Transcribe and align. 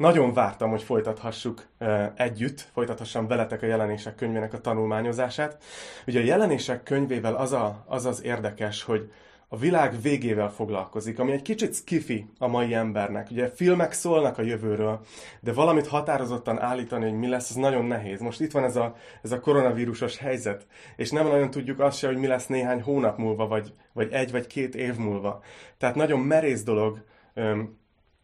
Nagyon 0.00 0.32
vártam, 0.32 0.70
hogy 0.70 0.82
folytathassuk 0.82 1.66
együtt, 2.14 2.60
folytathassam 2.72 3.26
veletek 3.26 3.62
a 3.62 3.66
jelenések 3.66 4.14
könyvének 4.14 4.52
a 4.52 4.60
tanulmányozását. 4.60 5.62
Ugye 6.06 6.20
a 6.20 6.24
jelenések 6.24 6.82
könyvével 6.82 7.34
az, 7.34 7.52
a, 7.52 7.84
az 7.86 8.04
az 8.04 8.24
érdekes, 8.24 8.82
hogy 8.82 9.12
a 9.48 9.56
világ 9.56 10.00
végével 10.02 10.50
foglalkozik, 10.50 11.18
ami 11.18 11.32
egy 11.32 11.42
kicsit 11.42 11.74
skifi 11.74 12.30
a 12.38 12.46
mai 12.46 12.74
embernek. 12.74 13.30
Ugye 13.30 13.48
filmek 13.48 13.92
szólnak 13.92 14.38
a 14.38 14.42
jövőről, 14.42 15.00
de 15.40 15.52
valamit 15.52 15.86
határozottan 15.86 16.60
állítani, 16.60 17.04
hogy 17.04 17.18
mi 17.18 17.28
lesz, 17.28 17.50
az 17.50 17.56
nagyon 17.56 17.84
nehéz. 17.84 18.20
Most 18.20 18.40
itt 18.40 18.52
van 18.52 18.64
ez 18.64 18.76
a, 18.76 18.96
ez 19.22 19.32
a 19.32 19.40
koronavírusos 19.40 20.16
helyzet, 20.16 20.66
és 20.96 21.10
nem 21.10 21.26
nagyon 21.26 21.50
tudjuk 21.50 21.80
azt 21.80 21.98
se, 21.98 22.06
hogy 22.06 22.16
mi 22.16 22.26
lesz 22.26 22.46
néhány 22.46 22.82
hónap 22.82 23.18
múlva, 23.18 23.46
vagy, 23.46 23.74
vagy 23.92 24.12
egy 24.12 24.30
vagy 24.30 24.46
két 24.46 24.74
év 24.74 24.96
múlva. 24.96 25.42
Tehát 25.78 25.94
nagyon 25.94 26.20
merész 26.20 26.62
dolog 26.62 27.02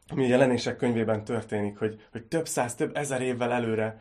ami 0.08 0.24
a 0.24 0.28
jelenések 0.28 0.76
könyvében 0.76 1.24
történik, 1.24 1.78
hogy, 1.78 2.00
hogy 2.12 2.24
több 2.24 2.48
száz, 2.48 2.74
több 2.74 2.96
ezer 2.96 3.22
évvel 3.22 3.52
előre 3.52 4.00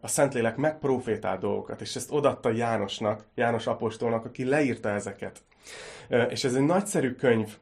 a 0.00 0.08
Szentlélek 0.08 0.56
megprofétál 0.56 1.38
dolgokat, 1.38 1.80
és 1.80 1.96
ezt 1.96 2.12
odatta 2.12 2.50
Jánosnak, 2.50 3.24
János 3.34 3.66
apostolnak, 3.66 4.24
aki 4.24 4.44
leírta 4.44 4.88
ezeket. 4.88 5.42
És 6.28 6.44
ez 6.44 6.54
egy 6.54 6.64
nagyszerű 6.64 7.14
könyv, 7.14 7.56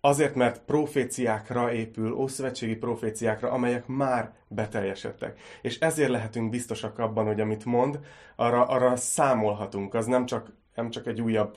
azért, 0.00 0.34
mert 0.34 0.60
proféciákra 0.60 1.72
épül, 1.72 2.12
ószövetségi 2.12 2.76
proféciákra, 2.76 3.50
amelyek 3.50 3.86
már 3.86 4.34
beteljesedtek. 4.48 5.40
És 5.62 5.78
ezért 5.78 6.10
lehetünk 6.10 6.50
biztosak 6.50 6.98
abban, 6.98 7.26
hogy 7.26 7.40
amit 7.40 7.64
mond, 7.64 8.00
arra, 8.36 8.64
arra 8.66 8.96
számolhatunk. 8.96 9.94
Az 9.94 10.06
nem 10.06 10.26
csak, 10.26 10.52
nem 10.74 10.90
csak 10.90 11.06
egy 11.06 11.20
újabb 11.20 11.56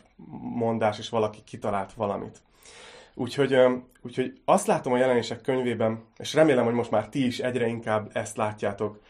mondás, 0.55 0.97
és 0.99 1.09
valaki 1.09 1.43
kitalált 1.43 1.93
valamit. 1.93 2.41
Úgyhogy, 3.17 3.57
úgyhogy 4.01 4.41
azt 4.45 4.67
látom 4.67 4.93
a 4.93 4.97
jelenések 4.97 5.41
könyvében, 5.41 6.03
és 6.17 6.33
remélem, 6.33 6.65
hogy 6.65 6.73
most 6.73 6.91
már 6.91 7.09
ti 7.09 7.25
is 7.25 7.39
egyre 7.39 7.67
inkább 7.67 8.09
ezt 8.13 8.37
látjátok, 8.37 9.01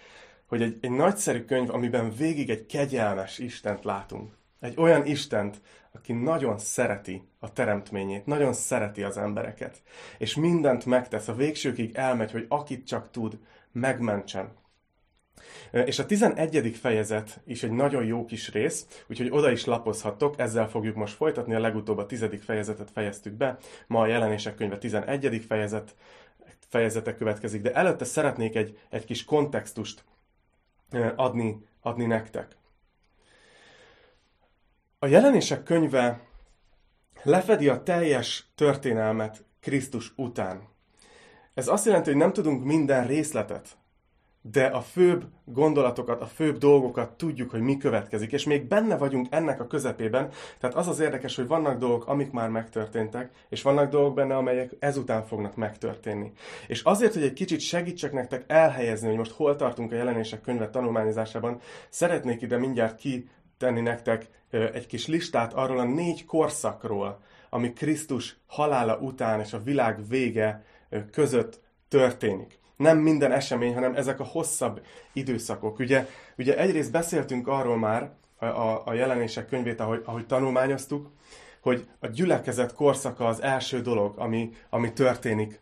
hogy 0.45 0.61
egy, 0.61 0.77
egy 0.81 0.91
nagyszerű 0.91 1.45
könyv, 1.45 1.73
amiben 1.73 2.11
végig 2.17 2.49
egy 2.49 2.65
kegyelmes 2.65 3.39
Istent 3.39 3.83
látunk. 3.83 4.33
Egy 4.59 4.73
olyan 4.77 5.05
Istent, 5.05 5.61
aki 5.91 6.13
nagyon 6.13 6.57
szereti 6.57 7.27
a 7.39 7.53
teremtményét, 7.53 8.25
nagyon 8.25 8.53
szereti 8.53 9.03
az 9.03 9.17
embereket, 9.17 9.81
és 10.17 10.35
mindent 10.35 10.85
megtesz, 10.85 11.27
a 11.27 11.35
végsőkig 11.35 11.95
elmegy, 11.95 12.31
hogy 12.31 12.45
akit 12.49 12.87
csak 12.87 13.11
tud, 13.11 13.39
megmentsen. 13.71 14.53
És 15.83 15.99
a 15.99 16.05
11. 16.05 16.75
fejezet 16.75 17.39
is 17.45 17.63
egy 17.63 17.71
nagyon 17.71 18.05
jó 18.05 18.25
kis 18.25 18.51
rész, 18.51 19.03
úgyhogy 19.07 19.29
oda 19.31 19.51
is 19.51 19.65
lapozhattok, 19.65 20.39
ezzel 20.39 20.69
fogjuk 20.69 20.95
most 20.95 21.15
folytatni, 21.15 21.53
a 21.53 21.59
legutóbb 21.59 21.97
a 21.97 22.05
10. 22.05 22.25
fejezetet 22.43 22.91
fejeztük 22.91 23.33
be, 23.33 23.57
ma 23.87 24.01
a 24.01 24.07
jelenések 24.07 24.55
könyve 24.55 24.77
11. 24.77 25.45
fejezet, 25.47 25.95
fejezete 26.67 27.15
következik, 27.15 27.61
de 27.61 27.73
előtte 27.73 28.05
szeretnék 28.05 28.55
egy, 28.55 28.79
egy 28.89 29.05
kis 29.05 29.25
kontextust 29.25 30.03
adni, 31.15 31.65
adni 31.81 32.05
nektek. 32.05 32.55
A 34.99 35.07
jelenések 35.07 35.63
könyve 35.63 36.19
lefedi 37.23 37.69
a 37.69 37.83
teljes 37.83 38.47
történelmet 38.55 39.43
Krisztus 39.59 40.13
után. 40.15 40.67
Ez 41.53 41.67
azt 41.67 41.85
jelenti, 41.85 42.09
hogy 42.09 42.19
nem 42.19 42.33
tudunk 42.33 42.63
minden 42.63 43.07
részletet 43.07 43.77
de 44.51 44.65
a 44.65 44.81
főbb 44.81 45.25
gondolatokat, 45.45 46.21
a 46.21 46.25
főbb 46.25 46.57
dolgokat 46.57 47.17
tudjuk, 47.17 47.49
hogy 47.49 47.61
mi 47.61 47.77
következik, 47.77 48.31
és 48.31 48.43
még 48.43 48.67
benne 48.67 48.97
vagyunk 48.97 49.27
ennek 49.29 49.59
a 49.59 49.67
közepében, 49.67 50.29
tehát 50.59 50.75
az 50.75 50.87
az 50.87 50.99
érdekes, 50.99 51.35
hogy 51.35 51.47
vannak 51.47 51.77
dolgok, 51.77 52.07
amik 52.07 52.31
már 52.31 52.49
megtörténtek, 52.49 53.29
és 53.49 53.61
vannak 53.61 53.91
dolgok 53.91 54.13
benne, 54.13 54.35
amelyek 54.35 54.71
ezután 54.79 55.25
fognak 55.25 55.55
megtörténni. 55.55 56.31
És 56.67 56.81
azért, 56.81 57.13
hogy 57.13 57.23
egy 57.23 57.33
kicsit 57.33 57.59
segítsek 57.59 58.11
nektek 58.11 58.43
elhelyezni, 58.47 59.07
hogy 59.07 59.17
most 59.17 59.31
hol 59.31 59.55
tartunk 59.55 59.91
a 59.91 59.95
jelenések 59.95 60.41
könyve 60.41 60.69
tanulmányozásában, 60.69 61.59
szeretnék 61.89 62.41
ide 62.41 62.57
mindjárt 62.57 62.95
kitenni 62.95 63.81
nektek 63.81 64.27
egy 64.49 64.87
kis 64.87 65.07
listát 65.07 65.53
arról 65.53 65.79
a 65.79 65.83
négy 65.83 66.25
korszakról, 66.25 67.19
ami 67.49 67.73
Krisztus 67.73 68.37
halála 68.47 68.97
után 68.97 69.39
és 69.39 69.53
a 69.53 69.61
világ 69.63 70.07
vége 70.07 70.65
között 71.11 71.59
történik 71.87 72.63
nem 72.77 72.97
minden 72.97 73.31
esemény, 73.31 73.73
hanem 73.73 73.95
ezek 73.95 74.19
a 74.19 74.23
hosszabb 74.23 74.81
időszakok. 75.13 75.79
Ugye, 75.79 76.07
ugye 76.37 76.57
egyrészt 76.57 76.91
beszéltünk 76.91 77.47
arról 77.47 77.77
már, 77.77 78.11
a, 78.37 78.45
a, 78.45 78.81
a 78.85 78.93
jelenések 78.93 79.47
könyvét, 79.47 79.79
ahogy, 79.79 80.01
ahogy 80.05 80.25
tanulmányoztuk, 80.25 81.11
hogy 81.61 81.87
a 81.99 82.07
gyülekezet 82.07 82.73
korszaka 82.73 83.27
az 83.27 83.41
első 83.41 83.81
dolog, 83.81 84.17
ami, 84.17 84.49
ami 84.69 84.93
történik 84.93 85.59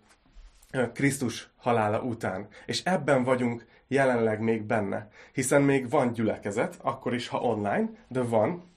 Krisztus 0.94 1.50
halála 1.58 2.02
után. 2.02 2.48
És 2.66 2.84
ebben 2.84 3.24
vagyunk 3.24 3.66
jelenleg 3.88 4.40
még 4.40 4.64
benne. 4.64 5.10
Hiszen 5.34 5.62
még 5.62 5.90
van 5.90 6.14
gyülekezet, 6.14 6.78
akkor 6.82 7.14
is, 7.14 7.28
ha 7.28 7.40
online, 7.40 7.90
de 8.08 8.22
van. 8.22 8.72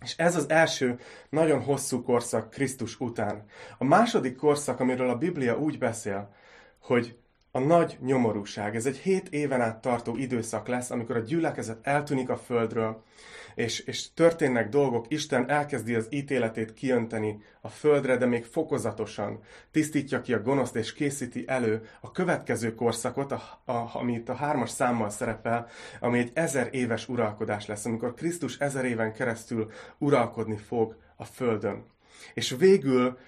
És 0.00 0.16
ez 0.16 0.36
az 0.36 0.50
első 0.50 0.98
nagyon 1.28 1.62
hosszú 1.62 2.02
korszak 2.02 2.50
Krisztus 2.50 3.00
után. 3.00 3.44
A 3.78 3.84
második 3.84 4.36
korszak, 4.36 4.80
amiről 4.80 5.08
a 5.08 5.18
Biblia 5.18 5.58
úgy 5.58 5.78
beszél, 5.78 6.34
hogy 6.80 7.18
a 7.54 7.58
nagy 7.58 7.98
nyomorúság. 8.00 8.76
Ez 8.76 8.86
egy 8.86 8.96
hét 8.96 9.28
éven 9.28 9.60
át 9.60 9.80
tartó 9.80 10.16
időszak 10.16 10.68
lesz, 10.68 10.90
amikor 10.90 11.16
a 11.16 11.20
gyülekezet 11.20 11.86
eltűnik 11.86 12.28
a 12.28 12.36
földről, 12.36 13.02
és, 13.54 13.80
és 13.80 14.12
történnek 14.14 14.68
dolgok, 14.68 15.04
Isten 15.08 15.50
elkezdi 15.50 15.94
az 15.94 16.06
ítéletét 16.10 16.74
kiönteni 16.74 17.42
a 17.60 17.68
földre, 17.68 18.16
de 18.16 18.26
még 18.26 18.44
fokozatosan 18.44 19.40
tisztítja 19.70 20.20
ki 20.20 20.32
a 20.32 20.42
gonoszt, 20.42 20.76
és 20.76 20.92
készíti 20.92 21.44
elő 21.46 21.88
a 22.00 22.10
következő 22.10 22.74
korszakot, 22.74 23.32
a, 23.32 23.60
a, 23.64 23.90
ami 23.92 24.12
itt 24.12 24.28
a 24.28 24.34
hármas 24.34 24.70
számmal 24.70 25.10
szerepel, 25.10 25.68
ami 26.00 26.18
egy 26.18 26.30
ezer 26.34 26.68
éves 26.70 27.08
uralkodás 27.08 27.66
lesz, 27.66 27.84
amikor 27.84 28.14
Krisztus 28.14 28.58
ezer 28.58 28.84
éven 28.84 29.12
keresztül 29.12 29.70
uralkodni 29.98 30.56
fog 30.56 30.96
a 31.16 31.24
földön. 31.24 31.84
És 32.34 32.54
végül 32.58 33.18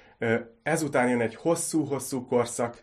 Ezután 0.63 1.09
jön 1.09 1.21
egy 1.21 1.35
hosszú-hosszú 1.35 2.27
korszak, 2.27 2.83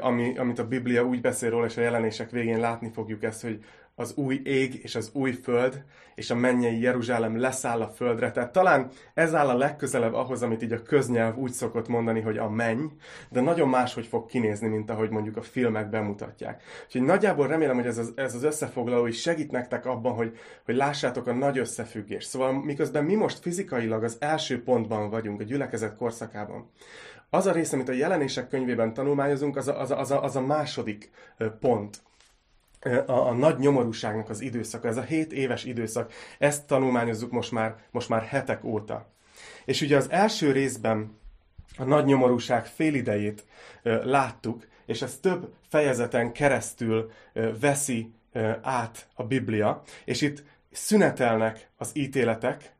ami, 0.00 0.38
amit 0.38 0.58
a 0.58 0.68
Biblia 0.68 1.04
úgy 1.04 1.20
beszél 1.20 1.50
róla, 1.50 1.66
és 1.66 1.76
a 1.76 1.80
jelenések 1.80 2.30
végén 2.30 2.60
látni 2.60 2.90
fogjuk 2.90 3.22
ezt, 3.22 3.42
hogy 3.42 3.64
az 3.98 4.12
új 4.16 4.40
ég 4.44 4.80
és 4.82 4.94
az 4.94 5.10
új 5.12 5.32
föld, 5.32 5.84
és 6.14 6.30
a 6.30 6.34
mennyei 6.34 6.80
Jeruzsálem 6.80 7.40
leszáll 7.40 7.80
a 7.80 7.88
földre. 7.88 8.30
Tehát 8.30 8.52
talán 8.52 8.90
ez 9.14 9.34
áll 9.34 9.48
a 9.48 9.56
legközelebb 9.56 10.14
ahhoz, 10.14 10.42
amit 10.42 10.62
így 10.62 10.72
a 10.72 10.82
köznyelv 10.82 11.36
úgy 11.36 11.52
szokott 11.52 11.88
mondani, 11.88 12.20
hogy 12.20 12.36
a 12.38 12.48
menny, 12.48 12.86
de 13.30 13.40
nagyon 13.40 13.68
máshogy 13.68 14.06
fog 14.06 14.26
kinézni, 14.26 14.68
mint 14.68 14.90
ahogy 14.90 15.10
mondjuk 15.10 15.36
a 15.36 15.42
filmek 15.42 15.90
bemutatják. 15.90 16.62
Úgyhogy 16.84 17.02
nagyjából 17.02 17.46
remélem, 17.46 17.76
hogy 17.76 17.86
ez 17.86 17.98
az, 17.98 18.12
ez 18.16 18.34
az 18.34 18.42
összefoglaló 18.42 19.06
is 19.06 19.20
segít 19.20 19.50
nektek 19.50 19.86
abban, 19.86 20.14
hogy, 20.14 20.38
hogy 20.64 20.76
lássátok 20.76 21.26
a 21.26 21.32
nagy 21.32 21.58
összefüggést. 21.58 22.28
Szóval 22.28 22.52
miközben 22.52 23.04
mi 23.04 23.14
most 23.14 23.38
fizikailag 23.38 24.02
az 24.02 24.16
első 24.20 24.62
pontban 24.62 25.10
vagyunk, 25.10 25.40
a 25.40 25.44
gyülekezet 25.44 25.96
korszakában, 25.96 26.70
az 27.30 27.46
a 27.46 27.52
rész, 27.52 27.72
amit 27.72 27.88
a 27.88 27.92
jelenések 27.92 28.48
könyvében 28.48 28.94
tanulmányozunk, 28.94 29.56
az 29.56 29.68
a, 29.68 29.80
az 29.80 30.10
a, 30.10 30.22
az 30.22 30.36
a 30.36 30.40
második 30.40 31.10
pont 31.60 32.06
a, 33.06 33.12
a 33.12 33.32
nagy 33.32 33.58
nyomorúságnak 33.58 34.28
az 34.28 34.40
időszaka, 34.40 34.88
ez 34.88 34.96
a 34.96 35.02
7 35.02 35.32
éves 35.32 35.64
időszak, 35.64 36.12
ezt 36.38 36.66
tanulmányozzuk 36.66 37.30
most 37.30 37.52
már, 37.52 37.76
most 37.90 38.08
már 38.08 38.22
hetek 38.22 38.64
óta. 38.64 39.06
És 39.64 39.80
ugye 39.80 39.96
az 39.96 40.10
első 40.10 40.52
részben 40.52 41.18
a 41.76 41.84
nagy 41.84 42.04
nyomorúság 42.04 42.66
félidejét 42.66 43.44
láttuk, 43.82 44.66
és 44.86 45.02
ez 45.02 45.18
több 45.20 45.52
fejezeten 45.68 46.32
keresztül 46.32 47.10
veszi 47.60 48.12
át 48.62 49.08
a 49.14 49.24
Biblia, 49.24 49.82
és 50.04 50.20
itt 50.20 50.44
szünetelnek 50.70 51.68
az 51.76 51.90
ítéletek, 51.92 52.72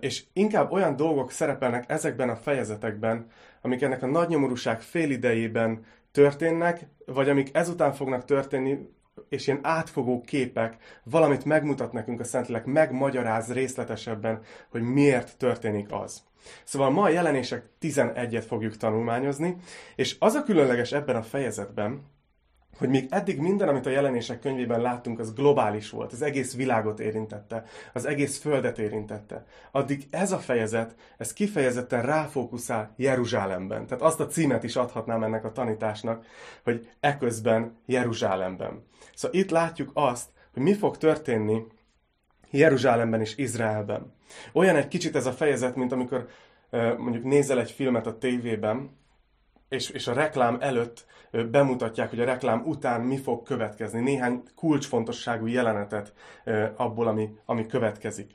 és 0.00 0.24
inkább 0.32 0.72
olyan 0.72 0.96
dolgok 0.96 1.30
szerepelnek 1.30 1.90
ezekben 1.90 2.28
a 2.28 2.36
fejezetekben, 2.36 3.26
amik 3.60 3.82
ennek 3.82 4.02
a 4.02 4.06
nagy 4.06 4.28
nyomorúság 4.28 4.80
félidejében 4.80 5.84
történnek, 6.12 6.86
vagy 7.06 7.28
amik 7.28 7.56
ezután 7.56 7.92
fognak 7.92 8.24
történni, 8.24 8.78
és 9.28 9.46
ilyen 9.46 9.60
átfogó 9.62 10.20
képek 10.20 10.76
valamit 11.04 11.44
megmutat 11.44 11.92
nekünk 11.92 12.20
a 12.20 12.24
Szentlélek, 12.24 12.64
megmagyaráz 12.64 13.52
részletesebben, 13.52 14.40
hogy 14.70 14.82
miért 14.82 15.36
történik 15.36 15.92
az. 15.92 16.22
Szóval 16.64 16.90
ma 16.90 17.02
a 17.02 17.08
jelenések 17.08 17.64
11-et 17.80 18.44
fogjuk 18.46 18.76
tanulmányozni, 18.76 19.56
és 19.96 20.16
az 20.18 20.34
a 20.34 20.42
különleges 20.42 20.92
ebben 20.92 21.16
a 21.16 21.22
fejezetben, 21.22 22.02
hogy 22.82 22.90
még 22.90 23.06
eddig 23.10 23.38
minden, 23.38 23.68
amit 23.68 23.86
a 23.86 23.90
jelenések 23.90 24.40
könyvében 24.40 24.80
láttunk, 24.80 25.18
az 25.18 25.34
globális 25.34 25.90
volt, 25.90 26.12
az 26.12 26.22
egész 26.22 26.54
világot 26.54 27.00
érintette, 27.00 27.64
az 27.92 28.04
egész 28.04 28.38
földet 28.38 28.78
érintette. 28.78 29.44
Addig 29.70 30.06
ez 30.10 30.32
a 30.32 30.38
fejezet, 30.38 30.94
ez 31.18 31.32
kifejezetten 31.32 32.02
ráfókuszál 32.02 32.94
Jeruzsálemben. 32.96 33.86
Tehát 33.86 34.02
azt 34.02 34.20
a 34.20 34.26
címet 34.26 34.62
is 34.62 34.76
adhatnám 34.76 35.22
ennek 35.22 35.44
a 35.44 35.52
tanításnak, 35.52 36.26
hogy 36.64 36.88
eközben 37.00 37.76
Jeruzsálemben. 37.86 38.86
Szóval 39.14 39.40
itt 39.40 39.50
látjuk 39.50 39.90
azt, 39.94 40.28
hogy 40.52 40.62
mi 40.62 40.74
fog 40.74 40.96
történni 40.96 41.66
Jeruzsálemben 42.50 43.20
és 43.20 43.36
Izraelben. 43.36 44.12
Olyan 44.52 44.76
egy 44.76 44.88
kicsit 44.88 45.16
ez 45.16 45.26
a 45.26 45.32
fejezet, 45.32 45.76
mint 45.76 45.92
amikor 45.92 46.28
mondjuk 46.96 47.24
nézel 47.24 47.60
egy 47.60 47.70
filmet 47.70 48.06
a 48.06 48.18
tévében, 48.18 48.90
és, 49.72 49.90
és 49.90 50.06
a 50.06 50.12
reklám 50.12 50.56
előtt 50.60 51.06
bemutatják, 51.50 52.10
hogy 52.10 52.20
a 52.20 52.24
reklám 52.24 52.62
után 52.64 53.00
mi 53.00 53.16
fog 53.16 53.42
következni. 53.42 54.00
Néhány 54.00 54.42
kulcsfontosságú 54.56 55.46
jelenetet 55.46 56.12
abból, 56.76 57.06
ami, 57.06 57.36
ami 57.44 57.66
következik. 57.66 58.30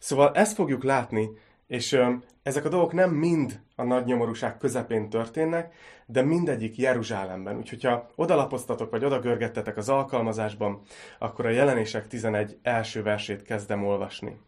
Szóval 0.00 0.32
ezt 0.34 0.54
fogjuk 0.54 0.84
látni, 0.84 1.30
és 1.66 1.98
ezek 2.42 2.64
a 2.64 2.68
dolgok 2.68 2.92
nem 2.92 3.10
mind 3.10 3.60
a 3.76 3.82
nagy 3.82 4.04
nyomorúság 4.04 4.58
közepén 4.58 5.08
történnek, 5.08 5.74
de 6.06 6.22
mindegyik 6.22 6.76
Jeruzsálemben. 6.76 7.56
Úgyhogy 7.56 7.84
ha 7.84 8.10
odalapoztatok, 8.14 8.90
vagy 8.90 9.04
odagörgettetek 9.04 9.76
az 9.76 9.88
alkalmazásban, 9.88 10.80
akkor 11.18 11.46
a 11.46 11.50
jelenések 11.50 12.06
11 12.06 12.58
első 12.62 13.02
versét 13.02 13.42
kezdem 13.42 13.86
olvasni. 13.86 14.38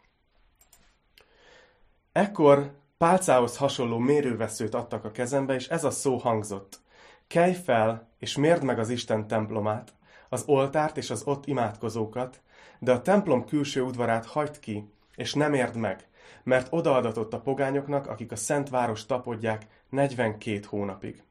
Ekkor 2.12 2.73
pálcához 3.04 3.56
hasonló 3.56 3.98
mérőveszőt 3.98 4.74
adtak 4.74 5.04
a 5.04 5.10
kezembe, 5.10 5.54
és 5.54 5.68
ez 5.68 5.84
a 5.84 5.90
szó 5.90 6.16
hangzott. 6.16 6.80
Kelj 7.26 7.52
fel, 7.52 8.08
és 8.18 8.36
mérd 8.36 8.62
meg 8.62 8.78
az 8.78 8.88
Isten 8.88 9.26
templomát, 9.26 9.92
az 10.28 10.42
oltárt 10.46 10.96
és 10.96 11.10
az 11.10 11.22
ott 11.24 11.46
imádkozókat, 11.46 12.40
de 12.78 12.92
a 12.92 13.02
templom 13.02 13.44
külső 13.44 13.82
udvarát 13.82 14.26
hagyd 14.26 14.58
ki, 14.58 14.92
és 15.16 15.34
nem 15.34 15.54
érd 15.54 15.76
meg, 15.76 16.08
mert 16.42 16.66
odaadatott 16.70 17.32
a 17.32 17.40
pogányoknak, 17.40 18.06
akik 18.06 18.32
a 18.32 18.36
szent 18.36 18.68
város 18.68 19.06
tapodják 19.06 19.66
42 19.88 20.60
hónapig. 20.68 21.22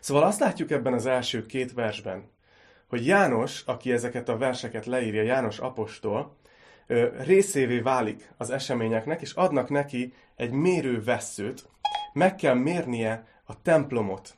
Szóval 0.00 0.22
azt 0.22 0.40
látjuk 0.40 0.70
ebben 0.70 0.92
az 0.92 1.06
első 1.06 1.46
két 1.46 1.72
versben, 1.72 2.30
hogy 2.86 3.06
János, 3.06 3.62
aki 3.66 3.92
ezeket 3.92 4.28
a 4.28 4.36
verseket 4.36 4.86
leírja, 4.86 5.22
János 5.22 5.58
apostol, 5.58 6.36
részévé 7.24 7.78
válik 7.78 8.32
az 8.36 8.50
eseményeknek, 8.50 9.20
és 9.20 9.32
adnak 9.32 9.68
neki 9.68 10.12
egy 10.36 10.50
mérő 10.50 11.02
veszőt, 11.02 11.68
meg 12.12 12.34
kell 12.34 12.54
mérnie 12.54 13.26
a 13.44 13.62
templomot. 13.62 14.36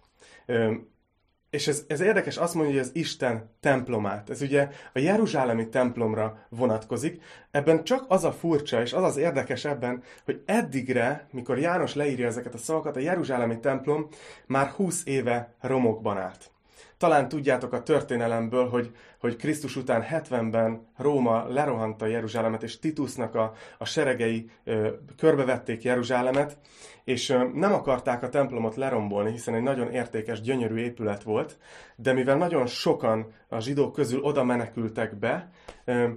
És 1.51 1.67
ez, 1.67 1.85
ez 1.89 2.01
érdekes, 2.01 2.37
azt 2.37 2.55
mondja, 2.55 2.73
hogy 2.73 2.83
az 2.83 2.91
Isten 2.95 3.51
templomát. 3.61 4.31
Ez 4.31 4.43
ugye 4.43 4.69
a 4.93 4.99
Jeruzsálemi 4.99 5.69
templomra 5.69 6.47
vonatkozik. 6.49 7.23
Ebben 7.51 7.85
csak 7.85 8.05
az 8.09 8.25
a 8.25 8.33
furcsa, 8.33 8.81
és 8.81 8.93
az 8.93 9.03
az 9.03 9.17
érdekes 9.17 9.65
ebben, 9.65 10.03
hogy 10.25 10.43
eddigre, 10.47 11.29
mikor 11.31 11.59
János 11.59 11.95
leírja 11.95 12.27
ezeket 12.27 12.55
a 12.55 12.59
szavakat, 12.59 12.97
a 12.97 13.01
Jeruzsálemi 13.01 13.61
templom 13.61 14.09
már 14.47 14.69
20 14.69 15.03
éve 15.05 15.55
romokban 15.61 16.19
állt. 16.19 16.51
Talán 16.99 17.29
tudjátok 17.29 17.73
a 17.73 17.83
történelemből, 17.83 18.69
hogy, 18.69 18.95
hogy 19.19 19.37
Krisztus 19.37 19.77
után 19.77 20.05
70-ben 20.11 20.87
Róma 20.97 21.49
lerohanta 21.49 22.07
Jeruzsálemet, 22.07 22.63
és 22.63 22.79
Titusnak 22.79 23.35
a, 23.35 23.53
a 23.79 23.85
seregei 23.85 24.51
ö, 24.65 24.89
körbevették 25.17 25.83
Jeruzsálemet, 25.83 26.57
és 27.05 27.29
ö, 27.29 27.49
nem 27.55 27.73
akarták 27.73 28.23
a 28.23 28.29
templomot 28.29 28.77
lerombolni, 28.77 29.31
hiszen 29.31 29.55
egy 29.55 29.63
nagyon 29.63 29.91
értékes, 29.91 30.41
gyönyörű 30.41 30.77
épület 30.77 31.23
volt, 31.23 31.59
de 31.97 32.13
mivel 32.13 32.37
nagyon 32.37 32.67
sokan 32.67 33.33
a 33.49 33.61
zsidók 33.61 33.93
közül 33.93 34.21
oda 34.21 34.45
menekültek 34.45 35.17
be, 35.17 35.51
ö, 35.85 36.09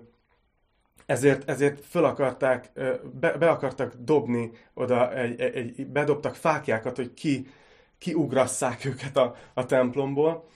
ezért, 1.05 1.49
ezért 1.49 1.85
föl 1.85 2.05
akarták, 2.05 2.71
be, 3.19 3.37
be 3.37 3.49
akartak 3.49 3.93
dobni 3.99 4.51
oda, 4.73 5.13
egy, 5.13 5.41
egy, 5.41 5.87
bedobtak 5.87 6.35
fákjákat, 6.35 6.95
hogy 6.95 7.13
ki 7.13 7.47
kiugrasszák 8.01 8.85
őket 8.85 9.17
a, 9.17 9.35
a 9.53 9.65
templomból, 9.65 10.47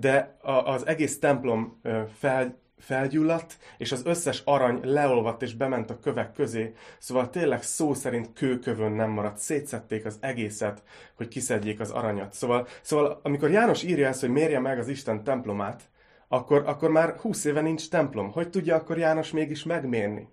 de 0.00 0.36
a, 0.42 0.50
az 0.50 0.86
egész 0.86 1.18
templom 1.18 1.80
fel, 2.18 2.58
felgyulladt, 2.78 3.58
és 3.78 3.92
az 3.92 4.02
összes 4.04 4.42
arany 4.44 4.80
leolvadt 4.82 5.42
és 5.42 5.54
bement 5.54 5.90
a 5.90 5.98
kövek 5.98 6.32
közé, 6.32 6.74
szóval 6.98 7.30
tényleg 7.30 7.62
szó 7.62 7.94
szerint 7.94 8.32
kőkövön 8.32 8.92
nem 8.92 9.10
maradt, 9.10 9.38
szétszették 9.38 10.04
az 10.04 10.16
egészet, 10.20 10.82
hogy 11.16 11.28
kiszedjék 11.28 11.80
az 11.80 11.90
aranyat. 11.90 12.32
Szóval, 12.32 12.66
szóval 12.82 13.20
amikor 13.22 13.50
János 13.50 13.82
írja 13.82 14.08
ezt, 14.08 14.20
hogy 14.20 14.30
mérje 14.30 14.60
meg 14.60 14.78
az 14.78 14.88
Isten 14.88 15.24
templomát, 15.24 15.82
akkor, 16.28 16.62
akkor 16.66 16.90
már 16.90 17.16
húsz 17.16 17.44
éve 17.44 17.60
nincs 17.60 17.88
templom. 17.88 18.32
Hogy 18.32 18.50
tudja 18.50 18.76
akkor 18.76 18.98
János 18.98 19.30
mégis 19.30 19.64
megmérni? 19.64 20.28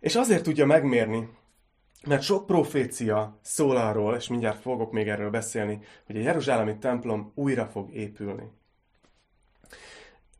És 0.00 0.14
azért 0.14 0.42
tudja 0.42 0.66
megmérni, 0.66 1.28
mert 2.06 2.22
sok 2.22 2.46
profécia 2.46 3.38
szól 3.42 3.76
arról, 3.76 4.14
és 4.14 4.28
mindjárt 4.28 4.60
fogok 4.60 4.92
még 4.92 5.08
erről 5.08 5.30
beszélni, 5.30 5.78
hogy 6.06 6.16
a 6.16 6.20
Jeruzsálemi 6.20 6.78
templom 6.78 7.32
újra 7.34 7.66
fog 7.66 7.94
épülni. 7.94 8.50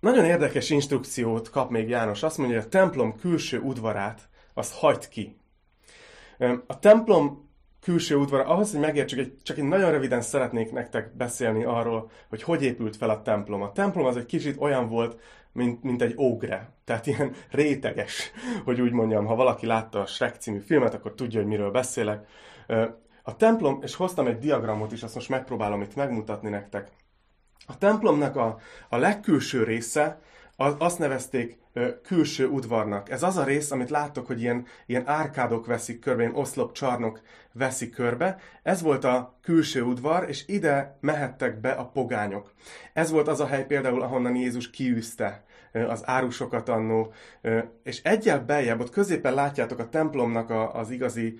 Nagyon 0.00 0.24
érdekes 0.24 0.70
instrukciót 0.70 1.50
kap 1.50 1.70
még 1.70 1.88
János. 1.88 2.22
Azt 2.22 2.38
mondja, 2.38 2.56
hogy 2.56 2.66
a 2.66 2.68
templom 2.68 3.16
külső 3.16 3.60
udvarát 3.60 4.28
az 4.54 4.72
hagyd 4.72 5.08
ki. 5.08 5.36
A 6.66 6.78
templom 6.78 7.48
külső 7.80 8.16
udvara, 8.16 8.44
ahhoz, 8.44 8.70
hogy 8.70 8.80
megértsük, 8.80 9.42
csak 9.42 9.58
egy 9.58 9.64
nagyon 9.64 9.90
röviden 9.90 10.20
szeretnék 10.20 10.72
nektek 10.72 11.16
beszélni 11.16 11.64
arról, 11.64 12.10
hogy 12.28 12.42
hogy 12.42 12.62
épült 12.62 12.96
fel 12.96 13.10
a 13.10 13.22
templom. 13.22 13.62
A 13.62 13.72
templom 13.72 14.04
az 14.04 14.16
egy 14.16 14.26
kicsit 14.26 14.60
olyan 14.60 14.88
volt, 14.88 15.20
mint, 15.54 15.82
mint 15.82 16.02
egy 16.02 16.14
ógre. 16.18 16.74
Tehát 16.84 17.06
ilyen 17.06 17.34
réteges, 17.50 18.30
hogy 18.64 18.80
úgy 18.80 18.92
mondjam, 18.92 19.26
ha 19.26 19.34
valaki 19.34 19.66
látta 19.66 20.00
a 20.00 20.06
Shrek 20.06 20.36
című 20.36 20.58
filmet, 20.58 20.94
akkor 20.94 21.14
tudja, 21.14 21.40
hogy 21.40 21.48
miről 21.48 21.70
beszélek. 21.70 22.28
A 23.22 23.36
templom, 23.36 23.78
és 23.82 23.94
hoztam 23.94 24.26
egy 24.26 24.38
diagramot 24.38 24.92
is, 24.92 25.02
azt 25.02 25.14
most 25.14 25.28
megpróbálom 25.28 25.82
itt 25.82 25.94
megmutatni 25.94 26.48
nektek. 26.48 26.90
A 27.66 27.78
templomnak 27.78 28.36
a, 28.36 28.58
a 28.88 28.96
legkülső 28.96 29.62
része, 29.64 30.20
az, 30.56 30.74
azt 30.78 30.98
nevezték 30.98 31.58
külső 32.02 32.46
udvarnak. 32.46 33.10
Ez 33.10 33.22
az 33.22 33.36
a 33.36 33.44
rész, 33.44 33.70
amit 33.70 33.90
láttok, 33.90 34.26
hogy 34.26 34.40
ilyen, 34.40 34.66
ilyen 34.86 35.08
árkádok 35.08 35.66
veszik 35.66 36.00
körbe, 36.00 36.22
ilyen 36.22 36.34
oszlop 36.34 36.72
csarnok 36.72 37.20
veszik 37.52 37.94
körbe. 37.94 38.38
Ez 38.62 38.82
volt 38.82 39.04
a 39.04 39.38
külső 39.42 39.82
udvar, 39.82 40.28
és 40.28 40.44
ide 40.46 40.98
mehettek 41.00 41.60
be 41.60 41.70
a 41.70 41.86
pogányok. 41.86 42.52
Ez 42.92 43.10
volt 43.10 43.28
az 43.28 43.40
a 43.40 43.46
hely 43.46 43.66
például, 43.66 44.02
ahonnan 44.02 44.34
Jézus 44.34 44.70
kiűzte 44.70 45.44
az 45.88 46.02
árusokat 46.04 46.68
annó, 46.68 47.12
és 47.82 48.02
egyel 48.02 48.40
beljebb, 48.40 48.80
ott 48.80 48.90
középen 48.90 49.34
látjátok 49.34 49.78
a 49.78 49.88
templomnak 49.88 50.50
a, 50.50 50.74
az 50.74 50.90
igazi 50.90 51.38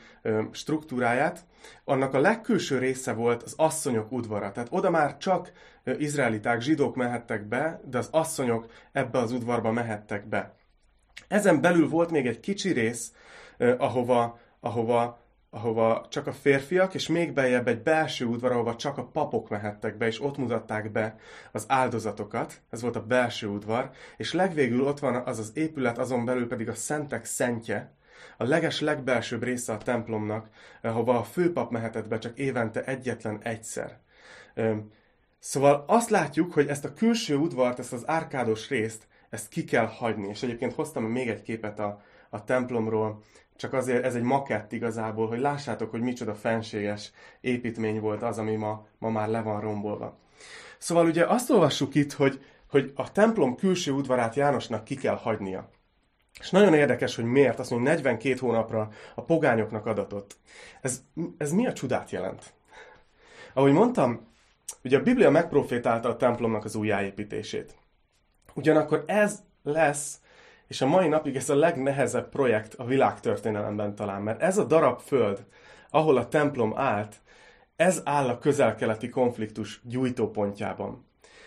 struktúráját, 0.51 1.45
annak 1.85 2.15
a 2.15 2.21
legkülső 2.21 2.79
része 2.79 3.13
volt 3.13 3.43
az 3.43 3.55
asszonyok 3.57 4.13
udvara. 4.13 4.53
Tehát 4.53 4.69
oda 4.73 4.91
már 4.91 5.17
csak 5.17 5.53
izraeliták, 5.99 6.61
zsidók 6.61 6.97
mehettek 6.97 7.49
be, 7.49 7.81
de 7.85 7.99
az 7.99 8.09
asszonyok 8.11 8.67
ebbe 8.93 9.19
az 9.19 9.33
udvarba 9.33 9.73
mehettek 9.73 10.24
be. 10.27 10.55
Ezen 11.29 11.61
belül 11.61 11.89
volt 11.89 12.11
még 12.11 12.27
egy 12.27 12.41
kicsi 12.41 12.73
rész, 12.73 13.13
ahova, 13.59 14.39
ahova 14.61 15.23
ahova 15.55 16.07
csak 16.09 16.27
a 16.27 16.33
férfiak, 16.33 16.95
és 16.95 17.07
még 17.07 17.33
beljebb 17.33 17.69
egy 17.69 17.83
belső 17.83 18.25
udvar, 18.25 18.53
ahova 18.53 18.77
csak 18.77 18.99
a 18.99 19.05
papok 19.05 19.49
mehettek 19.49 19.97
be, 19.97 20.07
és 20.07 20.23
ott 20.23 20.37
mutatták 20.37 20.93
be 20.93 21.17
az 21.53 21.65
áldozatokat. 21.69 22.61
Ez 22.71 22.81
volt 22.81 22.97
a 22.97 23.07
belső 23.07 23.47
udvar. 23.47 23.91
És 24.17 24.33
legvégül 24.33 24.87
ott 24.87 24.99
van 24.99 25.15
az 25.15 25.39
az 25.39 25.51
épület, 25.55 25.99
azon 25.99 26.25
belül 26.25 26.49
pedig 26.49 26.69
a 26.69 26.75
szentek 26.75 27.25
szentje, 27.25 27.93
a 28.37 28.45
leges 28.45 28.81
legbelsőbb 28.81 29.43
része 29.43 29.73
a 29.73 29.79
templomnak, 29.79 30.49
ahova 30.83 31.19
a 31.19 31.25
főpap 31.25 31.71
mehetett 31.71 32.09
be 32.09 32.19
csak 32.19 32.39
évente 32.39 32.85
egyetlen 32.85 33.41
egyszer. 33.43 33.99
Szóval 35.39 35.85
azt 35.87 36.11
látjuk, 36.11 36.53
hogy 36.53 36.69
ezt 36.69 36.85
a 36.85 36.95
külső 36.95 37.37
udvart, 37.37 37.79
ezt 37.79 37.93
az 37.93 38.09
árkádos 38.09 38.69
részt, 38.69 39.07
ezt 39.35 39.49
ki 39.49 39.65
kell 39.65 39.87
hagyni. 39.87 40.29
És 40.29 40.43
egyébként 40.43 40.73
hoztam 40.73 41.05
még 41.05 41.29
egy 41.29 41.43
képet 41.43 41.79
a, 41.79 42.03
a 42.31 42.45
templomról, 42.45 43.23
csak 43.57 43.73
azért 43.73 44.05
ez 44.05 44.15
egy 44.15 44.23
makett 44.23 44.73
igazából, 44.73 45.29
hogy 45.29 45.39
lássátok, 45.39 45.91
hogy 45.91 46.01
micsoda 46.01 46.35
fenséges 46.35 47.13
építmény 47.41 48.01
volt 48.01 48.23
az, 48.23 48.39
ami 48.39 48.55
ma, 48.57 48.87
ma 48.99 49.11
már 49.11 49.29
le 49.29 49.43
van 49.43 49.61
rombolva. 49.61 50.19
Szóval 50.79 51.07
ugye 51.07 51.25
azt 51.27 51.51
olvassuk 51.51 51.95
itt, 51.95 52.13
hogy, 52.13 52.45
hogy 52.71 52.93
a 52.95 53.13
templom 53.13 53.57
külső 53.57 53.93
udvarát 53.93 54.35
Jánosnak 54.35 54.85
ki 54.85 54.95
kell 54.95 55.17
hagynia. 55.17 55.69
És 56.41 56.51
nagyon 56.51 56.75
érdekes, 56.75 57.15
hogy 57.17 57.25
miért, 57.25 57.59
azt 57.59 57.71
mondja, 57.71 57.91
42 57.91 58.37
hónapra 58.39 58.91
a 59.15 59.23
pogányoknak 59.23 59.87
adatott. 59.87 60.37
Ez, 60.81 61.03
ez 61.39 61.53
mi 61.53 61.67
a 61.67 61.73
csodát 61.73 62.11
jelent? 62.11 62.53
Ahogy 63.53 63.73
mondtam, 63.73 64.27
ugye 64.85 64.99
a 64.99 65.03
Biblia 65.03 65.31
megprofétálta 65.31 66.09
a 66.09 66.17
templomnak 66.17 66.65
az 66.65 66.75
újjáépítését. 66.75 67.75
Ugyanakkor 68.55 69.05
ez 69.07 69.43
lesz 69.63 70.19
és 70.67 70.81
a 70.81 70.87
mai 70.87 71.09
napig 71.09 71.37
ez 71.37 71.51
a 71.51 71.55
legnehezebb 71.55 72.29
projekt 72.29 72.75
a 72.75 72.85
világtörténelemben 72.85 73.95
talán, 73.95 74.23
mert 74.23 74.43
ez 74.43 74.59
a 74.59 74.65
darab 74.65 75.01
föld, 75.01 75.45
ahol 75.91 76.17
a 76.17 76.29
templom 76.29 76.79
állt, 76.79 77.21
ez 77.77 78.01
áll 78.05 78.29
a 78.29 78.39
közelkeleti 78.39 79.09
konfliktus 79.09 79.81
gyújtópontjában. 79.85 81.07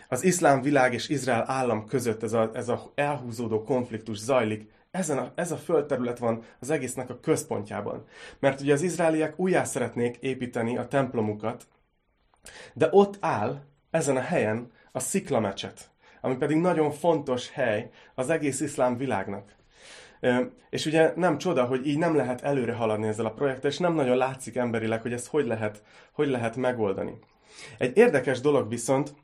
Az 0.09 0.23
iszlám 0.23 0.61
világ 0.61 0.93
és 0.93 1.09
Izrael 1.09 1.43
állam 1.47 1.85
között 1.85 2.23
ez 2.23 2.33
a, 2.33 2.49
ez 2.53 2.69
a 2.69 2.91
elhúzódó 2.95 3.63
konfliktus 3.63 4.17
zajlik, 4.17 4.71
ezen 4.91 5.17
a, 5.17 5.31
ez 5.35 5.51
a 5.51 5.57
földterület 5.57 6.19
van 6.19 6.43
az 6.59 6.69
egésznek 6.69 7.09
a 7.09 7.19
központjában. 7.19 8.05
Mert 8.39 8.61
ugye 8.61 8.73
az 8.73 8.81
izraeliek 8.81 9.39
újjá 9.39 9.63
szeretnék 9.63 10.17
építeni 10.19 10.77
a 10.77 10.87
templomukat, 10.87 11.67
de 12.73 12.87
ott 12.91 13.17
áll, 13.19 13.61
ezen 13.91 14.17
a 14.17 14.21
helyen 14.21 14.71
a 14.91 14.99
sziklamecset 14.99 15.89
ami 16.21 16.35
pedig 16.35 16.57
nagyon 16.57 16.91
fontos 16.91 17.51
hely 17.51 17.89
az 18.15 18.29
egész 18.29 18.59
iszlám 18.59 18.97
világnak. 18.97 19.55
És 20.69 20.85
ugye 20.85 21.13
nem 21.15 21.37
csoda, 21.37 21.65
hogy 21.65 21.87
így 21.87 21.97
nem 21.97 22.15
lehet 22.15 22.41
előre 22.41 22.73
haladni 22.73 23.07
ezzel 23.07 23.25
a 23.25 23.33
projekttel, 23.33 23.69
és 23.69 23.77
nem 23.77 23.93
nagyon 23.93 24.17
látszik 24.17 24.55
emberileg, 24.55 25.01
hogy 25.01 25.13
ezt 25.13 25.27
hogy 25.27 25.45
lehet, 25.45 25.83
hogy 26.11 26.27
lehet 26.27 26.55
megoldani. 26.55 27.19
Egy 27.77 27.97
érdekes 27.97 28.39
dolog 28.39 28.69
viszont, 28.69 29.15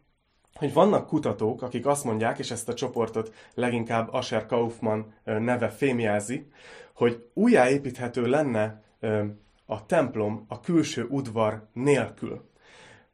hogy 0.53 0.73
vannak 0.73 1.07
kutatók, 1.07 1.61
akik 1.61 1.85
azt 1.85 2.03
mondják, 2.03 2.39
és 2.39 2.51
ezt 2.51 2.69
a 2.69 2.73
csoportot 2.73 3.33
leginkább 3.53 4.13
Asher 4.13 4.45
Kaufman 4.45 5.13
neve 5.23 5.69
fémjelzi, 5.69 6.47
hogy 6.93 7.29
újjáépíthető 7.33 8.25
lenne 8.25 8.83
a 9.65 9.85
templom 9.85 10.45
a 10.47 10.59
külső 10.59 11.05
udvar 11.09 11.67
nélkül. 11.73 12.49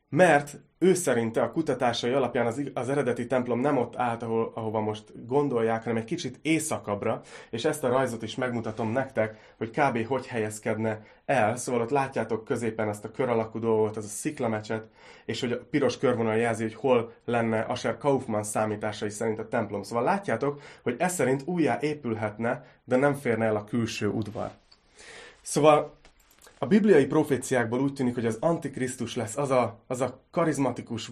Mert 0.09 0.59
ő 0.79 0.93
szerinte 0.93 1.41
a 1.41 1.51
kutatásai 1.51 2.11
alapján 2.11 2.45
az, 2.45 2.61
az 2.73 2.89
eredeti 2.89 3.27
templom 3.27 3.59
nem 3.59 3.77
ott 3.77 3.95
állt, 3.95 4.23
ahol, 4.23 4.51
ahova 4.55 4.79
most 4.79 5.25
gondolják, 5.27 5.83
hanem 5.83 5.97
egy 5.97 6.03
kicsit 6.03 6.39
északabbra, 6.41 7.21
és 7.49 7.65
ezt 7.65 7.83
a 7.83 7.89
rajzot 7.89 8.23
is 8.23 8.35
megmutatom 8.35 8.91
nektek, 8.91 9.53
hogy 9.57 9.69
kb. 9.69 10.07
hogy 10.07 10.27
helyezkedne 10.27 11.01
el. 11.25 11.55
Szóval 11.55 11.81
ott 11.81 11.89
látjátok 11.89 12.45
középen 12.45 12.89
ezt 12.89 13.05
a 13.05 13.11
kör 13.11 13.29
alakú 13.29 13.59
dolgot, 13.59 13.97
az 13.97 14.05
a 14.05 14.07
sziklamecset, 14.07 14.87
és 15.25 15.39
hogy 15.39 15.51
a 15.51 15.59
piros 15.69 15.97
körvonal 15.97 16.35
jelzi, 16.35 16.63
hogy 16.63 16.75
hol 16.75 17.13
lenne 17.25 17.59
Asher 17.59 17.97
Kaufman 17.97 18.43
számításai 18.43 19.09
szerint 19.09 19.39
a 19.39 19.47
templom. 19.47 19.83
Szóval 19.83 20.03
látjátok, 20.03 20.61
hogy 20.83 20.95
ez 20.99 21.13
szerint 21.13 21.41
újjá 21.45 21.77
épülhetne, 21.81 22.65
de 22.83 22.95
nem 22.95 23.13
férne 23.13 23.45
el 23.45 23.55
a 23.55 23.63
külső 23.63 24.07
udvar. 24.07 24.49
Szóval 25.41 25.98
a 26.61 26.65
bibliai 26.65 27.05
proféciákból 27.05 27.79
úgy 27.81 27.93
tűnik, 27.93 28.13
hogy 28.13 28.25
az 28.25 28.37
Antikrisztus 28.39 29.15
lesz 29.15 29.37
az 29.37 29.51
a, 29.51 29.83
az 29.87 30.01
a 30.01 30.23
karizmatikus 30.31 31.11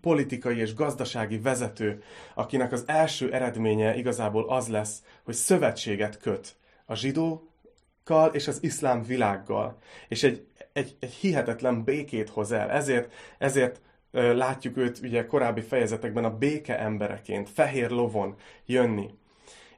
politikai 0.00 0.58
és 0.58 0.74
gazdasági 0.74 1.38
vezető, 1.38 2.02
akinek 2.34 2.72
az 2.72 2.84
első 2.86 3.32
eredménye 3.32 3.96
igazából 3.96 4.48
az 4.48 4.68
lesz, 4.68 5.02
hogy 5.24 5.34
szövetséget 5.34 6.18
köt 6.18 6.56
a 6.86 6.94
zsidókkal 6.94 8.30
és 8.32 8.48
az 8.48 8.62
iszlám 8.62 9.02
világgal. 9.02 9.78
És 10.08 10.22
egy, 10.22 10.46
egy, 10.72 10.96
egy 11.00 11.12
hihetetlen 11.12 11.84
békét 11.84 12.28
hoz 12.28 12.52
el. 12.52 12.70
Ezért, 12.70 13.12
ezért 13.38 13.80
látjuk 14.12 14.76
őt 14.76 14.98
ugye 15.02 15.26
korábbi 15.26 15.60
fejezetekben 15.60 16.24
a 16.24 16.36
béke 16.36 16.78
embereként, 16.78 17.50
fehér 17.50 17.90
lovon 17.90 18.34
jönni. 18.66 19.10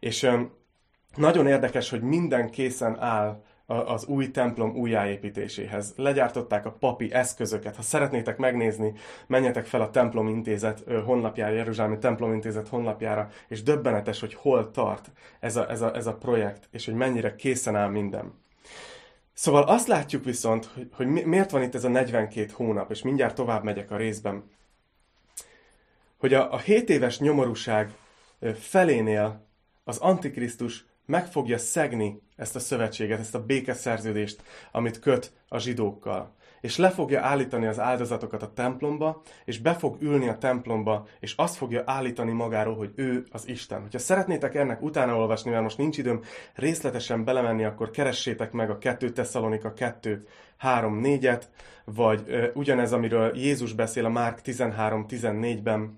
És 0.00 0.30
nagyon 1.14 1.46
érdekes, 1.46 1.90
hogy 1.90 2.02
minden 2.02 2.50
készen 2.50 3.00
áll 3.00 3.42
az 3.66 4.06
új 4.06 4.30
templom 4.30 4.76
újjáépítéséhez. 4.76 5.92
Legyártották 5.96 6.66
a 6.66 6.72
papi 6.72 7.12
eszközöket. 7.12 7.76
Ha 7.76 7.82
szeretnétek 7.82 8.36
megnézni, 8.36 8.92
menjetek 9.26 9.66
fel 9.66 9.80
a 9.80 9.90
templom 9.90 10.28
intézet 10.28 10.84
honlapjára, 11.04 11.54
Jeruzsálemi 11.54 11.98
templom 11.98 12.32
intézet 12.32 12.68
honlapjára, 12.68 13.28
és 13.48 13.62
döbbenetes, 13.62 14.20
hogy 14.20 14.34
hol 14.34 14.70
tart 14.70 15.10
ez 15.40 15.56
a, 15.56 15.70
ez, 15.70 15.80
a, 15.80 15.94
ez 15.94 16.06
a 16.06 16.14
projekt, 16.14 16.68
és 16.70 16.84
hogy 16.84 16.94
mennyire 16.94 17.34
készen 17.34 17.76
áll 17.76 17.88
minden. 17.88 18.32
Szóval 19.32 19.62
azt 19.62 19.86
látjuk 19.86 20.24
viszont, 20.24 20.64
hogy, 20.74 20.88
hogy 20.92 21.06
miért 21.06 21.50
van 21.50 21.62
itt 21.62 21.74
ez 21.74 21.84
a 21.84 21.88
42 21.88 22.50
hónap, 22.52 22.90
és 22.90 23.02
mindjárt 23.02 23.34
tovább 23.34 23.64
megyek 23.64 23.90
a 23.90 23.96
részben, 23.96 24.50
hogy 26.16 26.34
a, 26.34 26.52
a 26.52 26.58
7 26.58 26.90
éves 26.90 27.18
nyomorúság 27.18 27.92
felénél 28.54 29.46
az 29.84 29.98
Antikrisztus 29.98 30.84
meg 31.06 31.26
fogja 31.26 31.58
szegni 31.58 32.22
ezt 32.36 32.56
a 32.56 32.58
szövetséget, 32.58 33.20
ezt 33.20 33.34
a 33.34 33.44
békeszerződést, 33.44 34.42
amit 34.72 34.98
köt 34.98 35.32
a 35.48 35.58
zsidókkal. 35.58 36.34
És 36.60 36.76
le 36.76 36.90
fogja 36.90 37.20
állítani 37.20 37.66
az 37.66 37.80
áldozatokat 37.80 38.42
a 38.42 38.52
templomba, 38.52 39.22
és 39.44 39.58
be 39.58 39.74
fog 39.74 40.02
ülni 40.02 40.28
a 40.28 40.38
templomba, 40.38 41.06
és 41.20 41.34
azt 41.36 41.56
fogja 41.56 41.82
állítani 41.86 42.32
magáról, 42.32 42.76
hogy 42.76 42.92
ő 42.94 43.26
az 43.30 43.48
Isten. 43.48 43.80
Hogyha 43.80 43.98
szeretnétek 43.98 44.54
ennek 44.54 44.82
utána 44.82 45.16
olvasni, 45.16 45.50
mert 45.50 45.62
most 45.62 45.78
nincs 45.78 45.98
időm 45.98 46.20
részletesen 46.54 47.24
belemenni, 47.24 47.64
akkor 47.64 47.90
keressétek 47.90 48.52
meg 48.52 48.70
a 48.70 48.78
2 48.78 49.10
Tesszalonika 49.10 49.72
2 49.72 50.26
3 50.56 51.00
4-et, 51.04 51.42
vagy 51.84 52.22
ö, 52.26 52.46
ugyanez, 52.54 52.92
amiről 52.92 53.36
Jézus 53.36 53.72
beszél 53.72 54.04
a 54.04 54.08
Márk 54.08 54.40
13-14-ben, 54.44 55.94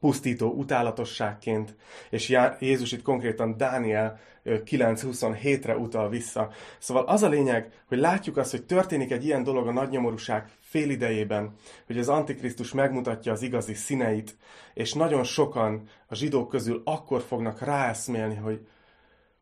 pusztító 0.00 0.50
utálatosságként, 0.50 1.74
és 2.10 2.36
Jézus 2.60 2.92
itt 2.92 3.02
konkrétan 3.02 3.56
Dániel 3.56 4.20
9.27-re 4.44 5.76
utal 5.76 6.08
vissza. 6.08 6.50
Szóval 6.78 7.04
az 7.04 7.22
a 7.22 7.28
lényeg, 7.28 7.72
hogy 7.86 7.98
látjuk 7.98 8.36
azt, 8.36 8.50
hogy 8.50 8.64
történik 8.64 9.10
egy 9.10 9.24
ilyen 9.24 9.42
dolog 9.42 9.66
a 9.66 9.72
nagynyomorúság 9.72 10.48
fél 10.60 10.90
idejében, 10.90 11.54
hogy 11.86 11.98
az 11.98 12.08
Antikrisztus 12.08 12.72
megmutatja 12.72 13.32
az 13.32 13.42
igazi 13.42 13.74
színeit, 13.74 14.36
és 14.74 14.92
nagyon 14.92 15.24
sokan 15.24 15.88
a 16.06 16.14
zsidók 16.14 16.48
közül 16.48 16.82
akkor 16.84 17.22
fognak 17.22 17.60
ráeszmélni, 17.60 18.34
hogy, 18.34 18.66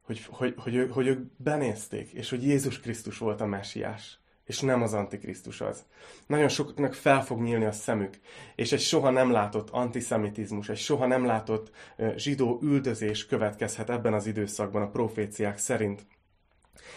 hogy, 0.03 0.25
hogy, 0.31 0.55
hogy, 0.57 0.75
hogy, 0.77 0.91
hogy 0.91 1.07
ők 1.07 1.21
benézték, 1.37 2.11
és 2.11 2.31
hogy 2.31 2.45
Jézus 2.45 2.81
Krisztus 2.81 3.19
volt 3.19 3.41
a 3.41 3.47
messiás 3.47 4.22
és 4.53 4.61
nem 4.61 4.83
az 4.83 4.93
Antikrisztus 4.93 5.61
az. 5.61 5.85
Nagyon 6.27 6.49
sokaknak 6.49 6.95
fel 6.95 7.25
fog 7.25 7.41
nyílni 7.41 7.65
a 7.65 7.73
szemük, 7.73 8.19
és 8.55 8.73
egy 8.73 8.81
soha 8.81 9.11
nem 9.11 9.31
látott 9.31 9.71
antiszemitizmus, 9.71 10.69
egy 10.69 10.79
soha 10.79 11.07
nem 11.07 11.27
látott 11.27 11.71
zsidó 12.17 12.59
üldözés 12.63 13.27
következhet 13.27 13.91
ebben 13.91 14.13
az 14.13 14.27
időszakban 14.27 14.83
a 14.83 14.91
proféciák 14.91 15.59
szerint. 15.59 16.07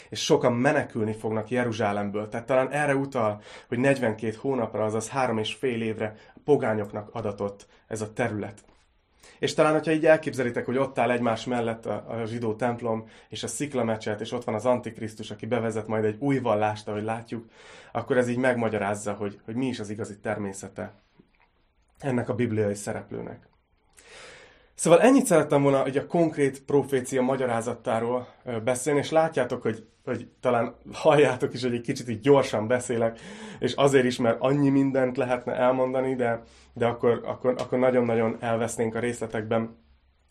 És 0.10 0.24
sokan 0.24 0.54
menekülni 0.54 1.14
fognak 1.14 1.50
Jeruzsálemből. 1.50 2.30
Tehát 2.30 2.46
talán 2.46 2.72
erre 2.72 2.96
utal, 2.96 3.42
hogy 3.68 3.78
42 3.78 4.38
hónapra, 4.40 4.84
azaz 4.84 5.10
három 5.10 5.38
és 5.38 5.54
fél 5.54 5.82
évre 5.82 6.16
a 6.36 6.40
pogányoknak 6.44 7.10
adatott 7.14 7.68
ez 7.88 8.02
a 8.02 8.14
terület. 8.14 8.64
És 9.39 9.53
talán, 9.53 9.74
hogyha 9.74 9.91
így 9.91 10.05
elképzelitek, 10.05 10.65
hogy 10.65 10.77
ott 10.77 11.00
áll 11.00 11.12
egymás 11.12 11.46
mellett 11.46 11.86
a, 11.86 12.05
a 12.08 12.25
zsidó 12.25 12.55
templom 12.55 13.10
és 13.29 13.44
a 13.44 13.48
sziklamecset, 13.48 14.22
és 14.22 14.32
ott 14.32 14.44
van 14.44 14.55
az 14.55 14.65
Antikrisztus, 14.65 15.32
aki 15.32 15.46
bevezet 15.46 15.88
majd 15.88 16.03
egy 16.03 16.17
új 16.20 16.39
vallást, 16.39 16.88
ahogy 16.88 17.03
látjuk, 17.03 17.50
akkor 17.91 18.17
ez 18.17 18.27
így 18.27 18.38
megmagyarázza, 18.38 19.13
hogy, 19.13 19.39
hogy 19.46 19.55
mi 19.55 19.67
is 19.67 19.79
az 19.79 19.89
igazi 19.89 20.20
természete 20.20 20.94
ennek 22.00 22.29
a 22.29 22.36
bibliai 22.36 22.75
szereplőnek. 22.75 23.48
Szóval 24.75 25.01
ennyit 25.01 25.25
szerettem 25.25 25.62
volna 25.62 25.82
hogy 25.82 25.98
a 25.98 26.08
konkrét 26.08 26.63
profécia 26.63 27.22
magyarázatáról 27.22 28.27
beszélni, 28.63 29.00
és 29.00 29.12
látjátok, 29.12 29.62
hogy, 29.62 29.86
hogy 30.05 30.27
talán 30.39 30.75
halljátok 30.94 31.53
is, 31.53 31.62
hogy 31.62 31.74
egy 31.74 31.82
kicsit 31.82 32.10
így 32.10 32.20
gyorsan 32.20 32.67
beszélek, 32.67 33.20
és 33.60 33.74
azért 33.74 34.05
is, 34.05 34.17
mert 34.17 34.38
annyi 34.39 34.70
mindent 34.70 35.17
lehetne 35.17 35.53
elmondani, 35.53 36.15
de, 36.15 36.44
de 36.74 36.86
akkor, 36.86 37.22
akkor, 37.25 37.55
akkor 37.58 37.79
nagyon-nagyon 37.79 38.38
elvesznénk 38.39 38.96
a 38.96 39.00
részletekben. 39.00 39.84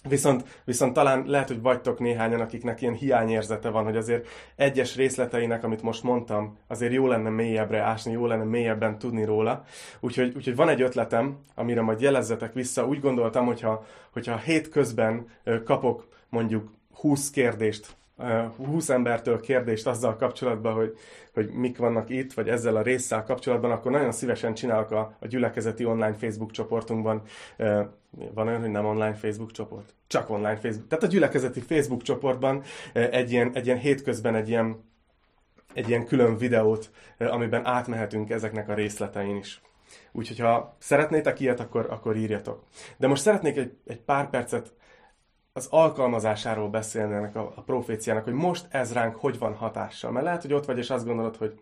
Viszont, 0.09 0.61
viszont 0.65 0.93
talán 0.93 1.25
lehet, 1.27 1.49
hogy 1.49 1.61
vagytok 1.63 1.99
néhányan, 1.99 2.41
akiknek 2.41 2.83
ilyen 2.83 2.95
hiányérzete 2.95 3.69
van, 3.69 3.85
hogy 3.85 3.97
azért 3.97 4.27
egyes 4.57 4.97
részleteinek, 4.97 5.65
amit 5.65 5.83
most 5.83 6.03
mondtam, 6.03 6.59
azért 6.67 6.93
jó 6.93 7.07
lenne 7.07 7.31
mélyebbre 7.31 7.81
ásni, 7.81 8.13
jó 8.13 8.27
lenne 8.27 8.45
mélyebben 8.45 8.99
tudni 8.99 9.25
róla. 9.25 9.65
Úgyhogy, 10.01 10.33
úgyhogy 10.37 10.57
van 10.57 10.69
egy 10.69 10.83
ötletem, 10.83 11.39
amire 11.55 11.81
majd 11.81 12.01
jelezzetek 12.01 12.53
vissza. 12.53 12.87
Úgy 12.87 13.01
gondoltam, 13.01 13.47
hogyha, 13.47 13.87
hogyha 14.11 14.37
hét 14.37 14.69
közben 14.69 15.29
kapok 15.65 16.09
mondjuk 16.29 16.71
20 16.95 17.31
kérdést 17.31 17.97
20 18.57 18.89
embertől 18.89 19.41
kérdést 19.41 19.87
azzal 19.87 20.17
kapcsolatban, 20.17 20.75
hogy, 20.75 20.97
hogy 21.33 21.51
mik 21.51 21.79
vannak 21.79 22.11
itt, 22.11 22.33
vagy 22.33 22.49
ezzel 22.49 22.77
a 22.77 22.83
résszel 22.83 23.23
kapcsolatban, 23.23 23.71
akkor 23.71 23.91
nagyon 23.91 24.13
szívesen 24.13 24.55
csinálok 24.55 24.91
a, 24.91 25.17
a 25.21 25.27
gyülekezeti 25.27 25.85
online 25.85 26.15
Facebook 26.15 26.51
csoportunkban. 26.51 27.23
Van 28.35 28.47
olyan, 28.47 28.61
hogy 28.61 28.71
nem 28.71 28.85
online 28.85 29.15
Facebook 29.15 29.51
csoport? 29.53 29.95
Csak 30.07 30.31
online 30.31 30.57
Facebook. 30.57 30.89
Tehát 30.89 31.05
a 31.05 31.09
gyülekezeti 31.09 31.61
Facebook 31.61 32.03
csoportban 32.03 32.63
egy 32.93 33.31
ilyen, 33.33 33.51
egy 33.55 33.67
ilyen 33.67 33.79
hétközben 33.79 34.35
egy 34.35 34.49
ilyen, 34.49 34.85
egy 35.75 35.89
ilyen 35.89 36.07
külön 36.07 36.37
videót, 36.37 36.91
amiben 37.19 37.67
átmehetünk 37.67 38.31
ezeknek 38.31 38.69
a 38.69 38.75
részletein 38.75 39.37
is. 39.37 39.63
Úgyhogy 40.13 40.39
ha 40.39 40.77
szeretnétek 40.79 41.41
ilyet, 41.41 41.61
akkor, 41.61 41.87
akkor 41.91 42.17
írjatok. 42.17 42.63
De 42.97 43.07
most 43.07 43.23
szeretnék 43.23 43.57
egy, 43.57 43.77
egy 43.87 44.01
pár 44.01 44.31
percet 44.31 44.73
az 45.53 45.67
alkalmazásáról 45.71 46.69
beszélni 46.69 47.15
ennek 47.15 47.37
a, 47.37 47.53
a 47.57 47.63
proféciának, 47.63 48.25
hogy 48.25 48.33
most 48.33 48.67
ez 48.71 48.93
ránk 48.93 49.17
hogy 49.17 49.39
van 49.39 49.55
hatással. 49.55 50.11
Mert 50.11 50.25
lehet, 50.25 50.43
hogy 50.43 50.53
ott 50.53 50.65
vagy, 50.65 50.79
és 50.79 50.91
azt 50.91 51.07
gondolod, 51.07 51.37
hogy 51.37 51.61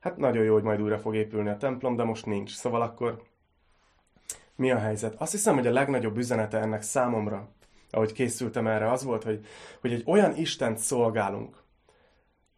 hát 0.00 0.16
nagyon 0.16 0.44
jó, 0.44 0.52
hogy 0.52 0.62
majd 0.62 0.82
újra 0.82 0.98
fog 0.98 1.14
épülni 1.14 1.48
a 1.48 1.56
templom, 1.56 1.96
de 1.96 2.04
most 2.04 2.26
nincs. 2.26 2.54
Szóval 2.54 2.82
akkor 2.82 3.22
mi 4.56 4.70
a 4.70 4.78
helyzet? 4.78 5.14
Azt 5.18 5.32
hiszem, 5.32 5.54
hogy 5.54 5.66
a 5.66 5.72
legnagyobb 5.72 6.16
üzenete 6.16 6.58
ennek 6.58 6.82
számomra, 6.82 7.48
ahogy 7.90 8.12
készültem 8.12 8.66
erre, 8.66 8.90
az 8.90 9.02
volt, 9.02 9.22
hogy, 9.22 9.46
hogy 9.80 9.92
egy 9.92 10.02
olyan 10.06 10.36
Istent 10.36 10.78
szolgálunk, 10.78 11.64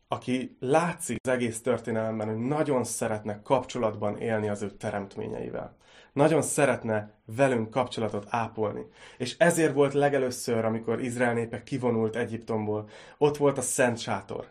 aki 0.08 0.56
látszik 0.60 1.18
az 1.22 1.30
egész 1.30 1.62
történelemben, 1.62 2.28
hogy 2.28 2.38
nagyon 2.38 2.84
szeretne 2.84 3.42
kapcsolatban 3.42 4.18
élni 4.18 4.48
az 4.48 4.62
ő 4.62 4.70
teremtményeivel 4.70 5.76
nagyon 6.18 6.42
szeretne 6.42 7.12
velünk 7.24 7.70
kapcsolatot 7.70 8.26
ápolni. 8.28 8.86
És 9.18 9.36
ezért 9.38 9.74
volt 9.74 9.92
legelőször, 9.92 10.64
amikor 10.64 11.00
Izrael 11.00 11.32
népe 11.32 11.62
kivonult 11.62 12.16
Egyiptomból, 12.16 12.88
ott 13.18 13.36
volt 13.36 13.58
a 13.58 13.62
Szent 13.62 13.98
Sátor. 13.98 14.46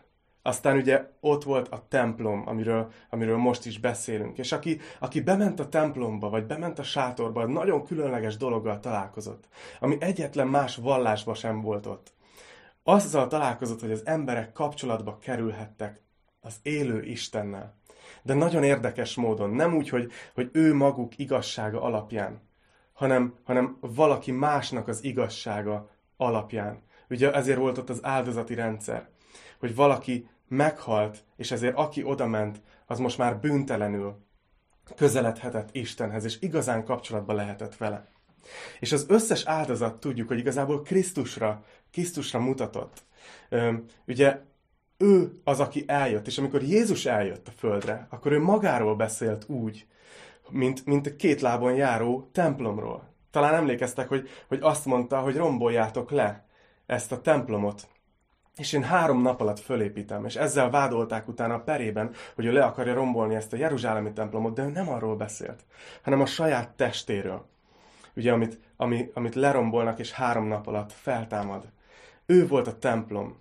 Aztán 0.48 0.76
ugye 0.76 1.06
ott 1.20 1.44
volt 1.44 1.68
a 1.68 1.86
templom, 1.88 2.42
amiről, 2.46 2.90
amiről 3.10 3.36
most 3.36 3.66
is 3.66 3.78
beszélünk. 3.78 4.38
És 4.38 4.52
aki, 4.52 4.80
aki 4.98 5.20
bement 5.20 5.60
a 5.60 5.68
templomba, 5.68 6.28
vagy 6.28 6.46
bement 6.46 6.78
a 6.78 6.82
sátorba, 6.82 7.46
nagyon 7.46 7.84
különleges 7.84 8.36
dologgal 8.36 8.80
találkozott, 8.80 9.48
ami 9.80 9.96
egyetlen 10.00 10.46
más 10.46 10.76
vallásba 10.76 11.34
sem 11.34 11.60
volt 11.60 11.86
ott. 11.86 12.12
Azzal 12.82 13.26
találkozott, 13.26 13.80
hogy 13.80 13.90
az 13.90 14.06
emberek 14.06 14.52
kapcsolatba 14.52 15.18
kerülhettek 15.18 16.00
az 16.40 16.54
élő 16.62 17.02
Istennel. 17.02 17.74
De 18.22 18.34
nagyon 18.34 18.64
érdekes 18.64 19.14
módon, 19.14 19.50
nem 19.50 19.74
úgy, 19.74 19.88
hogy, 19.88 20.10
hogy 20.34 20.50
ő 20.52 20.74
maguk 20.74 21.18
igazsága 21.18 21.82
alapján, 21.82 22.40
hanem, 22.92 23.34
hanem 23.44 23.76
valaki 23.80 24.30
másnak 24.30 24.88
az 24.88 25.04
igazsága 25.04 25.90
alapján. 26.16 26.82
Ugye 27.10 27.32
ezért 27.32 27.58
volt 27.58 27.78
ott 27.78 27.90
az 27.90 28.04
áldozati 28.04 28.54
rendszer, 28.54 29.08
hogy 29.58 29.74
valaki 29.74 30.28
meghalt, 30.48 31.24
és 31.36 31.50
ezért 31.50 31.76
aki 31.76 32.04
odament, 32.04 32.60
az 32.86 32.98
most 32.98 33.18
már 33.18 33.40
bűntelenül 33.40 34.26
közeledhetett 34.96 35.68
Istenhez, 35.72 36.24
és 36.24 36.40
igazán 36.40 36.84
kapcsolatba 36.84 37.32
lehetett 37.32 37.76
vele. 37.76 38.08
És 38.80 38.92
az 38.92 39.06
összes 39.08 39.44
áldozat 39.44 40.00
tudjuk, 40.00 40.28
hogy 40.28 40.38
igazából 40.38 40.82
Krisztusra, 40.82 41.64
Krisztusra 41.92 42.40
mutatott. 42.40 43.02
Ugye 44.06 44.40
ő 44.98 45.40
az, 45.44 45.60
aki 45.60 45.84
eljött, 45.86 46.26
és 46.26 46.38
amikor 46.38 46.62
Jézus 46.62 47.06
eljött 47.06 47.48
a 47.48 47.52
földre, 47.56 48.06
akkor 48.10 48.32
ő 48.32 48.40
magáról 48.40 48.96
beszélt 48.96 49.48
úgy, 49.48 49.86
mint, 50.50 50.86
mint 50.86 51.06
a 51.06 51.16
két 51.16 51.40
lábon 51.40 51.74
járó 51.74 52.28
templomról. 52.32 53.08
Talán 53.30 53.54
emlékeztek, 53.54 54.08
hogy, 54.08 54.28
hogy 54.48 54.58
azt 54.62 54.84
mondta, 54.84 55.20
hogy 55.20 55.36
romboljátok 55.36 56.10
le 56.10 56.46
ezt 56.86 57.12
a 57.12 57.20
templomot, 57.20 57.88
és 58.58 58.72
én 58.72 58.82
három 58.82 59.22
nap 59.22 59.40
alatt 59.40 59.60
fölépítem, 59.60 60.24
és 60.24 60.36
ezzel 60.36 60.70
vádolták 60.70 61.28
utána 61.28 61.54
a 61.54 61.60
perében, 61.60 62.14
hogy 62.34 62.44
ő 62.44 62.52
le 62.52 62.64
akarja 62.64 62.94
rombolni 62.94 63.34
ezt 63.34 63.52
a 63.52 63.56
Jeruzsálemi 63.56 64.12
templomot, 64.12 64.54
de 64.54 64.62
ő 64.62 64.68
nem 64.68 64.88
arról 64.88 65.16
beszélt, 65.16 65.64
hanem 66.02 66.20
a 66.20 66.26
saját 66.26 66.68
testéről. 66.68 67.46
Ugye, 68.16 68.32
amit, 68.32 68.60
ami, 68.76 69.10
amit 69.14 69.34
lerombolnak, 69.34 69.98
és 69.98 70.12
három 70.12 70.46
nap 70.46 70.66
alatt 70.66 70.92
feltámad. 70.92 71.68
Ő 72.26 72.46
volt 72.46 72.66
a 72.66 72.78
templom, 72.78 73.38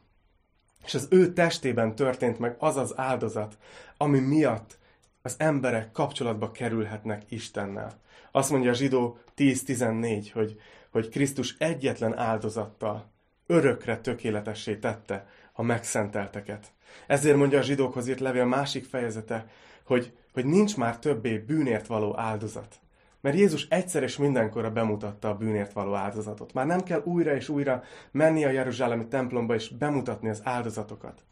és 0.86 0.94
az 0.94 1.08
ő 1.10 1.34
testében 1.34 1.96
történt 1.96 2.40
meg 2.40 2.56
az 2.60 2.76
az 2.76 2.94
áldozat, 2.98 3.58
ami 3.98 4.20
miatt 4.20 4.78
az 5.22 5.36
emberek 5.38 5.92
kapcsolatba 5.92 6.52
kerülhetnek 6.52 7.24
Istennel. 7.30 8.00
Azt 8.32 8.52
mondja 8.52 8.72
a 8.72 8.74
zsidó 8.74 9.18
10.14, 9.38 10.30
hogy, 10.34 10.60
hogy 10.92 11.10
Krisztus 11.10 11.56
egyetlen 11.58 12.18
áldozattal 12.18 13.16
örökre 13.48 13.98
tökéletessé 13.98 14.76
tette 14.76 15.28
a 15.54 15.62
megszentelteket. 15.62 16.72
Ezért 17.08 17.38
mondja 17.38 17.60
a 17.60 17.62
zsidókhoz 17.62 18.08
írt 18.08 18.20
levél 18.20 18.46
másik 18.46 18.86
fejezete, 18.86 19.48
hogy, 19.84 20.14
hogy 20.34 20.46
nincs 20.46 20.78
már 20.78 21.00
többé 21.00 21.38
bűnért 21.38 21.88
való 21.88 22.18
áldozat. 22.20 22.80
Mert 23.22 23.36
Jézus 23.36 23.68
egyszer 23.70 24.04
és 24.04 24.18
mindenkorra 24.18 24.72
bemutatta 24.72 25.30
a 25.30 25.36
bűnért 25.36 25.74
való 25.74 25.94
áldozatot. 25.94 26.54
Már 26.54 26.66
nem 26.66 26.84
kell 26.84 27.02
újra 27.04 27.36
és 27.36 27.50
újra 27.50 27.84
menni 28.12 28.46
a 28.46 28.50
Jeruzsálemi 28.50 29.08
templomba 29.08 29.56
és 29.56 29.70
bemutatni 29.70 30.30
az 30.30 30.42
áldozatokat. 30.44 31.24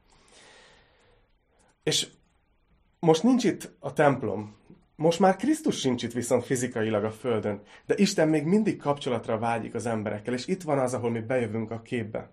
És 1.83 2.07
most 2.99 3.23
nincs 3.23 3.43
itt 3.43 3.75
a 3.79 3.93
templom, 3.93 4.55
most 4.95 5.19
már 5.19 5.35
Krisztus 5.35 5.79
sincs 5.79 6.03
itt 6.03 6.13
viszont 6.13 6.45
fizikailag 6.45 7.03
a 7.03 7.11
Földön, 7.11 7.61
de 7.85 7.93
Isten 7.97 8.27
még 8.27 8.45
mindig 8.45 8.77
kapcsolatra 8.77 9.37
vágyik 9.37 9.73
az 9.73 9.85
emberekkel, 9.85 10.33
és 10.33 10.47
itt 10.47 10.61
van 10.61 10.79
az, 10.79 10.93
ahol 10.93 11.09
mi 11.09 11.19
bejövünk 11.19 11.71
a 11.71 11.81
képbe. 11.81 12.29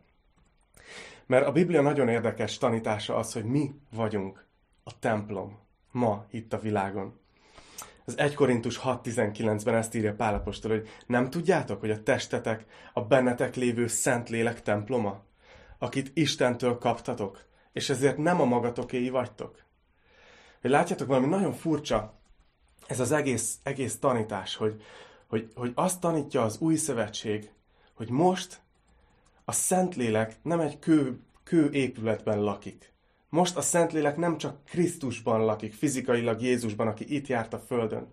Mert 1.26 1.46
a 1.46 1.52
Biblia 1.52 1.80
nagyon 1.82 2.08
érdekes 2.08 2.58
tanítása 2.58 3.16
az, 3.16 3.32
hogy 3.32 3.44
mi 3.44 3.74
vagyunk 3.94 4.46
a 4.84 4.98
templom 4.98 5.58
ma 5.90 6.26
itt 6.30 6.52
a 6.52 6.58
világon. 6.58 7.20
Az 8.04 8.18
1 8.18 8.34
Korintus 8.34 8.80
6.19-ben 8.80 9.74
ezt 9.74 9.94
írja 9.94 10.14
Pálapostól, 10.14 10.70
hogy 10.70 10.88
nem 11.06 11.30
tudjátok, 11.30 11.80
hogy 11.80 11.90
a 11.90 12.02
testetek 12.02 12.64
a 12.92 13.00
bennetek 13.00 13.56
lévő 13.56 13.86
szent 13.86 14.28
lélek 14.28 14.62
temploma, 14.62 15.24
akit 15.78 16.10
Istentől 16.14 16.78
kaptatok, 16.78 17.44
és 17.72 17.90
ezért 17.90 18.16
nem 18.16 18.40
a 18.40 18.44
magatokéi 18.44 19.10
vagytok. 19.10 19.62
Hogy 20.60 20.70
látjátok, 20.70 21.06
valami 21.06 21.26
nagyon 21.26 21.52
furcsa 21.52 22.21
ez 22.92 23.00
az 23.00 23.12
egész, 23.12 23.58
egész 23.62 23.98
tanítás, 23.98 24.56
hogy, 24.56 24.82
hogy, 25.26 25.52
hogy 25.54 25.72
azt 25.74 26.00
tanítja 26.00 26.42
az 26.42 26.58
új 26.60 26.76
szövetség, 26.76 27.50
hogy 27.94 28.10
most 28.10 28.60
a 29.44 29.52
Szentlélek 29.52 30.36
nem 30.42 30.60
egy 30.60 30.78
kő, 30.78 31.20
kő 31.44 31.70
épületben 31.70 32.40
lakik. 32.42 32.92
Most 33.28 33.56
a 33.56 33.60
Szentlélek 33.60 34.16
nem 34.16 34.38
csak 34.38 34.64
Krisztusban 34.64 35.44
lakik, 35.44 35.74
fizikailag 35.74 36.42
Jézusban, 36.42 36.86
aki 36.86 37.14
itt 37.14 37.26
járt 37.26 37.52
a 37.52 37.58
Földön, 37.58 38.12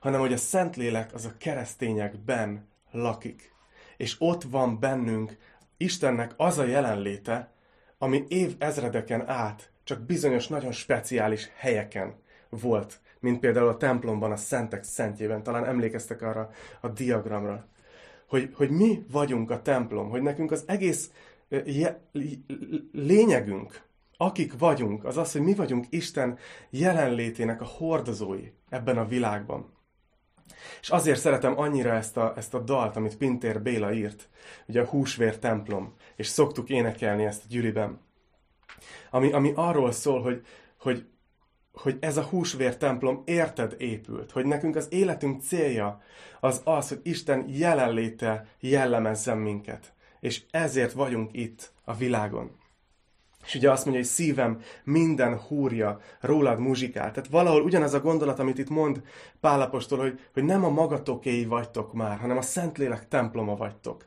hanem 0.00 0.20
hogy 0.20 0.32
a 0.32 0.36
Szentlélek 0.36 1.14
az 1.14 1.24
a 1.24 1.36
keresztényekben 1.38 2.68
lakik. 2.90 3.54
És 3.96 4.16
ott 4.18 4.42
van 4.42 4.78
bennünk 4.78 5.36
Istennek 5.76 6.34
az 6.36 6.58
a 6.58 6.64
jelenléte, 6.64 7.52
ami 7.98 8.24
év 8.28 8.54
ezredeken 8.58 9.28
át 9.28 9.70
csak 9.84 10.00
bizonyos 10.00 10.48
nagyon 10.48 10.72
speciális 10.72 11.50
helyeken 11.56 12.14
volt 12.48 13.00
mint 13.20 13.40
például 13.40 13.68
a 13.68 13.76
templomban, 13.76 14.32
a 14.32 14.36
szentek 14.36 14.84
szentjében. 14.84 15.42
Talán 15.42 15.64
emlékeztek 15.64 16.22
arra 16.22 16.50
a 16.80 16.88
diagramra. 16.88 17.66
Hogy, 18.26 18.50
hogy 18.54 18.70
mi 18.70 19.04
vagyunk 19.10 19.50
a 19.50 19.62
templom, 19.62 20.10
hogy 20.10 20.22
nekünk 20.22 20.50
az 20.50 20.64
egész 20.66 21.10
lényegünk, 22.92 23.82
akik 24.16 24.58
vagyunk, 24.58 25.04
az 25.04 25.16
az, 25.16 25.32
hogy 25.32 25.40
mi 25.40 25.54
vagyunk 25.54 25.86
Isten 25.88 26.38
jelenlétének 26.70 27.60
a 27.60 27.64
hordozói 27.64 28.52
ebben 28.68 28.98
a 28.98 29.06
világban. 29.06 29.72
És 30.80 30.90
azért 30.90 31.20
szeretem 31.20 31.58
annyira 31.58 31.92
ezt 31.92 32.16
a, 32.16 32.32
ezt 32.36 32.54
a 32.54 32.58
dalt, 32.58 32.96
amit 32.96 33.16
Pintér 33.16 33.62
Béla 33.62 33.92
írt, 33.92 34.28
ugye 34.66 34.80
a 34.80 34.86
húsvér 34.86 35.38
templom, 35.38 35.94
és 36.16 36.26
szoktuk 36.26 36.68
énekelni 36.68 37.24
ezt 37.24 37.42
a 37.44 37.46
gyűliben. 37.48 38.00
Ami, 39.10 39.32
ami 39.32 39.52
arról 39.54 39.92
szól, 39.92 40.22
hogy, 40.22 40.46
hogy 40.78 41.06
hogy 41.72 41.96
ez 42.00 42.16
a 42.16 42.22
húsvér 42.22 42.76
templom 42.76 43.22
érted 43.24 43.74
épült, 43.78 44.30
hogy 44.30 44.44
nekünk 44.44 44.76
az 44.76 44.86
életünk 44.90 45.42
célja 45.42 46.00
az 46.40 46.60
az, 46.64 46.88
hogy 46.88 47.00
Isten 47.02 47.44
jelenléte 47.48 48.46
jellemezzen 48.60 49.38
minket. 49.38 49.92
És 50.20 50.42
ezért 50.50 50.92
vagyunk 50.92 51.30
itt 51.32 51.72
a 51.84 51.94
világon. 51.94 52.58
És 53.44 53.54
ugye 53.54 53.70
azt 53.70 53.84
mondja, 53.84 54.02
hogy 54.02 54.12
szívem 54.12 54.60
minden 54.84 55.38
húrja 55.38 56.00
rólad 56.20 56.58
muzsikál. 56.58 57.10
Tehát 57.10 57.30
valahol 57.30 57.62
ugyanaz 57.62 57.94
a 57.94 58.00
gondolat, 58.00 58.38
amit 58.38 58.58
itt 58.58 58.68
mond 58.68 59.02
Pálapostól, 59.40 59.98
hogy, 59.98 60.20
hogy 60.32 60.44
nem 60.44 60.64
a 60.64 60.68
magatokéi 60.68 61.44
vagytok 61.44 61.92
már, 61.92 62.18
hanem 62.18 62.36
a 62.36 62.42
Szentlélek 62.42 63.08
temploma 63.08 63.56
vagytok. 63.56 64.06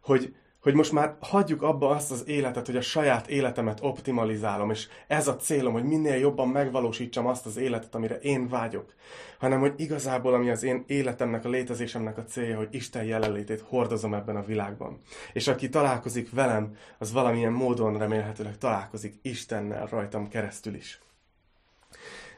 Hogy, 0.00 0.34
hogy 0.64 0.74
most 0.74 0.92
már 0.92 1.16
hagyjuk 1.20 1.62
abba 1.62 1.88
azt 1.88 2.10
az 2.10 2.28
életet, 2.28 2.66
hogy 2.66 2.76
a 2.76 2.80
saját 2.80 3.28
életemet 3.28 3.78
optimalizálom, 3.82 4.70
és 4.70 4.88
ez 5.06 5.28
a 5.28 5.36
célom, 5.36 5.72
hogy 5.72 5.84
minél 5.84 6.16
jobban 6.16 6.48
megvalósítsam 6.48 7.26
azt 7.26 7.46
az 7.46 7.56
életet, 7.56 7.94
amire 7.94 8.18
én 8.18 8.48
vágyok, 8.48 8.94
hanem 9.38 9.60
hogy 9.60 9.72
igazából, 9.76 10.34
ami 10.34 10.50
az 10.50 10.62
én 10.62 10.84
életemnek, 10.86 11.44
a 11.44 11.48
létezésemnek 11.48 12.18
a 12.18 12.24
célja, 12.24 12.56
hogy 12.56 12.68
Isten 12.70 13.04
jelenlétét 13.04 13.60
hordozom 13.60 14.14
ebben 14.14 14.36
a 14.36 14.44
világban. 14.44 15.00
És 15.32 15.48
aki 15.48 15.68
találkozik 15.68 16.30
velem, 16.30 16.76
az 16.98 17.12
valamilyen 17.12 17.52
módon 17.52 17.98
remélhetőleg 17.98 18.58
találkozik 18.58 19.14
Istennel 19.22 19.86
rajtam 19.86 20.28
keresztül 20.28 20.74
is. 20.74 21.00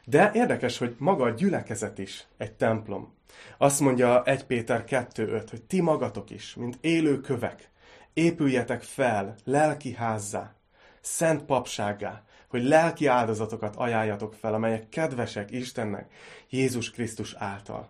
De 0.05 0.31
érdekes, 0.33 0.77
hogy 0.77 0.95
maga 0.97 1.23
a 1.23 1.29
gyülekezet 1.29 1.97
is 1.97 2.27
egy 2.37 2.53
templom. 2.53 3.13
Azt 3.57 3.79
mondja 3.79 4.23
1 4.23 4.43
Péter 4.43 4.83
2.5, 4.87 5.47
hogy 5.49 5.61
ti 5.61 5.81
magatok 5.81 6.29
is, 6.29 6.55
mint 6.55 6.77
élő 6.81 7.21
kövek, 7.21 7.69
épüljetek 8.17 8.81
fel 8.81 9.35
lelki 9.43 9.93
házzá, 9.93 10.53
szent 11.01 11.43
papságá, 11.43 12.23
hogy 12.47 12.63
lelki 12.63 13.05
áldozatokat 13.05 13.75
ajánljatok 13.75 14.33
fel, 14.33 14.53
amelyek 14.53 14.89
kedvesek 14.89 15.51
Istennek 15.51 16.11
Jézus 16.49 16.91
Krisztus 16.91 17.33
által. 17.37 17.89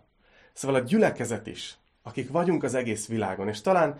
Szóval 0.53 0.81
a 0.81 0.83
gyülekezet 0.83 1.47
is, 1.47 1.77
akik 2.03 2.31
vagyunk 2.31 2.63
az 2.63 2.73
egész 2.73 3.07
világon, 3.07 3.47
és 3.47 3.61
talán 3.61 3.99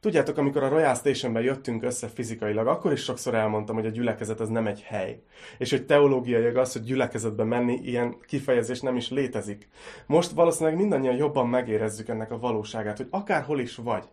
Tudjátok, 0.00 0.38
amikor 0.38 0.62
a 0.62 0.68
Royal 0.68 0.94
Stationben 0.94 1.42
jöttünk 1.42 1.82
össze 1.82 2.08
fizikailag, 2.08 2.66
akkor 2.66 2.92
is 2.92 3.02
sokszor 3.02 3.34
elmondtam, 3.34 3.74
hogy 3.74 3.86
a 3.86 3.90
gyülekezet 3.90 4.40
az 4.40 4.48
nem 4.48 4.66
egy 4.66 4.82
hely. 4.82 5.22
És 5.58 5.70
hogy 5.70 5.86
teológiai 5.86 6.44
az, 6.44 6.72
hogy 6.72 6.82
gyülekezetbe 6.82 7.44
menni, 7.44 7.80
ilyen 7.82 8.16
kifejezés 8.26 8.80
nem 8.80 8.96
is 8.96 9.10
létezik. 9.10 9.68
Most 10.06 10.30
valószínűleg 10.30 10.78
mindannyian 10.78 11.16
jobban 11.16 11.48
megérezzük 11.48 12.08
ennek 12.08 12.30
a 12.30 12.38
valóságát, 12.38 12.96
hogy 12.96 13.06
akárhol 13.10 13.60
is 13.60 13.76
vagy, 13.76 14.04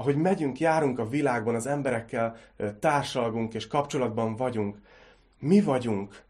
ahogy 0.00 0.16
megyünk, 0.16 0.58
járunk 0.58 0.98
a 0.98 1.08
világban, 1.08 1.54
az 1.54 1.66
emberekkel 1.66 2.36
társalgunk 2.80 3.54
és 3.54 3.66
kapcsolatban 3.66 4.36
vagyunk, 4.36 4.80
mi 5.38 5.60
vagyunk 5.60 6.22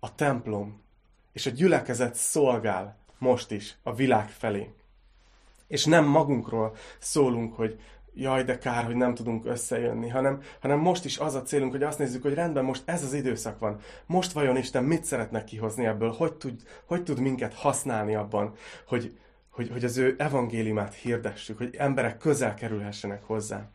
a 0.00 0.14
templom, 0.14 0.82
és 1.32 1.46
a 1.46 1.50
gyülekezet 1.50 2.14
szolgál 2.14 2.96
most 3.18 3.50
is 3.50 3.76
a 3.82 3.94
világ 3.94 4.28
felé. 4.28 4.70
És 5.66 5.84
nem 5.84 6.04
magunkról 6.04 6.76
szólunk, 6.98 7.54
hogy 7.54 7.80
jaj, 8.14 8.44
de 8.44 8.58
kár, 8.58 8.84
hogy 8.84 8.96
nem 8.96 9.14
tudunk 9.14 9.46
összejönni, 9.46 10.08
hanem, 10.08 10.42
hanem 10.60 10.78
most 10.78 11.04
is 11.04 11.18
az 11.18 11.34
a 11.34 11.42
célunk, 11.42 11.72
hogy 11.72 11.82
azt 11.82 11.98
nézzük, 11.98 12.22
hogy 12.22 12.34
rendben, 12.34 12.64
most 12.64 12.82
ez 12.84 13.04
az 13.04 13.12
időszak 13.12 13.58
van. 13.58 13.80
Most 14.06 14.32
vajon 14.32 14.56
Isten 14.56 14.84
mit 14.84 15.04
szeretne 15.04 15.44
kihozni 15.44 15.86
ebből? 15.86 16.10
Hogy 16.10 16.34
tud, 16.34 16.62
hogy 16.84 17.02
tud 17.02 17.20
minket 17.20 17.54
használni 17.54 18.14
abban, 18.14 18.54
hogy, 18.86 19.18
hogy, 19.58 19.70
hogy 19.70 19.84
az 19.84 19.96
ő 19.96 20.14
evangéliumát 20.18 20.94
hirdessük, 20.94 21.58
hogy 21.58 21.74
emberek 21.78 22.18
közel 22.18 22.54
kerülhessenek 22.54 23.22
hozzá. 23.22 23.70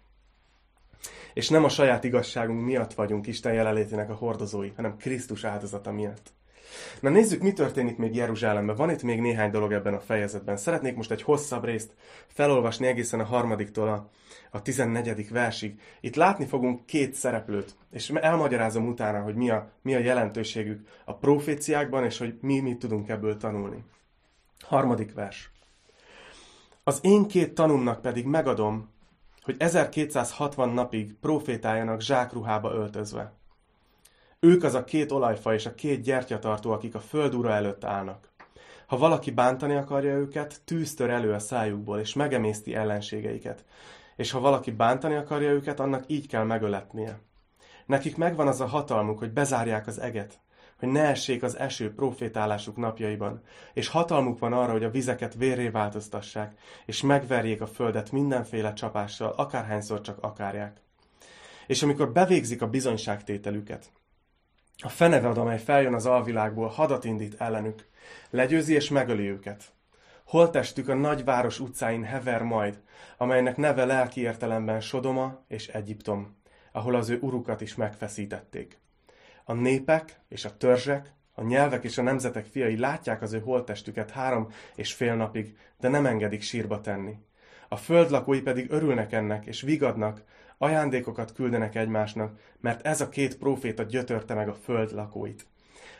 És 1.33 1.49
nem 1.49 1.63
a 1.63 1.69
saját 1.69 2.03
igazságunk 2.03 2.65
miatt 2.65 2.93
vagyunk 2.93 3.27
Isten 3.27 3.53
jelenlétének 3.53 4.09
a 4.09 4.13
hordozói, 4.13 4.71
hanem 4.75 4.97
Krisztus 4.97 5.43
áldozata 5.43 5.91
miatt. 5.91 6.33
Na 6.99 7.09
nézzük, 7.09 7.41
mi 7.41 7.53
történik 7.53 7.97
még 7.97 8.15
Jeruzsálemben. 8.15 8.75
Van 8.75 8.89
itt 8.89 9.03
még 9.03 9.21
néhány 9.21 9.51
dolog 9.51 9.71
ebben 9.71 9.93
a 9.93 9.99
fejezetben. 9.99 10.57
Szeretnék 10.57 10.95
most 10.95 11.11
egy 11.11 11.21
hosszabb 11.21 11.63
részt 11.63 11.93
felolvasni 12.27 12.87
egészen 12.87 13.19
a 13.19 13.23
harmadiktól 13.23 13.87
a, 13.87 14.09
a 14.51 14.61
14. 14.61 15.29
versig. 15.29 15.79
Itt 16.01 16.15
látni 16.15 16.45
fogunk 16.45 16.85
két 16.85 17.13
szereplőt, 17.13 17.75
és 17.91 18.09
elmagyarázom 18.09 18.87
utána, 18.87 19.21
hogy 19.21 19.35
mi 19.35 19.49
a, 19.49 19.71
mi 19.81 19.95
a 19.95 19.99
jelentőségük 19.99 20.87
a 21.05 21.15
proféciákban, 21.15 22.03
és 22.03 22.17
hogy 22.17 22.37
mi 22.41 22.59
mit 22.59 22.79
tudunk 22.79 23.09
ebből 23.09 23.37
tanulni. 23.37 23.83
Harmadik 24.59 25.13
vers. 25.13 25.52
Az 26.85 26.99
én 27.01 27.27
két 27.27 27.53
tanumnak 27.53 28.01
pedig 28.01 28.25
megadom, 28.25 28.89
hogy 29.41 29.55
1260 29.59 30.69
napig 30.69 31.13
profétáljanak 31.19 32.01
zsákruhába 32.01 32.71
öltözve. 32.71 33.33
Ők 34.39 34.63
az 34.63 34.73
a 34.73 34.83
két 34.83 35.11
olajfa 35.11 35.53
és 35.53 35.65
a 35.65 35.73
két 35.73 36.01
gyertyatartó, 36.01 36.71
akik 36.71 36.95
a 36.95 36.99
föld 36.99 37.35
ura 37.35 37.51
előtt 37.51 37.83
állnak. 37.83 38.29
Ha 38.87 38.97
valaki 38.97 39.31
bántani 39.31 39.75
akarja 39.75 40.15
őket, 40.15 40.61
tűztör 40.65 41.09
elő 41.09 41.33
a 41.33 41.39
szájukból, 41.39 41.99
és 41.99 42.13
megemészti 42.13 42.75
ellenségeiket. 42.75 43.65
És 44.15 44.31
ha 44.31 44.39
valaki 44.39 44.71
bántani 44.71 45.15
akarja 45.15 45.49
őket, 45.49 45.79
annak 45.79 46.03
így 46.07 46.27
kell 46.27 46.43
megöletnie. 46.43 47.19
Nekik 47.85 48.17
megvan 48.17 48.47
az 48.47 48.61
a 48.61 48.65
hatalmuk, 48.65 49.19
hogy 49.19 49.31
bezárják 49.31 49.87
az 49.87 49.99
eget, 49.99 50.39
hogy 50.83 50.91
ne 50.91 51.01
essék 51.01 51.43
az 51.43 51.57
eső 51.57 51.93
profétálásuk 51.93 52.75
napjaiban, 52.75 53.41
és 53.73 53.87
hatalmuk 53.87 54.39
van 54.39 54.53
arra, 54.53 54.71
hogy 54.71 54.83
a 54.83 54.89
vizeket 54.89 55.33
vérré 55.33 55.67
változtassák, 55.67 56.57
és 56.85 57.01
megverjék 57.01 57.61
a 57.61 57.67
földet 57.67 58.11
mindenféle 58.11 58.73
csapással, 58.73 59.33
akárhányszor 59.37 60.01
csak 60.01 60.17
akarják. 60.23 60.77
És 61.67 61.83
amikor 61.83 62.11
bevégzik 62.11 62.61
a 62.61 62.69
bizonyságtételüket, 62.69 63.91
a 64.83 64.89
fenevad, 64.89 65.37
amely 65.37 65.59
feljön 65.59 65.93
az 65.93 66.05
alvilágból, 66.05 66.67
hadat 66.67 67.03
indít 67.03 67.41
ellenük, 67.41 67.87
legyőzi 68.29 68.73
és 68.73 68.89
megöli 68.89 69.29
őket. 69.29 69.63
Holtestük 70.25 70.87
a 70.87 70.93
nagy 70.93 71.23
város 71.23 71.59
utcáin 71.59 72.03
hever 72.03 72.41
majd, 72.41 72.81
amelynek 73.17 73.57
neve 73.57 73.85
lelki 73.85 74.21
értelemben 74.21 74.81
Sodoma 74.81 75.43
és 75.47 75.67
Egyiptom, 75.67 76.37
ahol 76.71 76.95
az 76.95 77.09
ő 77.09 77.17
urukat 77.21 77.61
is 77.61 77.75
megfeszítették. 77.75 78.81
A 79.43 79.53
népek 79.53 80.19
és 80.27 80.45
a 80.45 80.57
törzsek, 80.57 81.13
a 81.35 81.43
nyelvek 81.43 81.83
és 81.83 81.97
a 81.97 82.01
nemzetek 82.01 82.45
fiai 82.45 82.77
látják 82.77 83.21
az 83.21 83.33
ő 83.33 83.39
holttestüket 83.39 84.11
három 84.11 84.47
és 84.75 84.93
fél 84.93 85.15
napig, 85.15 85.57
de 85.79 85.87
nem 85.87 86.05
engedik 86.05 86.41
sírba 86.41 86.81
tenni. 86.81 87.17
A 87.67 87.75
föld 87.75 88.09
lakói 88.09 88.41
pedig 88.41 88.71
örülnek 88.71 89.11
ennek, 89.11 89.45
és 89.45 89.61
vigadnak, 89.61 90.23
ajándékokat 90.57 91.33
küldenek 91.33 91.75
egymásnak, 91.75 92.39
mert 92.59 92.85
ez 92.85 93.01
a 93.01 93.09
két 93.09 93.37
próféta 93.37 93.83
gyötörte 93.83 94.33
meg 94.33 94.49
a 94.49 94.53
föld 94.53 94.91
lakóit. 94.91 95.45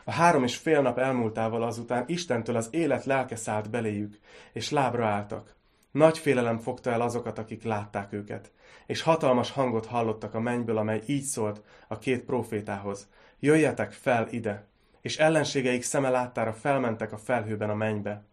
A 0.03 0.11
három 0.11 0.43
és 0.43 0.57
fél 0.57 0.81
nap 0.81 0.97
elmúltával 0.97 1.63
azután 1.63 2.03
Istentől 2.07 2.55
az 2.55 2.67
élet 2.71 3.05
lelke 3.05 3.35
szállt 3.35 3.69
beléjük, 3.69 4.19
és 4.53 4.69
lábra 4.69 5.05
álltak. 5.05 5.55
Nagy 5.93 6.17
félelem 6.17 6.57
fogta 6.57 6.91
el 6.91 7.01
azokat, 7.01 7.37
akik 7.37 7.63
látták 7.63 8.13
őket, 8.13 8.51
és 8.85 9.01
hatalmas 9.01 9.51
hangot 9.51 9.85
hallottak 9.85 10.33
a 10.33 10.39
mennyből, 10.39 10.77
amely 10.77 11.01
így 11.05 11.23
szólt 11.23 11.61
a 11.87 11.97
két 11.97 12.23
profétához. 12.23 13.07
Jöjjetek 13.39 13.91
fel 13.91 14.27
ide! 14.29 14.65
És 15.01 15.17
ellenségeik 15.17 15.83
szeme 15.83 16.09
láttára 16.09 16.53
felmentek 16.53 17.11
a 17.11 17.17
felhőben 17.17 17.69
a 17.69 17.75
mennybe. 17.75 18.23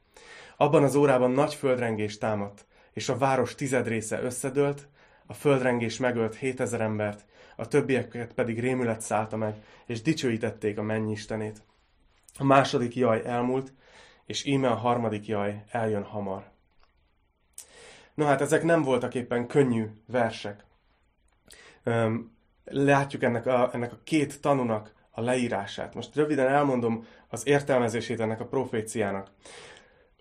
Abban 0.57 0.83
az 0.83 0.95
órában 0.95 1.31
nagy 1.31 1.55
földrengés 1.55 2.19
támadt, 2.19 2.67
és 2.93 3.09
a 3.09 3.19
város 3.19 3.55
tized 3.55 3.87
része 3.87 4.23
összedőlt, 4.23 4.89
a 5.27 5.35
földrengés 5.35 5.99
megölt 5.99 6.35
7000 6.35 6.81
embert, 6.81 7.25
a 7.57 7.69
többieket 7.69 8.33
pedig 8.33 8.61
rémület 8.61 9.01
szállta 9.01 9.37
meg, 9.37 9.55
és 9.87 10.03
dicsőítették 10.03 10.79
a 10.79 10.83
mennyistenét. 10.83 11.63
A 12.39 12.45
második 12.45 12.97
jaj 12.97 13.23
elmúlt, 13.25 13.73
és 14.27 14.45
íme 14.45 14.69
a 14.69 14.75
harmadik 14.75 15.27
jaj 15.27 15.65
eljön 15.71 16.05
hamar. 16.05 16.50
No 18.15 18.25
hát 18.25 18.41
ezek 18.41 18.63
nem 18.63 18.83
voltak 18.83 19.15
éppen 19.15 19.47
könnyű 19.47 19.87
versek. 20.07 20.65
Látjuk 22.65 23.23
ennek 23.23 23.47
a, 23.47 23.71
ennek 23.73 23.93
a 23.93 24.01
két 24.05 24.41
tanúnak 24.41 24.95
a 25.11 25.21
leírását. 25.21 25.95
Most 25.95 26.15
röviden 26.15 26.49
elmondom 26.49 27.07
az 27.29 27.47
értelmezését 27.47 28.21
ennek 28.21 28.41
a 28.41 28.47
proféciának. 28.47 29.31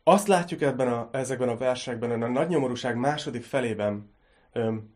Azt 0.03 0.27
látjuk 0.27 0.61
ebben 0.61 0.87
a, 0.87 1.09
ezekben 1.11 1.49
a 1.49 1.57
versekben, 1.57 2.21
a 2.21 2.27
nagy 2.27 2.47
nyomorúság 2.47 2.95
második 2.95 3.43
felében 3.43 4.17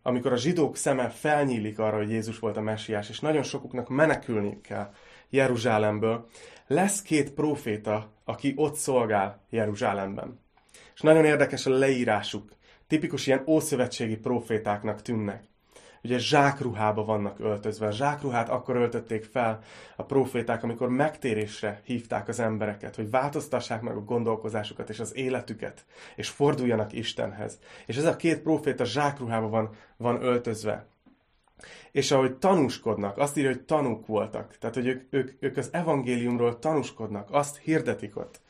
amikor 0.01 0.31
a 0.31 0.37
zsidók 0.37 0.75
szeme 0.75 1.09
felnyílik 1.09 1.79
arra, 1.79 1.97
hogy 1.97 2.09
Jézus 2.09 2.39
volt 2.39 2.57
a 2.57 2.61
messiás, 2.61 3.09
és 3.09 3.19
nagyon 3.19 3.43
sokuknak 3.43 3.89
menekülni 3.89 4.61
kell 4.61 4.93
Jeruzsálemből, 5.29 6.27
lesz 6.67 7.01
két 7.01 7.31
próféta, 7.31 8.11
aki 8.23 8.53
ott 8.55 8.75
szolgál 8.75 9.45
Jeruzsálemben. 9.49 10.39
És 10.93 11.01
nagyon 11.01 11.25
érdekes 11.25 11.65
a 11.65 11.69
leírásuk. 11.69 12.51
Tipikus 12.93 13.27
ilyen 13.27 13.43
ószövetségi 13.47 14.17
profétáknak 14.17 15.01
tűnnek 15.01 15.43
ugye 16.03 16.17
zsákruhába 16.17 17.05
vannak 17.05 17.39
öltözve. 17.39 17.91
Zsákruhát 17.91 18.49
akkor 18.49 18.75
öltötték 18.75 19.23
fel 19.23 19.59
a 19.95 20.03
proféták, 20.03 20.63
amikor 20.63 20.89
megtérésre 20.89 21.81
hívták 21.83 22.27
az 22.27 22.39
embereket, 22.39 22.95
hogy 22.95 23.09
változtassák 23.09 23.81
meg 23.81 23.95
a 23.95 24.03
gondolkozásukat 24.03 24.89
és 24.89 24.99
az 24.99 25.15
életüket, 25.15 25.85
és 26.15 26.29
forduljanak 26.29 26.93
Istenhez. 26.93 27.59
És 27.85 27.97
ez 27.97 28.05
a 28.05 28.15
két 28.15 28.41
proféta 28.41 28.85
zsákruhába 28.85 29.47
van, 29.49 29.69
van 29.97 30.23
öltözve. 30.23 30.85
És 31.91 32.11
ahogy 32.11 32.35
tanúskodnak, 32.35 33.17
azt 33.17 33.37
írja, 33.37 33.49
hogy 33.49 33.61
tanúk 33.61 34.05
voltak. 34.07 34.57
Tehát, 34.57 34.75
hogy 34.75 34.87
ők, 34.87 35.03
ők, 35.09 35.31
ők 35.39 35.57
az 35.57 35.69
evangéliumról 35.71 36.59
tanúskodnak, 36.59 37.27
azt 37.31 37.57
hirdetik 37.57 38.17
ott. 38.17 38.41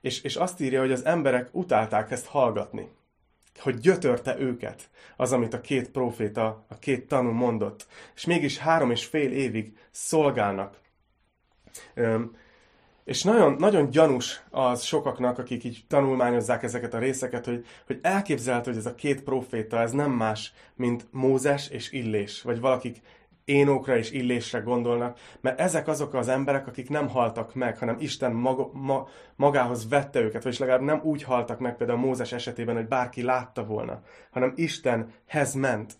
És, 0.00 0.22
és 0.22 0.36
azt 0.36 0.60
írja, 0.60 0.80
hogy 0.80 0.92
az 0.92 1.04
emberek 1.04 1.48
utálták 1.52 2.10
ezt 2.10 2.26
hallgatni 2.26 2.96
hogy 3.58 3.78
gyötörte 3.78 4.38
őket, 4.38 4.90
az, 5.16 5.32
amit 5.32 5.54
a 5.54 5.60
két 5.60 5.90
proféta, 5.90 6.64
a 6.68 6.78
két 6.78 7.08
tanú 7.08 7.30
mondott. 7.30 7.86
És 8.14 8.24
mégis 8.24 8.58
három 8.58 8.90
és 8.90 9.04
fél 9.04 9.32
évig 9.32 9.76
szolgálnak. 9.90 10.80
És 13.04 13.22
nagyon, 13.22 13.54
nagyon 13.58 13.90
gyanús 13.90 14.42
az 14.50 14.82
sokaknak, 14.82 15.38
akik 15.38 15.64
így 15.64 15.84
tanulmányozzák 15.88 16.62
ezeket 16.62 16.94
a 16.94 16.98
részeket, 16.98 17.44
hogy, 17.44 17.66
hogy 17.86 17.98
elképzelhető, 18.02 18.70
hogy 18.70 18.78
ez 18.78 18.86
a 18.86 18.94
két 18.94 19.22
proféta, 19.22 19.80
ez 19.80 19.92
nem 19.92 20.10
más, 20.10 20.52
mint 20.74 21.06
Mózes 21.10 21.68
és 21.68 21.92
Illés, 21.92 22.42
vagy 22.42 22.60
valakik 22.60 23.00
Énókra 23.48 23.96
és 23.96 24.10
Illésre 24.10 24.58
gondolnak, 24.58 25.18
mert 25.40 25.60
ezek 25.60 25.88
azok 25.88 26.14
az 26.14 26.28
emberek, 26.28 26.66
akik 26.66 26.88
nem 26.88 27.08
haltak 27.08 27.54
meg, 27.54 27.78
hanem 27.78 27.96
Isten 27.98 28.32
maga, 28.32 28.70
ma, 28.72 29.08
magához 29.36 29.88
vette 29.88 30.20
őket, 30.20 30.42
vagyis 30.42 30.58
legalább 30.58 30.80
nem 30.80 31.00
úgy 31.02 31.22
haltak 31.22 31.58
meg 31.58 31.76
például 31.76 31.98
Mózes 31.98 32.32
esetében, 32.32 32.74
hogy 32.74 32.88
bárki 32.88 33.22
látta 33.22 33.64
volna, 33.64 34.02
hanem 34.30 34.52
Istenhez 34.56 35.54
ment. 35.54 35.92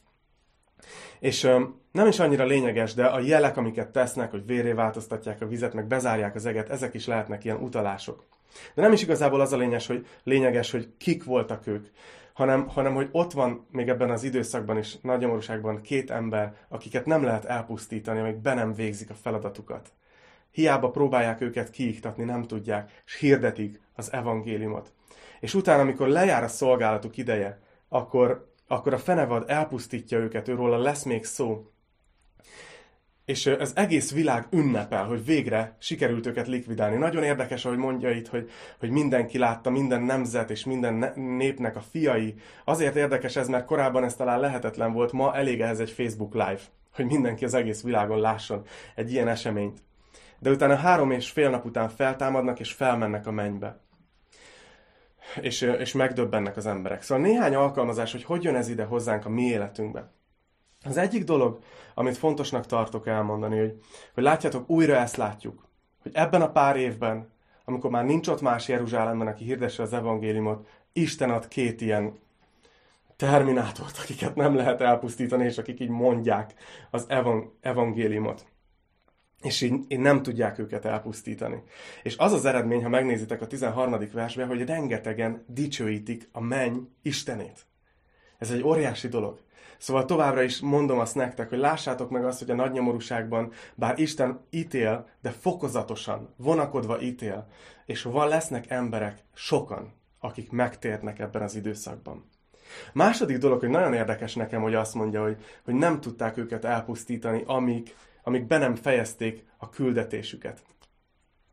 És 1.21 1.45
öm, 1.45 1.81
nem 1.93 2.07
is 2.07 2.19
annyira 2.19 2.45
lényeges, 2.45 2.95
de 2.95 3.05
a 3.05 3.21
jelek, 3.21 3.57
amiket 3.57 3.91
tesznek, 3.91 4.31
hogy 4.31 4.47
véré 4.47 4.73
változtatják 4.73 5.41
a 5.41 5.47
vizet, 5.47 5.75
meg 5.75 5.87
bezárják 5.87 6.35
az 6.35 6.47
eget, 6.47 6.71
ezek 6.71 6.95
is 6.95 7.07
lehetnek 7.07 7.45
ilyen 7.45 7.63
utalások. 7.63 8.25
De 8.75 8.83
nem 8.83 8.93
is 8.93 9.03
igazából 9.03 9.41
az 9.41 9.53
a 9.53 9.57
lényes, 9.57 9.87
hogy 9.87 10.07
lényeges, 10.23 10.71
hogy 10.71 10.89
kik 10.99 11.25
voltak 11.25 11.67
ők, 11.67 11.87
hanem, 12.39 12.69
hanem 12.69 12.95
hogy 12.95 13.09
ott 13.13 13.33
van 13.33 13.67
még 13.71 13.89
ebben 13.89 14.11
az 14.11 14.23
időszakban 14.23 14.79
is, 14.79 15.01
nagy 15.01 15.19
nyomorúságban 15.21 15.81
két 15.81 16.11
ember, 16.11 16.55
akiket 16.69 17.07
nem 17.07 17.23
lehet 17.23 17.45
elpusztítani, 17.45 18.19
amíg 18.19 18.37
be 18.37 18.55
nem 18.55 18.75
végzik 18.75 19.11
a 19.11 19.15
feladatukat. 19.15 19.93
Hiába 20.51 20.91
próbálják 20.91 21.41
őket 21.41 21.71
kiiktatni, 21.71 22.25
nem 22.25 22.43
tudják, 22.43 23.03
és 23.07 23.15
hirdetik 23.15 23.81
az 23.95 24.13
evangéliumot. 24.13 24.93
És 25.41 25.55
utána, 25.55 25.83
amikor 25.83 26.09
lejár 26.09 26.43
a 26.43 26.49
szolgálatuk 26.49 27.17
ideje, 27.17 27.61
akkor, 27.89 28.53
akkor 28.67 28.93
a 28.93 28.99
fenevad 28.99 29.51
elpusztítja 29.51 30.19
őket, 30.19 30.49
őról 30.49 30.79
lesz 30.79 31.03
még 31.03 31.25
szó, 31.25 31.71
és 33.29 33.47
az 33.47 33.73
egész 33.77 34.13
világ 34.13 34.47
ünnepel, 34.51 35.05
hogy 35.05 35.25
végre 35.25 35.77
sikerült 35.79 36.27
őket 36.27 36.47
likvidálni. 36.47 36.97
Nagyon 36.97 37.23
érdekes, 37.23 37.65
ahogy 37.65 37.79
mondja 37.79 38.11
itt, 38.11 38.29
hogy, 38.29 38.51
hogy 38.79 38.91
mindenki 38.91 39.39
látta, 39.39 39.71
minden 39.71 40.03
nemzet 40.03 40.51
és 40.51 40.65
minden 40.65 41.13
népnek 41.15 41.77
a 41.77 41.81
fiai. 41.81 42.35
Azért 42.65 42.97
érdekes 42.97 43.37
ez, 43.37 43.49
mert 43.49 43.65
korábban 43.65 44.05
ez 44.05 44.15
talán 44.15 44.41
lehetetlen 44.41 44.93
volt, 44.93 45.13
ma 45.13 45.35
elég 45.35 45.61
ehhez 45.61 45.81
egy 45.81 45.91
Facebook 45.91 46.33
live, 46.33 46.61
hogy 46.95 47.07
mindenki 47.07 47.45
az 47.45 47.55
egész 47.55 47.83
világon 47.83 48.21
lásson 48.21 48.63
egy 48.95 49.13
ilyen 49.13 49.29
eseményt. 49.29 49.79
De 50.39 50.51
utána 50.51 50.77
három 50.77 51.11
és 51.11 51.31
fél 51.31 51.51
nap 51.51 51.65
után 51.65 51.89
feltámadnak 51.89 52.61
és 52.61 52.73
felmennek 52.73 53.27
a 53.27 53.31
mennybe. 53.31 53.81
És, 55.41 55.61
és 55.61 55.93
megdöbbennek 55.93 56.57
az 56.57 56.67
emberek. 56.67 57.03
Szóval 57.03 57.25
néhány 57.25 57.55
alkalmazás, 57.55 58.13
hogy 58.13 58.25
hogy 58.25 58.43
jön 58.43 58.57
ez 58.57 58.69
ide 58.69 58.85
hozzánk 58.85 59.27
a 59.27 59.29
mi 59.29 59.43
életünkbe. 59.43 60.17
Az 60.85 60.97
egyik 60.97 61.25
dolog, 61.25 61.59
amit 61.95 62.17
fontosnak 62.17 62.67
tartok 62.67 63.07
elmondani, 63.07 63.59
hogy, 63.59 63.81
hogy 64.15 64.23
látjátok, 64.23 64.71
újra 64.71 64.97
ezt 64.97 65.17
látjuk, 65.17 65.69
hogy 66.03 66.11
ebben 66.15 66.43
a 66.43 66.51
pár 66.51 66.77
évben, 66.77 67.31
amikor 67.65 67.91
már 67.91 68.05
nincs 68.05 68.29
ott 68.29 68.41
más 68.41 68.69
Jeruzsálemben, 68.69 69.27
aki 69.27 69.45
hirdesse 69.45 69.83
az 69.83 69.93
evangéliumot, 69.93 70.69
Isten 70.93 71.31
ad 71.31 71.49
két 71.49 71.81
ilyen 71.81 72.19
terminátort, 73.17 73.99
akiket 74.03 74.35
nem 74.35 74.55
lehet 74.55 74.81
elpusztítani, 74.81 75.45
és 75.45 75.59
akik 75.59 75.81
így 75.81 75.89
mondják 75.89 76.55
az 76.91 77.05
evang- 77.09 77.51
evangéliumot. 77.61 78.47
és 79.43 79.61
így, 79.61 79.85
így 79.89 79.99
nem 79.99 80.23
tudják 80.23 80.59
őket 80.59 80.85
elpusztítani. 80.85 81.63
És 82.03 82.17
az 82.17 82.33
az 82.33 82.45
eredmény, 82.45 82.83
ha 82.83 82.89
megnézitek 82.89 83.41
a 83.41 83.47
13. 83.47 84.09
versben, 84.13 84.47
hogy 84.47 84.65
rengetegen 84.65 85.45
dicsőítik 85.47 86.29
a 86.33 86.41
menny 86.41 86.79
Istenét. 87.03 87.67
Ez 88.39 88.51
egy 88.51 88.63
óriási 88.63 89.09
dolog. 89.09 89.41
Szóval 89.79 90.05
továbbra 90.05 90.43
is 90.43 90.61
mondom 90.61 90.99
azt 90.99 91.15
nektek, 91.15 91.49
hogy 91.49 91.59
lássátok 91.59 92.11
meg 92.11 92.25
azt, 92.25 92.39
hogy 92.39 92.51
a 92.51 92.55
nagy 92.55 92.73
nyomorúságban, 92.73 93.53
bár 93.75 93.99
Isten 93.99 94.41
ítél, 94.51 95.09
de 95.21 95.31
fokozatosan, 95.31 96.35
vonakodva 96.37 97.01
ítél, 97.01 97.47
és 97.87 98.03
van 98.03 98.29
lesznek 98.29 98.71
emberek, 98.71 99.25
sokan, 99.35 99.93
akik 100.21 100.51
megtérnek 100.51 101.19
ebben 101.19 101.43
az 101.43 101.55
időszakban. 101.55 102.29
Második 102.93 103.39
dolog, 103.39 103.61
hogy 103.61 103.69
nagyon 103.69 103.95
érdekes 103.95 104.35
nekem, 104.35 104.63
hogy 104.63 104.75
azt 104.75 104.95
mondja, 104.95 105.23
hogy, 105.23 105.45
hogy 105.65 105.75
nem 105.75 106.01
tudták 106.01 106.37
őket 106.37 106.65
elpusztítani, 106.65 107.43
amíg, 107.47 107.95
amíg 108.23 108.47
be 108.47 108.59
nem 108.59 108.75
fejezték 108.75 109.45
a 109.57 109.69
küldetésüket. 109.69 110.63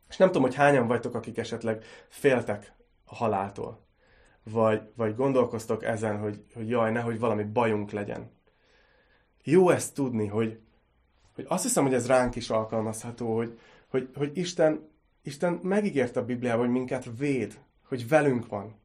És 0.10 0.18
nem 0.18 0.28
tudom, 0.28 0.44
hogy 0.44 0.56
hányan 0.56 0.88
vagytok, 0.88 1.16
akik 1.16 1.38
esetleg 1.38 1.84
féltek 2.10 2.74
a 3.06 3.16
haláltól. 3.16 3.85
Vagy, 4.52 4.82
vagy 4.96 5.16
gondolkoztok 5.16 5.84
ezen, 5.84 6.20
hogy, 6.20 6.44
hogy 6.54 6.70
jaj, 6.70 6.92
nehogy 6.92 7.20
valami 7.20 7.44
bajunk 7.44 7.92
legyen. 7.92 8.32
Jó 9.44 9.70
ezt 9.70 9.94
tudni, 9.94 10.28
hogy, 10.28 10.60
hogy 11.36 11.46
azt 11.48 11.64
hiszem, 11.64 11.84
hogy 11.84 11.94
ez 11.94 12.08
ránk 12.08 12.36
is 12.36 12.50
alkalmazható, 12.50 13.36
hogy, 13.36 13.60
hogy, 13.88 14.10
hogy 14.16 14.38
Isten, 14.38 14.90
Isten 15.22 15.60
megígérte 15.64 16.20
a 16.20 16.26
Bibliában, 16.26 16.66
hogy 16.66 16.74
minket 16.74 17.10
véd, 17.18 17.60
hogy 17.88 18.08
velünk 18.08 18.48
van. 18.48 18.76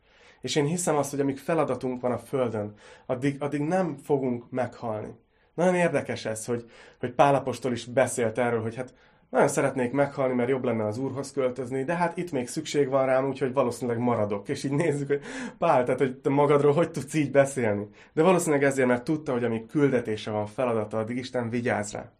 És 0.40 0.56
én 0.56 0.64
hiszem 0.64 0.96
azt, 0.96 1.10
hogy 1.10 1.20
amíg 1.20 1.38
feladatunk 1.38 2.00
van 2.00 2.12
a 2.12 2.18
Földön, 2.18 2.74
addig, 3.06 3.42
addig 3.42 3.60
nem 3.60 3.96
fogunk 3.96 4.50
meghalni. 4.50 5.14
Nagyon 5.54 5.74
érdekes 5.74 6.24
ez, 6.24 6.44
hogy, 6.44 6.70
hogy 6.98 7.12
Pálapostól 7.12 7.72
is 7.72 7.84
beszélt 7.84 8.38
erről, 8.38 8.62
hogy 8.62 8.74
hát 8.74 8.94
nagyon 9.30 9.48
szeretnék 9.48 9.92
meghalni, 9.92 10.34
mert 10.34 10.48
jobb 10.48 10.64
lenne 10.64 10.86
az 10.86 10.98
Úrhoz 10.98 11.32
költözni, 11.32 11.84
de 11.84 11.94
hát 11.94 12.16
itt 12.16 12.32
még 12.32 12.48
szükség 12.48 12.88
van 12.88 13.06
rám, 13.06 13.28
úgyhogy 13.28 13.52
valószínűleg 13.52 14.00
maradok. 14.00 14.48
És 14.48 14.64
így 14.64 14.72
nézzük, 14.72 15.08
hogy 15.08 15.20
Pál, 15.58 15.84
tehát 15.84 16.00
hogy 16.00 16.16
te 16.16 16.28
magadról 16.30 16.72
hogy 16.72 16.90
tudsz 16.90 17.14
így 17.14 17.30
beszélni. 17.30 17.88
De 18.12 18.22
valószínűleg 18.22 18.64
ezért, 18.64 18.88
mert 18.88 19.04
tudta, 19.04 19.32
hogy 19.32 19.44
amíg 19.44 19.66
küldetése 19.66 20.30
van, 20.30 20.46
feladata, 20.46 20.98
addig 20.98 21.16
Isten 21.16 21.50
vigyáz 21.50 21.92
rá. 21.92 22.12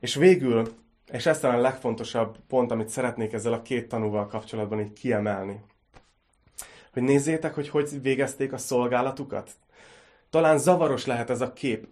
És 0.00 0.14
végül, 0.14 0.68
és 1.12 1.26
ez 1.26 1.38
talán 1.38 1.58
a 1.58 1.60
legfontosabb 1.60 2.36
pont, 2.48 2.70
amit 2.70 2.88
szeretnék 2.88 3.32
ezzel 3.32 3.52
a 3.52 3.62
két 3.62 3.88
tanúval 3.88 4.26
kapcsolatban 4.26 4.80
így 4.80 4.92
kiemelni, 4.92 5.60
hogy 6.92 7.02
nézzétek, 7.02 7.54
hogy 7.54 7.68
hogy 7.68 8.02
végezték 8.02 8.52
a 8.52 8.58
szolgálatukat. 8.58 9.50
Talán 10.30 10.58
zavaros 10.58 11.06
lehet 11.06 11.30
ez 11.30 11.40
a 11.40 11.52
kép, 11.52 11.86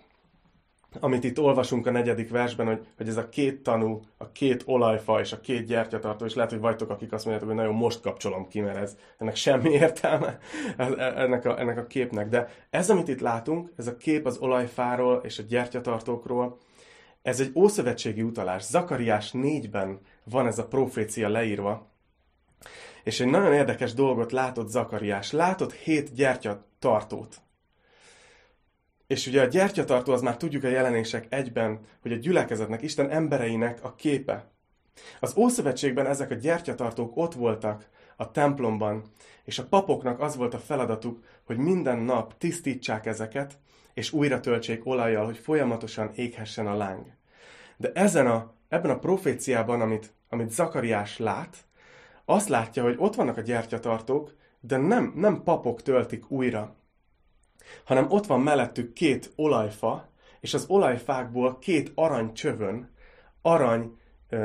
amit 1.01 1.25
itt 1.25 1.41
olvasunk 1.41 1.87
a 1.87 1.91
negyedik 1.91 2.31
versben, 2.31 2.67
hogy, 2.67 2.87
hogy 2.97 3.09
ez 3.09 3.17
a 3.17 3.29
két 3.29 3.63
tanú, 3.63 4.01
a 4.17 4.33
két 4.33 4.63
olajfa 4.67 5.21
és 5.21 5.33
a 5.33 5.41
két 5.41 5.67
gyertyatartó, 5.67 6.25
és 6.25 6.35
lehet, 6.35 6.51
hogy 6.51 6.61
vagytok, 6.61 6.91
akik 6.91 7.13
azt 7.13 7.25
mondjátok, 7.25 7.51
hogy 7.51 7.63
nagyon 7.63 7.75
most 7.75 8.01
kapcsolom 8.01 8.49
ki, 8.49 8.61
mert 8.61 8.77
ez, 8.77 8.97
ennek 9.19 9.37
semmi 9.37 9.71
értelme 9.71 10.39
ennek 11.17 11.45
a, 11.45 11.61
ennek 11.61 11.79
a 11.79 11.87
képnek. 11.87 12.29
De 12.29 12.49
ez, 12.71 12.91
amit 12.91 13.09
itt 13.09 13.21
látunk, 13.21 13.73
ez 13.77 13.87
a 13.87 13.97
kép 13.97 14.27
az 14.27 14.39
olajfáról 14.39 15.21
és 15.25 15.39
a 15.39 15.43
gyertyatartókról, 15.43 16.59
ez 17.23 17.41
egy 17.41 17.53
ószövetségi 17.55 18.23
utalás. 18.23 18.63
Zakariás 18.63 19.31
4-ben 19.33 19.99
van 20.25 20.47
ez 20.47 20.59
a 20.59 20.67
profécia 20.67 21.29
leírva, 21.29 21.93
és 23.05 23.21
egy 23.21 23.29
nagyon 23.29 23.53
érdekes 23.53 23.95
dolgot 23.95 24.33
látott 24.33 24.69
Zakariás. 24.69 25.33
Látott 25.33 25.73
hét 25.73 26.15
gyertyatartót. 26.15 27.37
És 29.07 29.27
ugye 29.27 29.43
a 29.43 29.47
gyertyatartó 29.47 30.13
az 30.13 30.21
már 30.21 30.37
tudjuk 30.37 30.65
a 30.65 30.69
jelenések 30.69 31.27
egyben, 31.29 31.81
hogy 32.01 32.13
a 32.13 32.17
gyülekezetnek, 32.17 32.83
Isten 32.83 33.11
embereinek 33.11 33.85
a 33.85 33.95
képe. 33.95 34.51
Az 35.21 35.37
Ószövetségben 35.37 36.07
ezek 36.07 36.31
a 36.31 36.35
gyertyatartók 36.35 37.17
ott 37.17 37.35
voltak 37.35 37.89
a 38.17 38.31
templomban, 38.31 39.03
és 39.45 39.59
a 39.59 39.67
papoknak 39.67 40.21
az 40.21 40.37
volt 40.37 40.55
a 40.55 40.59
feladatuk, 40.59 41.25
hogy 41.45 41.57
minden 41.57 41.99
nap 41.99 42.39
tisztítsák 42.39 43.07
ezeket, 43.07 43.59
és 43.95 44.13
újra 44.13 44.41
töltsék 44.41 44.87
olajjal, 44.87 45.25
hogy 45.25 45.39
folyamatosan 45.39 46.11
éghessen 46.15 46.67
a 46.67 46.77
láng. 46.77 47.07
De 47.77 47.91
ezen 47.95 48.27
a, 48.27 48.53
ebben 48.69 48.91
a 48.91 48.99
proféciában, 48.99 49.81
amit, 49.81 50.13
amit 50.29 50.51
Zakariás 50.51 51.19
lát, 51.19 51.57
azt 52.25 52.49
látja, 52.49 52.83
hogy 52.83 52.95
ott 52.99 53.15
vannak 53.15 53.37
a 53.37 53.41
gyertyatartók, 53.41 54.35
de 54.61 54.77
nem, 54.77 55.13
nem 55.17 55.43
papok 55.43 55.83
töltik 55.83 56.31
újra, 56.31 56.75
hanem 57.85 58.07
ott 58.09 58.27
van 58.27 58.41
mellettük 58.41 58.93
két 58.93 59.33
olajfa, 59.37 60.09
és 60.41 60.55
az 60.55 60.65
olajfákból 60.69 61.59
két 61.59 61.93
aranycsövön 61.95 62.91
arany 63.43 63.99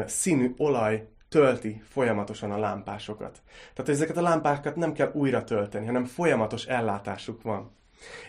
színű 0.05 0.53
olaj 0.58 1.08
tölti 1.29 1.82
folyamatosan 1.89 2.51
a 2.51 2.60
lámpásokat. 2.60 3.41
Tehát 3.73 3.91
ezeket 3.91 4.17
a 4.17 4.21
lámpákat 4.21 4.75
nem 4.75 4.93
kell 4.93 5.12
újra 5.13 5.43
tölteni, 5.43 5.86
hanem 5.86 6.05
folyamatos 6.05 6.65
ellátásuk 6.65 7.41
van. 7.41 7.71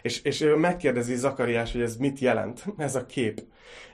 És, 0.02 0.22
és 0.22 0.40
ő 0.40 0.56
megkérdezi 0.56 1.14
Zakariás, 1.14 1.72
hogy 1.72 1.80
ez 1.80 1.96
mit 1.96 2.18
jelent, 2.18 2.64
ez 2.76 2.94
a 2.94 3.06
kép. 3.06 3.42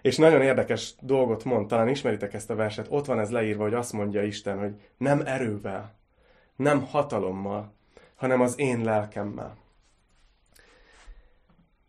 És 0.03 0.17
nagyon 0.17 0.43
érdekes 0.43 0.95
dolgot 1.01 1.45
mond, 1.45 1.67
talán 1.67 1.89
ismeritek 1.89 2.35
ezt 2.35 2.51
a 2.51 2.55
verset, 2.55 2.87
ott 2.91 3.07
van 3.07 3.21
ez 3.21 3.31
leírva, 3.31 3.63
hogy 3.63 3.75
azt 3.75 3.93
mondja 3.93 4.23
Isten, 4.23 4.59
hogy 4.59 4.75
nem 4.97 5.23
erővel, 5.25 5.95
nem 6.57 6.85
hatalommal, 6.85 7.75
hanem 8.15 8.41
az 8.41 8.59
én 8.59 8.81
lelkemmel. 8.85 9.57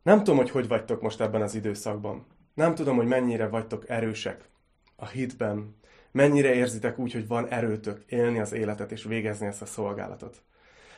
Nem 0.07 0.17
tudom, 0.17 0.37
hogy 0.37 0.49
hogy 0.49 0.67
vagytok 0.67 1.01
most 1.01 1.21
ebben 1.21 1.41
az 1.41 1.55
időszakban. 1.55 2.25
Nem 2.53 2.75
tudom, 2.75 2.95
hogy 2.95 3.07
mennyire 3.07 3.47
vagytok 3.47 3.89
erősek 3.89 4.49
a 4.95 5.07
hitben, 5.07 5.75
mennyire 6.11 6.53
érzitek 6.53 6.99
úgy, 6.99 7.13
hogy 7.13 7.27
van 7.27 7.47
erőtök 7.47 8.03
élni 8.07 8.39
az 8.39 8.53
életet 8.53 8.91
és 8.91 9.03
végezni 9.03 9.47
ezt 9.47 9.61
a 9.61 9.65
szolgálatot. 9.65 10.41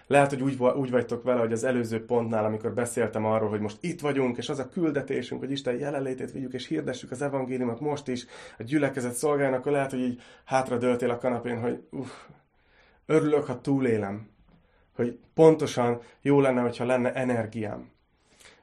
Lehet, 0.07 0.29
hogy 0.29 0.41
úgy, 0.41 0.61
úgy 0.75 0.91
vagytok 0.91 1.23
vele, 1.23 1.39
hogy 1.39 1.51
az 1.51 1.63
előző 1.63 2.05
pontnál, 2.05 2.45
amikor 2.45 2.73
beszéltem 2.73 3.25
arról, 3.25 3.49
hogy 3.49 3.59
most 3.59 3.77
itt 3.79 4.01
vagyunk, 4.01 4.37
és 4.37 4.49
az 4.49 4.59
a 4.59 4.69
küldetésünk, 4.69 5.41
hogy 5.41 5.51
Isten 5.51 5.77
jelenlétét 5.77 6.31
vigyük, 6.31 6.53
és 6.53 6.67
hirdessük 6.67 7.11
az 7.11 7.21
evangéliumot 7.21 7.79
most 7.79 8.07
is, 8.07 8.25
a 8.57 8.63
gyülekezet 8.63 9.13
szolgálnak, 9.13 9.59
akkor 9.59 9.71
lehet, 9.71 9.91
hogy 9.91 10.01
így 10.01 10.21
hátra 10.45 10.77
döltél 10.77 11.09
a 11.09 11.17
kanapén, 11.17 11.59
hogy 11.59 11.83
uff, 11.91 12.11
örülök, 13.05 13.45
ha 13.45 13.61
túlélem. 13.61 14.29
Hogy 14.95 15.19
pontosan 15.33 16.01
jó 16.21 16.39
lenne, 16.39 16.61
hogyha 16.61 16.85
lenne 16.85 17.13
energiám. 17.13 17.97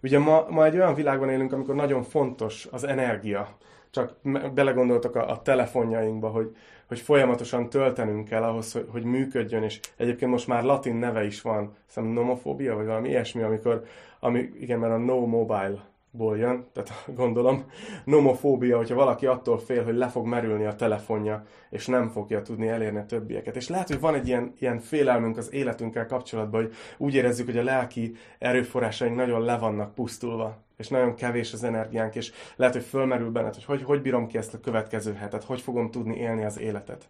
Ugye 0.07 0.19
ma, 0.19 0.47
ma 0.51 0.65
egy 0.65 0.75
olyan 0.75 0.95
világban 0.95 1.31
élünk, 1.31 1.53
amikor 1.53 1.75
nagyon 1.75 2.03
fontos 2.03 2.69
az 2.71 2.85
energia. 2.85 3.49
Csak 3.91 4.15
belegondoltak 4.55 5.17
a, 5.17 5.31
a 5.31 5.43
telefonjainkba, 5.43 6.29
hogy, 6.29 6.57
hogy 6.89 7.01
folyamatosan 7.01 7.69
töltenünk 7.69 8.29
kell 8.29 8.43
ahhoz, 8.43 8.73
hogy, 8.73 8.87
hogy 8.91 9.03
működjön, 9.03 9.63
és 9.63 9.81
egyébként 9.97 10.31
most 10.31 10.47
már 10.47 10.63
latin 10.63 10.95
neve 10.95 11.25
is 11.25 11.43
van, 11.43 11.77
hiszem 11.87 12.05
nomofóbia, 12.05 12.75
vagy 12.75 12.87
valami 12.87 13.09
ilyesmi, 13.09 13.43
amikor, 13.43 13.85
ami, 14.21 14.51
igen, 14.61 14.79
mert 14.79 14.93
a 14.93 14.97
no 14.97 15.27
mobile 15.27 15.85
ból 16.17 16.39
jön, 16.39 16.67
tehát 16.73 17.05
gondolom, 17.15 17.65
nomofóbia, 18.05 18.77
hogyha 18.77 18.95
valaki 18.95 19.27
attól 19.27 19.59
fél, 19.59 19.85
hogy 19.85 19.97
le 19.97 20.09
fog 20.09 20.27
merülni 20.27 20.65
a 20.65 20.75
telefonja, 20.75 21.45
és 21.71 21.87
nem 21.87 22.09
fogja 22.09 22.43
tudni 22.43 22.69
elérni 22.69 22.99
a 22.99 23.07
többieket. 23.07 23.57
És 23.57 23.69
lehet, 23.69 23.89
hogy 23.89 24.01
van 24.01 24.15
egy 24.15 24.27
ilyen, 24.27 24.55
ilyen 24.59 24.79
félelmünk 24.79 25.37
az 25.37 25.53
életünkkel 25.53 26.07
kapcsolatban, 26.07 26.61
hogy 26.61 26.75
úgy 26.97 27.15
érezzük, 27.15 27.47
hogy 27.47 27.59
a 27.59 27.63
lelki 27.63 28.15
erőforrásaink 28.39 29.17
nagyon 29.17 29.41
le 29.41 29.59
vannak 29.59 29.95
pusztulva, 29.95 30.65
és 30.77 30.89
nagyon 30.89 31.15
kevés 31.15 31.53
az 31.53 31.65
energiánk, 31.65 32.15
és 32.15 32.33
lehet, 32.57 32.75
hogy 32.75 32.85
fölmerül 32.85 33.31
benned, 33.31 33.55
hogy 33.55 33.65
hogy, 33.65 33.83
hogy 33.83 34.03
bírom 34.03 34.27
ki 34.27 34.39
ezt 34.39 34.55
a 34.55 34.61
következő 34.61 35.13
hetet, 35.13 35.45
hogy 35.45 35.61
fogom 35.61 35.91
tudni 35.91 36.17
élni 36.17 36.45
az 36.45 36.59
életet. 36.59 37.09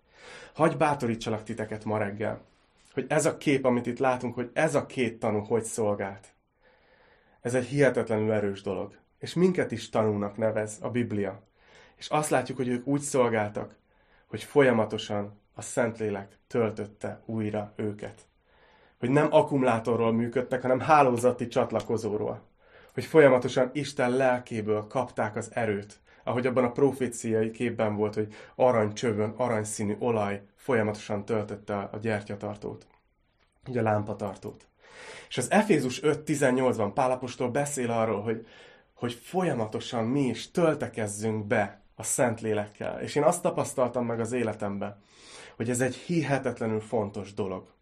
Hagy 0.54 0.76
bátorítsalak 0.76 1.42
titeket 1.42 1.84
ma 1.84 1.98
reggel, 1.98 2.40
hogy 2.94 3.06
ez 3.08 3.26
a 3.26 3.36
kép, 3.36 3.64
amit 3.64 3.86
itt 3.86 3.98
látunk, 3.98 4.34
hogy 4.34 4.50
ez 4.52 4.74
a 4.74 4.86
két 4.86 5.18
tanú 5.18 5.38
hogy 5.38 5.62
szolgált. 5.62 6.35
Ez 7.46 7.54
egy 7.54 7.66
hihetetlenül 7.66 8.32
erős 8.32 8.62
dolog. 8.62 8.96
És 9.18 9.34
minket 9.34 9.70
is 9.70 9.88
tanulnak 9.88 10.36
nevez 10.36 10.78
a 10.80 10.90
Biblia. 10.90 11.42
És 11.96 12.08
azt 12.08 12.30
látjuk, 12.30 12.56
hogy 12.56 12.68
ők 12.68 12.86
úgy 12.86 13.00
szolgáltak, 13.00 13.74
hogy 14.26 14.42
folyamatosan 14.42 15.40
a 15.54 15.62
Szentlélek 15.62 16.38
töltötte 16.46 17.22
újra 17.24 17.72
őket. 17.76 18.20
Hogy 18.98 19.10
nem 19.10 19.28
akkumulátorról 19.30 20.12
működtek, 20.12 20.62
hanem 20.62 20.80
hálózati 20.80 21.48
csatlakozóról. 21.48 22.42
Hogy 22.94 23.04
folyamatosan 23.04 23.70
Isten 23.72 24.10
lelkéből 24.10 24.86
kapták 24.86 25.36
az 25.36 25.50
erőt, 25.52 26.00
ahogy 26.24 26.46
abban 26.46 26.64
a 26.64 26.72
proféciai 26.72 27.50
képben 27.50 27.96
volt, 27.96 28.14
hogy 28.14 28.34
aranycsövön, 28.54 29.34
aranyszínű 29.36 29.96
olaj 29.98 30.42
folyamatosan 30.56 31.24
töltötte 31.24 31.78
a 31.78 31.98
gyertyatartót, 31.98 32.86
ugye 33.68 33.80
a 33.80 33.82
lámpatartót. 33.82 34.66
És 35.28 35.38
az 35.38 35.50
Efézus 35.50 36.00
5.18-ban 36.00 36.90
Pálapostól 36.94 37.50
beszél 37.50 37.90
arról, 37.90 38.22
hogy, 38.22 38.46
hogy 38.94 39.12
folyamatosan 39.12 40.04
mi 40.04 40.26
is 40.26 40.50
töltekezzünk 40.50 41.46
be 41.46 41.80
a 41.94 42.02
Szentlélekkel. 42.02 43.00
És 43.00 43.14
én 43.14 43.22
azt 43.22 43.42
tapasztaltam 43.42 44.06
meg 44.06 44.20
az 44.20 44.32
életemben, 44.32 45.02
hogy 45.56 45.70
ez 45.70 45.80
egy 45.80 45.94
hihetetlenül 45.94 46.80
fontos 46.80 47.34
dolog. 47.34 47.74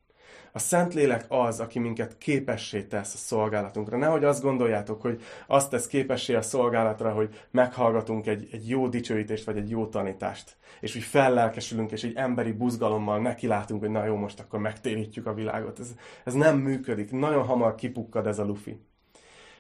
A 0.56 0.58
Szentlélek 0.58 1.24
az, 1.28 1.60
aki 1.60 1.78
minket 1.78 2.18
képessé 2.18 2.82
tesz 2.82 3.14
a 3.14 3.16
szolgálatunkra. 3.16 3.96
Nehogy 3.96 4.24
azt 4.24 4.42
gondoljátok, 4.42 5.02
hogy 5.02 5.22
azt 5.46 5.70
tesz 5.70 5.86
képessé 5.86 6.34
a 6.34 6.42
szolgálatra, 6.42 7.12
hogy 7.12 7.46
meghallgatunk 7.50 8.26
egy, 8.26 8.48
egy 8.52 8.68
jó 8.68 8.88
dicsőítést, 8.88 9.44
vagy 9.44 9.56
egy 9.56 9.70
jó 9.70 9.86
tanítást. 9.86 10.56
És 10.80 10.96
úgy 10.96 11.02
fellelkesülünk, 11.02 11.92
és 11.92 12.04
egy 12.04 12.12
emberi 12.16 12.52
buzgalommal 12.52 13.20
nekilátunk, 13.20 13.80
hogy 13.80 13.90
na 13.90 14.04
jó, 14.04 14.16
most 14.16 14.40
akkor 14.40 14.58
megtérítjük 14.58 15.26
a 15.26 15.34
világot. 15.34 15.78
Ez, 15.78 15.94
ez 16.24 16.34
nem 16.34 16.58
működik. 16.58 17.10
Nagyon 17.10 17.44
hamar 17.44 17.74
kipukkad 17.74 18.26
ez 18.26 18.38
a 18.38 18.44
lufi. 18.44 18.80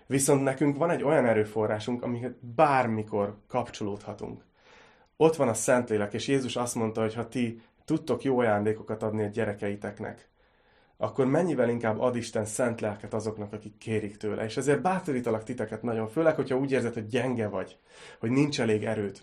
Viszont 0.06 0.42
nekünk 0.42 0.76
van 0.76 0.90
egy 0.90 1.02
olyan 1.02 1.26
erőforrásunk, 1.26 2.02
amiket 2.02 2.44
bármikor 2.54 3.36
kapcsolódhatunk. 3.48 4.44
Ott 5.16 5.36
van 5.36 5.48
a 5.48 5.54
Szentlélek, 5.54 6.12
és 6.12 6.28
Jézus 6.28 6.56
azt 6.56 6.74
mondta, 6.74 7.00
hogy 7.00 7.14
ha 7.14 7.28
ti 7.28 7.60
tudtok 7.84 8.22
jó 8.22 8.38
ajándékokat 8.38 9.02
adni 9.02 9.22
a 9.22 9.28
gyerekeiteknek, 9.28 10.32
akkor 10.96 11.26
mennyivel 11.26 11.68
inkább 11.68 12.00
ad 12.00 12.16
Isten 12.16 12.44
szent 12.44 12.80
lelket 12.80 13.14
azoknak, 13.14 13.52
akik 13.52 13.78
kérik 13.78 14.16
tőle. 14.16 14.44
És 14.44 14.56
ezért 14.56 14.82
bátorítalak 14.82 15.44
titeket 15.44 15.82
nagyon, 15.82 16.08
főleg, 16.08 16.34
hogyha 16.34 16.56
úgy 16.56 16.72
érzed, 16.72 16.94
hogy 16.94 17.06
gyenge 17.06 17.48
vagy, 17.48 17.78
hogy 18.18 18.30
nincs 18.30 18.60
elég 18.60 18.84
erőd, 18.84 19.22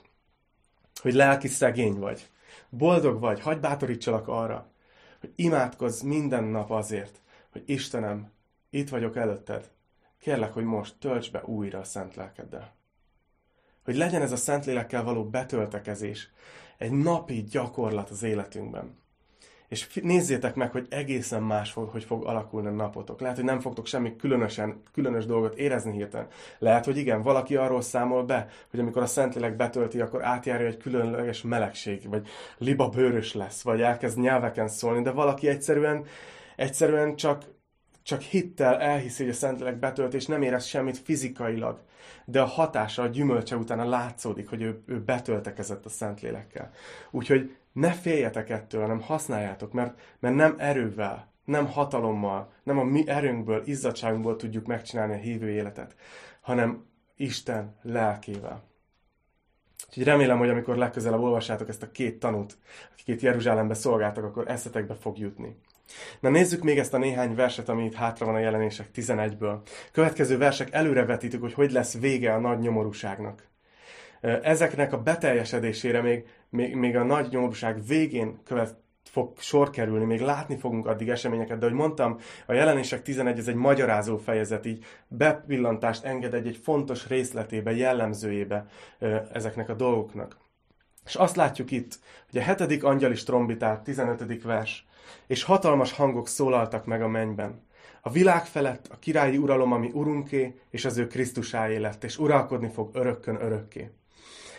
hogy 1.01 1.13
lelki 1.13 1.47
szegény 1.47 1.99
vagy, 1.99 2.29
boldog 2.69 3.19
vagy, 3.19 3.39
hagy 3.39 3.59
bátorítsalak 3.59 4.27
arra, 4.27 4.71
hogy 5.19 5.31
imádkozz 5.35 6.01
minden 6.01 6.43
nap 6.43 6.71
azért, 6.71 7.21
hogy 7.51 7.63
Istenem, 7.65 8.31
itt 8.69 8.89
vagyok 8.89 9.15
előtted, 9.15 9.71
kérlek, 10.19 10.53
hogy 10.53 10.63
most 10.63 10.95
tölts 10.99 11.31
be 11.31 11.43
újra 11.43 11.79
a 11.79 11.83
szent 11.83 12.15
lelkeddel. 12.15 12.73
Hogy 13.83 13.95
legyen 13.95 14.21
ez 14.21 14.31
a 14.31 14.35
szent 14.35 14.65
lélekkel 14.65 15.03
való 15.03 15.25
betöltekezés, 15.25 16.31
egy 16.77 16.91
napi 16.91 17.43
gyakorlat 17.43 18.09
az 18.09 18.23
életünkben. 18.23 19.00
És 19.71 19.99
nézzétek 20.01 20.55
meg, 20.55 20.71
hogy 20.71 20.87
egészen 20.89 21.43
más 21.43 21.71
fog, 21.71 21.89
hogy 21.89 22.03
fog 22.03 22.25
alakulni 22.25 22.67
a 22.67 22.71
napotok. 22.71 23.19
Lehet, 23.19 23.35
hogy 23.35 23.45
nem 23.45 23.59
fogtok 23.59 23.85
semmi 23.85 24.15
különösen, 24.15 24.81
különös 24.93 25.25
dolgot 25.25 25.55
érezni 25.55 25.91
hirtelen. 25.91 26.27
Lehet, 26.59 26.85
hogy 26.85 26.97
igen, 26.97 27.21
valaki 27.21 27.55
arról 27.55 27.81
számol 27.81 28.23
be, 28.23 28.47
hogy 28.69 28.79
amikor 28.79 29.01
a 29.01 29.05
Szentlélek 29.05 29.55
betölti, 29.55 29.99
akkor 29.99 30.23
átjárja 30.23 30.67
egy 30.67 30.77
különleges 30.77 31.41
melegség, 31.41 32.09
vagy 32.09 32.27
liba 32.57 32.89
bőrös 32.89 33.33
lesz, 33.33 33.61
vagy 33.61 33.81
elkezd 33.81 34.19
nyelveken 34.19 34.67
szólni, 34.67 35.01
de 35.01 35.11
valaki 35.11 35.47
egyszerűen, 35.47 36.05
egyszerűen 36.55 37.15
csak, 37.15 37.43
csak 38.11 38.21
hittel 38.21 38.79
elhiszi, 38.79 39.23
hogy 39.23 39.31
a 39.31 39.35
Szentlélek 39.35 39.79
betölt, 39.79 40.13
és 40.13 40.25
nem 40.25 40.41
érez 40.41 40.65
semmit 40.65 40.97
fizikailag. 40.97 41.79
De 42.25 42.41
a 42.41 42.45
hatása, 42.45 43.01
a 43.01 43.07
gyümölcse 43.07 43.55
utána 43.55 43.89
látszódik, 43.89 44.49
hogy 44.49 44.61
ő, 44.61 44.83
ő 44.85 44.99
betöltekezett 44.99 45.85
a 45.85 45.89
Szentlélekkel. 45.89 46.71
Úgyhogy 47.11 47.55
ne 47.73 47.91
féljetek 47.91 48.49
ettől, 48.49 48.81
hanem 48.81 49.01
használjátok, 49.01 49.73
mert, 49.73 49.99
mert 50.19 50.35
nem 50.35 50.55
erővel, 50.57 51.31
nem 51.45 51.65
hatalommal, 51.65 52.51
nem 52.63 52.77
a 52.77 52.83
mi 52.83 53.07
erőnkből, 53.07 53.63
izzadságunkból 53.65 54.35
tudjuk 54.35 54.65
megcsinálni 54.65 55.13
a 55.13 55.17
hívő 55.17 55.49
életet, 55.49 55.95
hanem 56.41 56.85
Isten 57.15 57.75
lelkével. 57.81 58.63
Úgyhogy 59.87 60.03
remélem, 60.03 60.37
hogy 60.37 60.49
amikor 60.49 60.75
legközelebb 60.75 61.19
olvassátok 61.19 61.69
ezt 61.69 61.83
a 61.83 61.91
két 61.91 62.19
tanút, 62.19 62.57
akik 62.91 63.07
itt 63.07 63.21
Jeruzsálembe 63.21 63.73
szolgáltak, 63.73 64.23
akkor 64.23 64.47
eszetekbe 64.47 64.95
fog 64.95 65.17
jutni. 65.17 65.55
Na 66.19 66.29
nézzük 66.29 66.63
még 66.63 66.77
ezt 66.77 66.93
a 66.93 66.97
néhány 66.97 67.35
verset, 67.35 67.69
ami 67.69 67.85
itt 67.85 67.93
hátra 67.93 68.25
van 68.25 68.35
a 68.35 68.39
jelenések 68.39 68.87
11-ből. 68.95 69.57
Következő 69.91 70.37
versek 70.37 70.71
előrevetítük, 70.71 71.41
hogy 71.41 71.53
hogy 71.53 71.71
lesz 71.71 71.99
vége 71.99 72.33
a 72.33 72.39
nagy 72.39 72.59
nyomorúságnak. 72.59 73.49
Ezeknek 74.21 74.93
a 74.93 75.01
beteljesedésére 75.01 76.01
még, 76.01 76.25
még, 76.49 76.75
még 76.75 76.95
a 76.95 77.03
nagy 77.03 77.27
nyomorúság 77.29 77.85
végén 77.85 78.39
követ, 78.43 78.79
fog 79.11 79.33
sor 79.37 79.69
kerülni, 79.69 80.05
még 80.05 80.21
látni 80.21 80.57
fogunk 80.57 80.87
addig 80.87 81.09
eseményeket, 81.09 81.57
de 81.57 81.65
hogy 81.65 81.75
mondtam, 81.75 82.17
a 82.45 82.53
jelenések 82.53 83.01
11 83.01 83.37
ez 83.37 83.47
egy 83.47 83.55
magyarázó 83.55 84.17
fejezet, 84.17 84.65
így 84.65 84.83
bepillantást 85.07 86.03
enged 86.03 86.33
egy, 86.33 86.47
egy 86.47 86.59
fontos 86.63 87.07
részletébe, 87.07 87.71
jellemzőjébe 87.71 88.65
ezeknek 89.33 89.69
a 89.69 89.73
dolgoknak. 89.73 90.37
És 91.05 91.15
azt 91.15 91.35
látjuk 91.35 91.71
itt, 91.71 91.99
hogy 92.31 92.39
a 92.39 92.43
hetedik 92.43 92.83
angyal 92.83 93.11
is 93.11 93.23
trombitát, 93.23 93.83
15. 93.83 94.43
vers, 94.43 94.85
és 95.27 95.43
hatalmas 95.43 95.91
hangok 95.91 96.27
szólaltak 96.27 96.85
meg 96.85 97.01
a 97.01 97.07
mennyben. 97.07 97.61
A 98.01 98.09
világ 98.09 98.45
felett 98.45 98.87
a 98.91 98.99
királyi 98.99 99.37
uralom, 99.37 99.71
ami 99.71 99.89
urunké, 99.93 100.59
és 100.69 100.85
az 100.85 100.97
ő 100.97 101.07
Krisztusáé 101.07 101.77
lett, 101.77 102.03
és 102.03 102.17
uralkodni 102.17 102.69
fog 102.69 102.89
örökkön 102.93 103.41
örökké. 103.41 103.91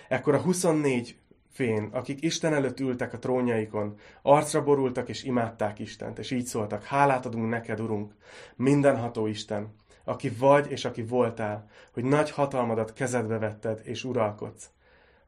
Ekkor 0.09 0.35
a 0.35 0.41
24 0.41 1.17
fén, 1.53 1.89
akik 1.93 2.23
Isten 2.23 2.55
előtt 2.55 2.81
ültek 2.81 3.13
a 3.13 3.19
trónjaikon, 3.19 3.99
arcra 4.23 4.65
borultak 4.65 5.09
és 5.09 5.25
imádták 5.25 5.79
Istent, 5.79 6.19
és 6.19 6.31
így 6.31 6.47
szóltak, 6.47 6.85
hálát 6.85 7.27
adunk 7.27 7.49
neked, 7.49 7.81
Urunk, 7.81 8.13
mindenható 8.57 9.27
Isten, 9.27 9.75
aki 10.05 10.29
vagy 10.29 10.71
és 10.71 10.85
aki 10.85 11.03
voltál, 11.03 11.69
hogy 11.93 12.05
nagy 12.05 12.31
hatalmadat 12.31 12.93
kezedbe 12.93 13.39
vetted 13.39 13.81
és 13.85 14.05
uralkodsz. 14.05 14.71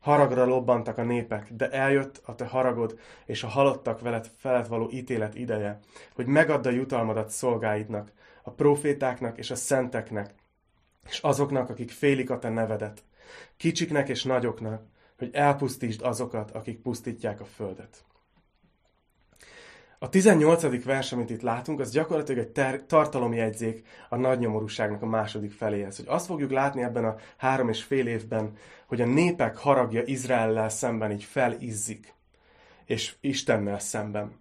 Haragra 0.05 0.45
lobbantak 0.45 0.99
a 0.99 1.03
népek, 1.03 1.53
de 1.53 1.71
eljött 1.71 2.21
a 2.25 2.35
te 2.35 2.47
haragod 2.47 2.99
és 3.25 3.43
a 3.43 3.49
halottak 3.49 4.01
veled 4.01 4.31
felett 4.37 4.67
való 4.67 4.91
ítélet 4.91 5.35
ideje, 5.35 5.79
hogy 6.15 6.27
megadd 6.27 6.67
a 6.67 6.71
jutalmadat 6.71 7.31
szolgáidnak, 7.31 8.13
a 8.43 8.51
profétáknak 8.51 9.39
és 9.39 9.51
a 9.51 9.55
szenteknek, 9.55 10.35
és 11.09 11.19
azoknak, 11.19 11.69
akik 11.69 11.91
félik 11.91 12.31
a 12.31 12.39
te 12.39 12.49
nevedet, 12.49 13.03
kicsiknek 13.57 14.09
és 14.09 14.25
nagyoknak, 14.25 14.83
hogy 15.19 15.31
elpusztítsd 15.33 16.03
azokat, 16.03 16.51
akik 16.51 16.81
pusztítják 16.81 17.41
a 17.41 17.45
földet. 17.45 18.05
A 20.05 20.09
18. 20.09 20.85
vers, 20.85 21.13
amit 21.13 21.31
itt 21.31 21.43
látunk, 21.43 21.81
az 21.81 21.91
gyakorlatilag 21.91 22.41
egy 22.41 22.53
ter- 22.53 22.85
tartalomjegyzék 22.85 23.87
a 24.09 24.17
nagy 24.17 24.39
nyomorúságnak 24.39 25.03
a 25.03 25.07
második 25.07 25.53
feléhez. 25.53 25.97
Hogy 25.97 26.05
azt 26.09 26.27
fogjuk 26.27 26.51
látni 26.51 26.83
ebben 26.83 27.05
a 27.05 27.17
három 27.37 27.69
és 27.69 27.83
fél 27.83 28.07
évben, 28.07 28.57
hogy 28.87 29.01
a 29.01 29.07
népek 29.07 29.57
haragja 29.57 30.03
Izraellel 30.05 30.69
szemben 30.69 31.11
így 31.11 31.25
felizzik, 31.25 32.15
és 32.85 33.15
Istennel 33.21 33.79
szemben. 33.79 34.33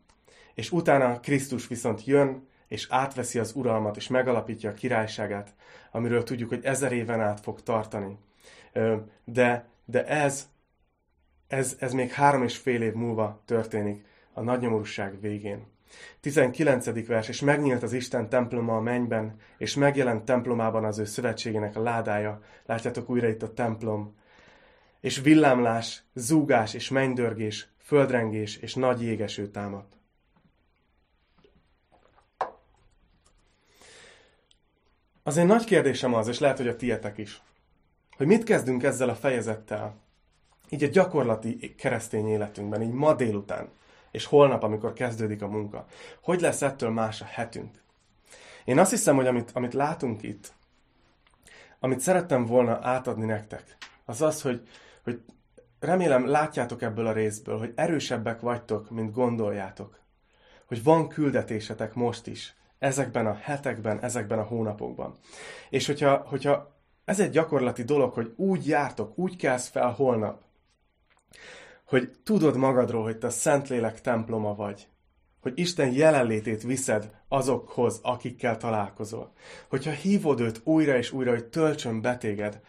És 0.53 0.71
utána 0.71 1.19
Krisztus 1.19 1.67
viszont 1.67 2.05
jön, 2.05 2.47
és 2.67 2.87
átveszi 2.89 3.39
az 3.39 3.53
uralmat, 3.55 3.97
és 3.97 4.07
megalapítja 4.07 4.69
a 4.69 4.73
királyságát, 4.73 5.53
amiről 5.91 6.23
tudjuk, 6.23 6.49
hogy 6.49 6.63
ezer 6.63 6.91
éven 6.91 7.21
át 7.21 7.39
fog 7.39 7.61
tartani. 7.61 8.17
De, 9.23 9.65
de 9.85 10.05
ez, 10.05 10.49
ez, 11.47 11.75
ez 11.79 11.93
még 11.93 12.11
három 12.11 12.43
és 12.43 12.57
fél 12.57 12.81
év 12.81 12.93
múlva 12.93 13.41
történik, 13.45 14.11
a 14.33 14.41
nagynyomorúság 14.41 15.19
végén. 15.19 15.71
19. 16.19 17.05
vers, 17.07 17.27
és 17.27 17.41
megnyílt 17.41 17.83
az 17.83 17.93
Isten 17.93 18.29
temploma 18.29 18.75
a 18.75 18.81
mennyben, 18.81 19.39
és 19.57 19.75
megjelent 19.75 20.25
templomában 20.25 20.85
az 20.85 20.97
ő 20.97 21.05
szövetségének 21.05 21.75
a 21.75 21.81
ládája. 21.81 22.41
Látjátok 22.65 23.09
újra 23.09 23.27
itt 23.27 23.43
a 23.43 23.53
templom. 23.53 24.15
És 24.99 25.21
villámlás, 25.21 26.03
zúgás 26.13 26.73
és 26.73 26.89
mennydörgés, 26.89 27.67
földrengés 27.77 28.57
és 28.57 28.75
nagy 28.75 29.01
jégeső 29.01 29.47
támadt. 29.47 29.93
Az 35.23 35.37
én 35.37 35.45
nagy 35.45 35.63
kérdésem 35.63 36.13
az, 36.13 36.27
és 36.27 36.39
lehet, 36.39 36.57
hogy 36.57 36.67
a 36.67 36.75
tietek 36.75 37.17
is, 37.17 37.41
hogy 38.17 38.27
mit 38.27 38.43
kezdünk 38.43 38.83
ezzel 38.83 39.09
a 39.09 39.15
fejezettel, 39.15 39.95
így 40.69 40.83
a 40.83 40.87
gyakorlati 40.87 41.75
keresztény 41.75 42.27
életünkben, 42.27 42.81
így 42.81 42.91
ma 42.91 43.13
délután 43.13 43.69
és 44.13 44.25
holnap, 44.25 44.63
amikor 44.63 44.93
kezdődik 44.93 45.41
a 45.41 45.47
munka. 45.47 45.85
Hogy 46.21 46.41
lesz 46.41 46.61
ettől 46.61 46.89
más 46.89 47.21
a 47.21 47.25
hetünk? 47.25 47.81
Én 48.65 48.79
azt 48.79 48.89
hiszem, 48.89 49.15
hogy 49.15 49.27
amit, 49.27 49.51
amit 49.53 49.73
látunk 49.73 50.23
itt, 50.23 50.53
amit 51.79 51.99
szerettem 51.99 52.45
volna 52.45 52.79
átadni 52.81 53.25
nektek, 53.25 53.77
az 54.05 54.21
az, 54.21 54.41
hogy, 54.41 54.67
hogy 55.03 55.21
remélem 55.79 56.27
látjátok 56.27 56.81
ebből 56.81 57.07
a 57.07 57.13
részből, 57.13 57.57
hogy 57.57 57.73
erősebbek 57.75 58.39
vagytok, 58.39 58.89
mint 58.89 59.13
gondoljátok. 59.13 59.99
Hogy 60.65 60.83
van 60.83 61.07
küldetésetek 61.07 61.93
most 61.93 62.27
is, 62.27 62.55
ezekben 62.79 63.27
a 63.27 63.33
hetekben, 63.41 63.99
ezekben 64.03 64.39
a 64.39 64.43
hónapokban. 64.43 65.17
És 65.69 65.85
hogyha, 65.85 66.15
hogyha 66.17 66.75
ez 67.05 67.19
egy 67.19 67.29
gyakorlati 67.29 67.83
dolog, 67.83 68.13
hogy 68.13 68.33
úgy 68.35 68.67
jártok, 68.67 69.17
úgy 69.17 69.35
kelsz 69.35 69.67
fel 69.67 69.91
holnap, 69.91 70.41
hogy 71.85 72.11
tudod 72.23 72.57
magadról, 72.57 73.03
hogy 73.03 73.17
te 73.17 73.27
a 73.27 73.29
Szentlélek 73.29 74.01
temploma 74.01 74.55
vagy. 74.55 74.87
Hogy 75.41 75.53
Isten 75.55 75.91
jelenlétét 75.91 76.63
viszed 76.63 77.15
azokhoz, 77.27 77.99
akikkel 78.03 78.57
találkozol. 78.57 79.33
Hogyha 79.69 79.91
hívod 79.91 80.39
őt 80.39 80.61
újra 80.63 80.97
és 80.97 81.11
újra, 81.11 81.31
hogy 81.31 81.45
töltsön 81.45 82.01
betéged, 82.01 82.61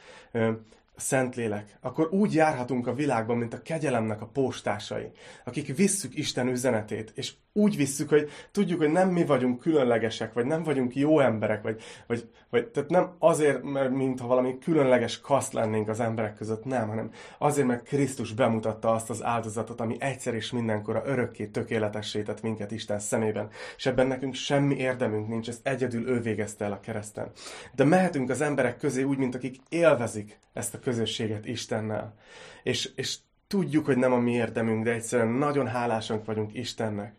Szentlélek, 0.96 1.78
akkor 1.80 2.08
úgy 2.12 2.34
járhatunk 2.34 2.86
a 2.86 2.94
világban, 2.94 3.36
mint 3.36 3.54
a 3.54 3.62
kegyelemnek 3.62 4.22
a 4.22 4.26
postásai, 4.26 5.10
akik 5.44 5.76
visszük 5.76 6.16
Isten 6.16 6.48
üzenetét, 6.48 7.12
és 7.14 7.32
úgy 7.56 7.76
visszük, 7.76 8.08
hogy 8.08 8.30
tudjuk, 8.50 8.78
hogy 8.78 8.90
nem 8.90 9.08
mi 9.08 9.24
vagyunk 9.24 9.60
különlegesek, 9.60 10.32
vagy 10.32 10.44
nem 10.46 10.62
vagyunk 10.62 10.94
jó 10.94 11.20
emberek, 11.20 11.62
vagy, 11.62 11.82
vagy, 12.06 12.28
vagy 12.50 12.66
tehát 12.66 12.90
nem 12.90 13.14
azért, 13.18 13.62
mert 13.62 13.90
mintha 13.90 14.26
valami 14.26 14.58
különleges 14.58 15.20
kaszt 15.20 15.52
lennénk 15.52 15.88
az 15.88 16.00
emberek 16.00 16.34
között, 16.34 16.64
nem, 16.64 16.88
hanem 16.88 17.10
azért, 17.38 17.66
mert 17.66 17.82
Krisztus 17.82 18.32
bemutatta 18.32 18.92
azt 18.92 19.10
az 19.10 19.24
áldozatot, 19.24 19.80
ami 19.80 19.96
egyszer 19.98 20.34
és 20.34 20.52
mindenkor 20.52 21.02
örökké 21.04 21.46
tökéletessé 21.46 22.22
tett 22.22 22.42
minket 22.42 22.70
Isten 22.70 22.98
szemében, 22.98 23.48
és 23.76 23.86
ebben 23.86 24.06
nekünk 24.06 24.34
semmi 24.34 24.76
érdemünk 24.76 25.28
nincs, 25.28 25.48
ezt 25.48 25.66
egyedül 25.66 26.08
ő 26.08 26.20
végezte 26.20 26.64
el 26.64 26.72
a 26.72 26.80
kereszten. 26.80 27.30
De 27.74 27.84
mehetünk 27.84 28.30
az 28.30 28.40
emberek 28.40 28.76
közé 28.76 29.02
úgy, 29.02 29.18
mint 29.18 29.34
akik 29.34 29.56
élvezik 29.68 30.38
ezt 30.52 30.74
a 30.74 30.78
közösséget 30.78 31.46
Istennel. 31.46 32.14
És, 32.62 32.90
és 32.96 33.16
tudjuk, 33.46 33.86
hogy 33.86 33.96
nem 33.96 34.12
a 34.12 34.18
mi 34.18 34.32
érdemünk, 34.32 34.84
de 34.84 34.92
egyszerűen 34.92 35.28
nagyon 35.28 35.66
hálásak 35.66 36.24
vagyunk 36.24 36.54
Istennek. 36.54 37.14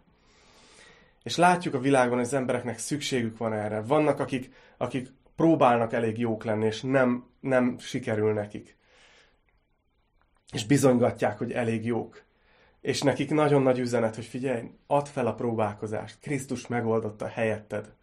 És 1.25 1.35
látjuk 1.35 1.73
a 1.73 1.79
világban, 1.79 2.17
hogy 2.17 2.25
az 2.25 2.33
embereknek 2.33 2.77
szükségük 2.77 3.37
van 3.37 3.53
erre. 3.53 3.81
Vannak, 3.81 4.19
akik, 4.19 4.51
akik 4.77 5.13
próbálnak 5.35 5.93
elég 5.93 6.17
jók 6.17 6.43
lenni, 6.43 6.65
és 6.65 6.81
nem, 6.81 7.25
nem 7.39 7.77
sikerül 7.79 8.33
nekik. 8.33 8.77
És 10.53 10.65
bizonygatják, 10.65 11.37
hogy 11.37 11.51
elég 11.51 11.85
jók. 11.85 12.23
És 12.81 13.01
nekik 13.01 13.29
nagyon 13.29 13.61
nagy 13.61 13.79
üzenet, 13.79 14.15
hogy 14.15 14.25
figyelj, 14.25 14.71
add 14.87 15.05
fel 15.05 15.27
a 15.27 15.33
próbálkozást. 15.33 16.19
Krisztus 16.19 16.67
megoldotta 16.67 17.27
helyetted. 17.27 17.93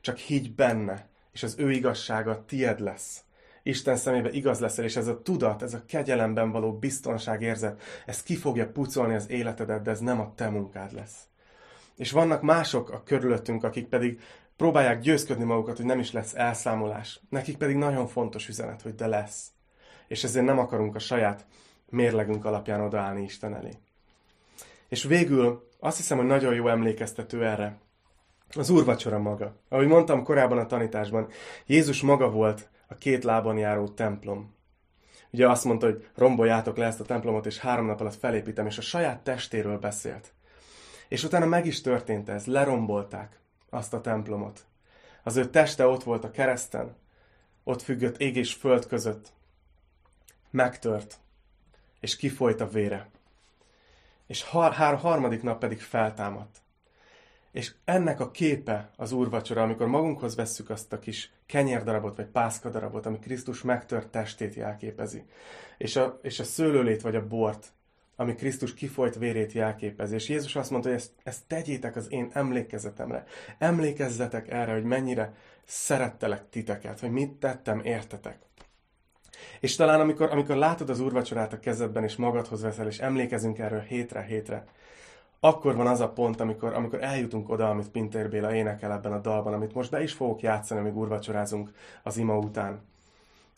Csak 0.00 0.16
higgy 0.16 0.54
benne, 0.54 1.08
és 1.32 1.42
az 1.42 1.54
ő 1.58 1.70
igazsága 1.70 2.44
tied 2.44 2.80
lesz. 2.80 3.24
Isten 3.62 3.96
szemébe 3.96 4.30
igaz 4.30 4.60
leszel, 4.60 4.84
és 4.84 4.96
ez 4.96 5.06
a 5.06 5.22
tudat, 5.22 5.62
ez 5.62 5.74
a 5.74 5.84
kegyelemben 5.86 6.50
való 6.50 6.78
biztonságérzet, 6.78 7.82
ez 8.06 8.22
ki 8.22 8.36
fogja 8.36 8.70
pucolni 8.72 9.14
az 9.14 9.30
életedet, 9.30 9.82
de 9.82 9.90
ez 9.90 10.00
nem 10.00 10.20
a 10.20 10.34
te 10.34 10.48
munkád 10.48 10.92
lesz. 10.92 11.28
És 11.96 12.10
vannak 12.10 12.42
mások 12.42 12.90
a 12.90 13.02
körülöttünk, 13.02 13.64
akik 13.64 13.86
pedig 13.86 14.20
próbálják 14.56 15.00
győzködni 15.00 15.44
magukat, 15.44 15.76
hogy 15.76 15.86
nem 15.86 15.98
is 15.98 16.12
lesz 16.12 16.34
elszámolás. 16.34 17.20
Nekik 17.28 17.56
pedig 17.56 17.76
nagyon 17.76 18.06
fontos 18.06 18.48
üzenet, 18.48 18.82
hogy 18.82 18.94
de 18.94 19.06
lesz. 19.06 19.50
És 20.08 20.24
ezért 20.24 20.44
nem 20.44 20.58
akarunk 20.58 20.94
a 20.94 20.98
saját 20.98 21.46
mérlegünk 21.88 22.44
alapján 22.44 22.80
odaállni 22.80 23.22
Isten 23.22 23.54
elé. 23.54 23.70
És 24.88 25.04
végül 25.04 25.68
azt 25.80 25.96
hiszem, 25.96 26.16
hogy 26.16 26.26
nagyon 26.26 26.54
jó 26.54 26.68
emlékeztető 26.68 27.46
erre. 27.46 27.78
Az 28.54 28.70
úrvacsora 28.70 29.18
maga. 29.18 29.56
Ahogy 29.68 29.86
mondtam 29.86 30.22
korábban 30.22 30.58
a 30.58 30.66
tanításban, 30.66 31.28
Jézus 31.66 32.02
maga 32.02 32.30
volt 32.30 32.68
a 32.88 32.94
két 32.94 33.24
lábon 33.24 33.58
járó 33.58 33.88
templom. 33.88 34.54
Ugye 35.30 35.48
azt 35.48 35.64
mondta, 35.64 35.86
hogy 35.86 36.06
romboljátok 36.14 36.76
le 36.76 36.86
ezt 36.86 37.00
a 37.00 37.04
templomot, 37.04 37.46
és 37.46 37.58
három 37.58 37.86
nap 37.86 38.00
alatt 38.00 38.14
felépítem, 38.14 38.66
és 38.66 38.78
a 38.78 38.82
saját 38.82 39.20
testéről 39.20 39.78
beszélt. 39.78 40.32
És 41.08 41.24
utána 41.24 41.46
meg 41.46 41.66
is 41.66 41.80
történt 41.80 42.28
ez, 42.28 42.46
lerombolták 42.46 43.38
azt 43.70 43.92
a 43.92 44.00
templomot. 44.00 44.64
Az 45.22 45.36
ő 45.36 45.50
teste 45.50 45.86
ott 45.86 46.02
volt 46.02 46.24
a 46.24 46.30
kereszten, 46.30 46.96
ott 47.64 47.82
függött 47.82 48.20
ég 48.20 48.36
és 48.36 48.54
föld 48.54 48.86
között. 48.86 49.32
Megtört, 50.50 51.18
és 52.00 52.16
kifolyt 52.16 52.60
a 52.60 52.68
vére. 52.68 53.10
És 54.26 54.42
har- 54.42 54.74
har- 54.74 55.00
harmadik 55.00 55.42
nap 55.42 55.58
pedig 55.58 55.80
feltámadt. 55.80 56.58
És 57.50 57.74
ennek 57.84 58.20
a 58.20 58.30
képe 58.30 58.90
az 58.96 59.12
úrvacsora, 59.12 59.62
amikor 59.62 59.86
magunkhoz 59.86 60.34
vesszük 60.34 60.70
azt 60.70 60.92
a 60.92 60.98
kis 60.98 61.32
kenyérdarabot, 61.46 62.16
vagy 62.16 62.26
pászkadarabot, 62.26 63.06
ami 63.06 63.18
Krisztus 63.18 63.62
megtört 63.62 64.08
testét 64.08 64.54
jelképezi. 64.54 65.24
És 65.78 65.96
a, 65.96 66.18
és 66.22 66.38
a 66.38 66.44
szőlőlét, 66.44 67.02
vagy 67.02 67.16
a 67.16 67.26
bort, 67.26 67.72
ami 68.16 68.34
Krisztus 68.34 68.74
kifolyt 68.74 69.14
vérét 69.14 69.52
jelképezi. 69.52 70.14
És 70.14 70.28
Jézus 70.28 70.56
azt 70.56 70.70
mondta, 70.70 70.88
hogy 70.88 70.98
ezt, 70.98 71.12
ezt 71.22 71.42
tegyétek 71.46 71.96
az 71.96 72.12
én 72.12 72.30
emlékezetemre. 72.32 73.24
Emlékezzetek 73.58 74.50
erre, 74.50 74.72
hogy 74.72 74.84
mennyire 74.84 75.34
szerettelek 75.64 76.48
titeket, 76.48 77.00
hogy 77.00 77.10
mit 77.10 77.32
tettem 77.32 77.80
értetek. 77.84 78.38
És 79.60 79.76
talán 79.76 80.00
amikor, 80.00 80.30
amikor 80.30 80.56
látod 80.56 80.90
az 80.90 81.00
úrvacsorát 81.00 81.52
a 81.52 81.58
kezedben, 81.58 82.04
és 82.04 82.16
magadhoz 82.16 82.62
veszel, 82.62 82.86
és 82.86 82.98
emlékezünk 82.98 83.58
erről 83.58 83.80
hétre, 83.80 84.22
hétre, 84.22 84.64
akkor 85.40 85.76
van 85.76 85.86
az 85.86 86.00
a 86.00 86.08
pont, 86.08 86.40
amikor, 86.40 86.74
amikor 86.74 87.02
eljutunk 87.02 87.48
oda, 87.48 87.68
amit 87.70 87.90
Pintér 87.90 88.28
Béla 88.28 88.54
énekel 88.54 88.92
ebben 88.92 89.12
a 89.12 89.20
dalban, 89.20 89.52
amit 89.52 89.74
most 89.74 89.90
be 89.90 90.02
is 90.02 90.12
fogok 90.12 90.40
játszani, 90.40 90.80
amíg 90.80 90.96
úrvacsorázunk 90.96 91.72
az 92.02 92.16
ima 92.16 92.38
után. 92.38 92.80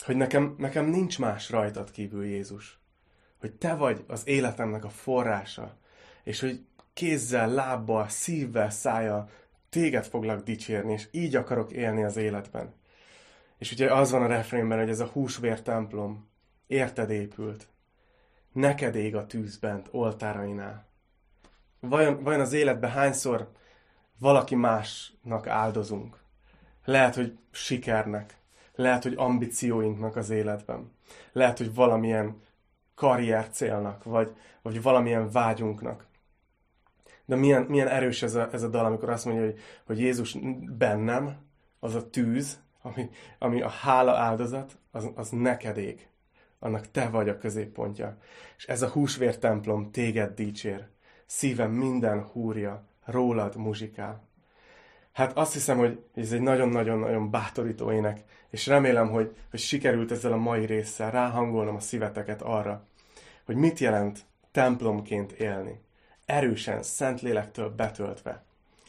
Hogy 0.05 0.17
nekem, 0.17 0.55
nekem 0.59 0.87
nincs 0.87 1.19
más 1.19 1.51
rajtad 1.51 1.91
kívül 1.91 2.25
Jézus. 2.25 2.79
Hogy 3.41 3.53
te 3.53 3.75
vagy 3.75 4.05
az 4.07 4.23
életemnek 4.25 4.85
a 4.85 4.89
forrása. 4.89 5.77
És 6.25 6.41
hogy 6.41 6.65
kézzel, 6.93 7.51
lábbal, 7.51 8.09
szívvel, 8.09 8.71
szájjal 8.71 9.31
téged 9.69 10.05
foglak 10.05 10.43
dicsérni, 10.43 10.93
és 10.93 11.09
így 11.11 11.37
akarok 11.37 11.73
élni 11.73 12.05
az 12.05 12.17
életben. 12.17 12.75
És 13.59 13.73
ugye 13.73 13.95
az 13.95 14.11
van 14.11 14.23
a 14.23 14.27
refrénben, 14.27 14.79
hogy 14.79 14.89
ez 14.89 15.01
a 15.01 15.07
húsvér 15.07 15.63
templom 15.63 16.29
érted 16.67 17.11
épült. 17.11 17.69
Neked 18.53 18.95
ég 18.95 19.17
a 19.17 19.27
tűz 19.27 19.57
bent, 19.57 19.89
oltárainál 19.91 20.89
vajon, 21.81 22.23
vajon 22.23 22.41
az 22.41 22.53
életben 22.53 22.91
hányszor 22.91 23.51
valaki 24.19 24.55
másnak 24.55 25.47
áldozunk? 25.47 26.19
Lehet, 26.85 27.15
hogy 27.15 27.39
sikernek, 27.51 28.37
lehet, 28.75 29.03
hogy 29.03 29.15
ambícióinknak 29.17 30.17
az 30.17 30.31
életben, 30.31 30.93
lehet, 31.33 31.59
hogy 31.59 31.75
valamilyen 31.75 32.41
karrier 32.99 33.49
célnak, 33.49 34.05
vagy, 34.05 34.37
vagy 34.63 34.83
valamilyen 34.83 35.31
vágyunknak. 35.31 36.07
De 37.25 37.37
milyen, 37.37 37.63
milyen 37.63 37.89
erős 37.89 38.23
ez 38.23 38.35
a, 38.35 38.49
ez 38.53 38.63
a 38.63 38.69
dal, 38.69 38.85
amikor 38.85 39.11
azt 39.11 39.25
mondja, 39.25 39.45
hogy, 39.45 39.59
hogy 39.87 39.99
Jézus 39.99 40.37
bennem, 40.79 41.37
az 41.81 41.95
a 41.95 42.11
tűz, 42.11 42.61
ami, 42.83 43.11
ami 43.39 43.63
a 43.63 43.69
hála 43.69 44.17
áldozat, 44.17 44.79
az, 44.91 45.11
az 45.15 45.29
neked 45.31 45.77
ég. 45.77 46.09
Annak 46.59 46.91
te 46.91 47.09
vagy 47.09 47.29
a 47.29 47.39
középpontja. 47.39 48.19
És 48.57 48.67
ez 48.67 48.83
a 48.83 48.89
húsvér 48.89 49.39
templom 49.39 49.91
téged 49.91 50.35
dicsér 50.35 50.89
szívem 51.27 51.71
minden 51.71 52.23
húrja 52.23 52.87
rólad 53.05 53.57
muzsikál. 53.57 54.28
Hát 55.19 55.37
azt 55.37 55.53
hiszem, 55.53 55.79
hogy 55.79 56.03
ez 56.15 56.33
egy 56.33 56.41
nagyon-nagyon-nagyon 56.41 57.31
bátorító 57.31 57.93
ének, 57.93 58.21
és 58.51 58.67
remélem, 58.67 59.11
hogy, 59.11 59.37
hogy 59.51 59.61
sikerült 59.61 60.11
ezzel 60.11 60.33
a 60.33 60.37
mai 60.37 60.67
résszel 60.67 61.11
ráhangolnom 61.11 61.75
a 61.75 61.81
szíveteket 61.81 62.43
arra, 62.43 62.87
hogy 63.45 63.57
mit 63.57 63.79
jelent 63.79 64.21
templomként 64.53 65.33
élni. 65.33 65.81
Erősen, 66.27 66.83
szent 66.83 67.21
lélektől 67.21 67.71
betöltve. 67.71 68.45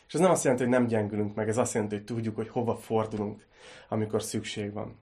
És 0.07 0.13
ez 0.13 0.19
nem 0.19 0.32
azt 0.32 0.43
jelenti, 0.43 0.63
hogy 0.63 0.73
nem 0.73 0.88
gyengülünk 0.88 1.36
meg, 1.36 1.49
ez 1.49 1.57
azt 1.57 1.73
jelenti, 1.73 1.95
hogy 1.95 2.05
tudjuk, 2.05 2.36
hogy 2.36 2.49
hova 2.49 2.75
fordulunk, 2.75 3.45
amikor 3.88 4.23
szükség 4.23 4.73
van. 4.73 4.99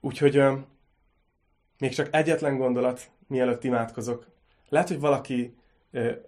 Úgyhogy 0.00 0.42
még 1.78 1.94
csak 1.94 2.14
egyetlen 2.14 2.56
gondolat, 2.56 3.10
mielőtt 3.26 3.64
imádkozok. 3.64 4.26
Lehet, 4.68 4.88
hogy 4.88 5.00
valaki 5.00 5.56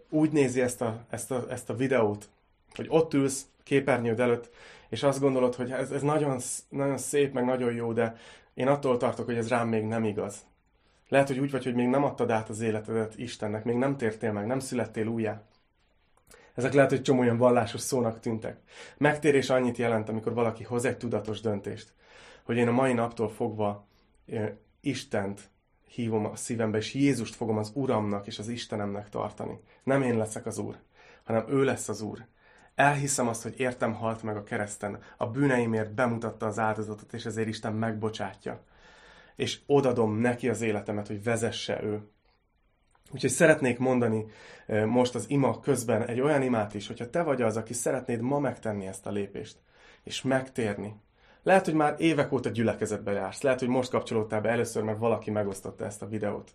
úgy 0.09 0.31
nézi 0.31 0.61
ezt 0.61 0.81
a, 0.81 1.05
ezt, 1.11 1.31
a, 1.31 1.47
ezt 1.51 1.71
a 1.71 1.75
videót, 1.75 2.29
hogy 2.75 2.87
ott 2.89 3.15
ülsz 3.15 3.47
képernyőd 3.63 4.21
előtt, 4.21 4.51
és 4.89 5.03
azt 5.03 5.21
gondolod, 5.21 5.55
hogy 5.55 5.71
ez, 5.71 5.91
ez 5.91 6.03
nagyon, 6.03 6.39
nagyon 6.69 6.99
szép, 6.99 7.33
meg 7.33 7.45
nagyon 7.45 7.75
jó, 7.75 7.93
de 7.93 8.17
én 8.55 8.69
attól 8.69 8.97
tartok, 8.97 9.27
hogy 9.27 9.37
ez 9.37 9.49
rám 9.49 9.69
még 9.69 9.85
nem 9.85 10.05
igaz. 10.05 10.47
Lehet, 11.09 11.29
hogy 11.29 11.39
úgy 11.39 11.51
vagy, 11.51 11.65
hogy 11.65 11.75
még 11.75 11.89
nem 11.89 12.05
adtad 12.05 12.31
át 12.31 12.49
az 12.49 12.61
életedet 12.61 13.19
Istennek, 13.19 13.65
még 13.65 13.77
nem 13.77 13.97
tértél 13.97 14.33
meg, 14.33 14.47
nem 14.47 14.59
születtél 14.59 15.07
újjá. 15.07 15.43
Ezek 16.55 16.73
lehet, 16.73 16.91
hogy 16.91 17.03
csomó 17.03 17.21
olyan 17.21 17.37
vallásos 17.37 17.81
szónak 17.81 18.21
tűntek. 18.21 18.61
Megtérés 18.97 19.51
annyit 19.51 19.77
jelent, 19.77 20.09
amikor 20.09 20.35
valaki 20.35 20.65
hoz 20.65 20.85
egy 20.85 20.97
tudatos 20.97 21.41
döntést, 21.41 21.93
hogy 22.43 22.57
én 22.57 22.69
a 22.69 22.73
mai 22.73 22.93
naptól 22.93 23.29
fogva 23.29 23.87
Istent 24.81 25.51
hívom 25.89 26.25
a 26.27 26.37
szívembe, 26.37 26.79
és 26.79 26.95
Jézust 26.95 27.35
fogom 27.35 27.59
az 27.59 27.71
Uramnak 27.75 28.27
és 28.27 28.39
az 28.39 28.49
Istenemnek 28.49 29.09
tartani. 29.09 29.61
Nem 29.83 30.03
én 30.03 30.17
leszek 30.17 30.47
az 30.47 30.59
Úr, 30.59 30.77
hanem 31.25 31.45
ő 31.49 31.65
lesz 31.65 31.89
az 31.89 32.01
Úr. 32.01 32.27
Elhiszem 32.79 33.29
azt, 33.29 33.43
hogy 33.43 33.55
értem 33.57 33.95
halt 33.95 34.23
meg 34.23 34.37
a 34.37 34.43
kereszten, 34.43 35.03
a 35.17 35.27
bűneimért 35.27 35.95
bemutatta 35.95 36.47
az 36.47 36.59
áldozatot, 36.59 37.13
és 37.13 37.25
ezért 37.25 37.49
Isten 37.49 37.73
megbocsátja. 37.73 38.65
És 39.37 39.61
odadom 39.67 40.19
neki 40.19 40.49
az 40.49 40.61
életemet, 40.61 41.07
hogy 41.07 41.23
vezesse 41.23 41.83
ő. 41.83 42.09
Úgyhogy 43.11 43.31
szeretnék 43.31 43.79
mondani 43.79 44.27
most 44.87 45.15
az 45.15 45.31
ima 45.31 45.61
közben 45.61 46.07
egy 46.07 46.21
olyan 46.21 46.43
imát 46.43 46.75
is, 46.75 46.87
hogyha 46.87 47.11
te 47.11 47.23
vagy 47.23 47.43
az, 47.43 47.57
aki 47.57 47.73
szeretnéd 47.73 48.21
ma 48.21 48.39
megtenni 48.39 48.87
ezt 48.87 49.07
a 49.07 49.11
lépést, 49.11 49.57
és 50.03 50.23
megtérni, 50.23 50.95
lehet, 51.43 51.65
hogy 51.65 51.75
már 51.75 51.95
évek 51.99 52.33
óta 52.33 52.49
gyülekezetbe 52.49 53.13
jársz. 53.13 53.43
Lehet, 53.43 53.59
hogy 53.59 53.69
most 53.69 53.91
kapcsolódtál 53.91 54.41
be 54.41 54.49
először, 54.49 54.83
mert 54.83 54.99
valaki 54.99 55.31
megosztotta 55.31 55.85
ezt 55.85 56.03
a 56.03 56.09
videót. 56.09 56.51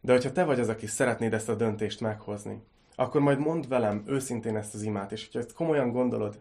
De 0.00 0.12
hogyha 0.12 0.32
te 0.32 0.44
vagy 0.44 0.60
az, 0.60 0.68
aki 0.68 0.86
szeretnéd 0.86 1.34
ezt 1.34 1.48
a 1.48 1.54
döntést 1.54 2.00
meghozni, 2.00 2.62
akkor 3.00 3.20
majd 3.20 3.38
mondd 3.38 3.68
velem 3.68 4.02
őszintén 4.06 4.56
ezt 4.56 4.74
az 4.74 4.82
imát, 4.82 5.12
és 5.12 5.24
hogyha 5.24 5.38
ezt 5.38 5.52
komolyan 5.52 5.90
gondolod, 5.90 6.40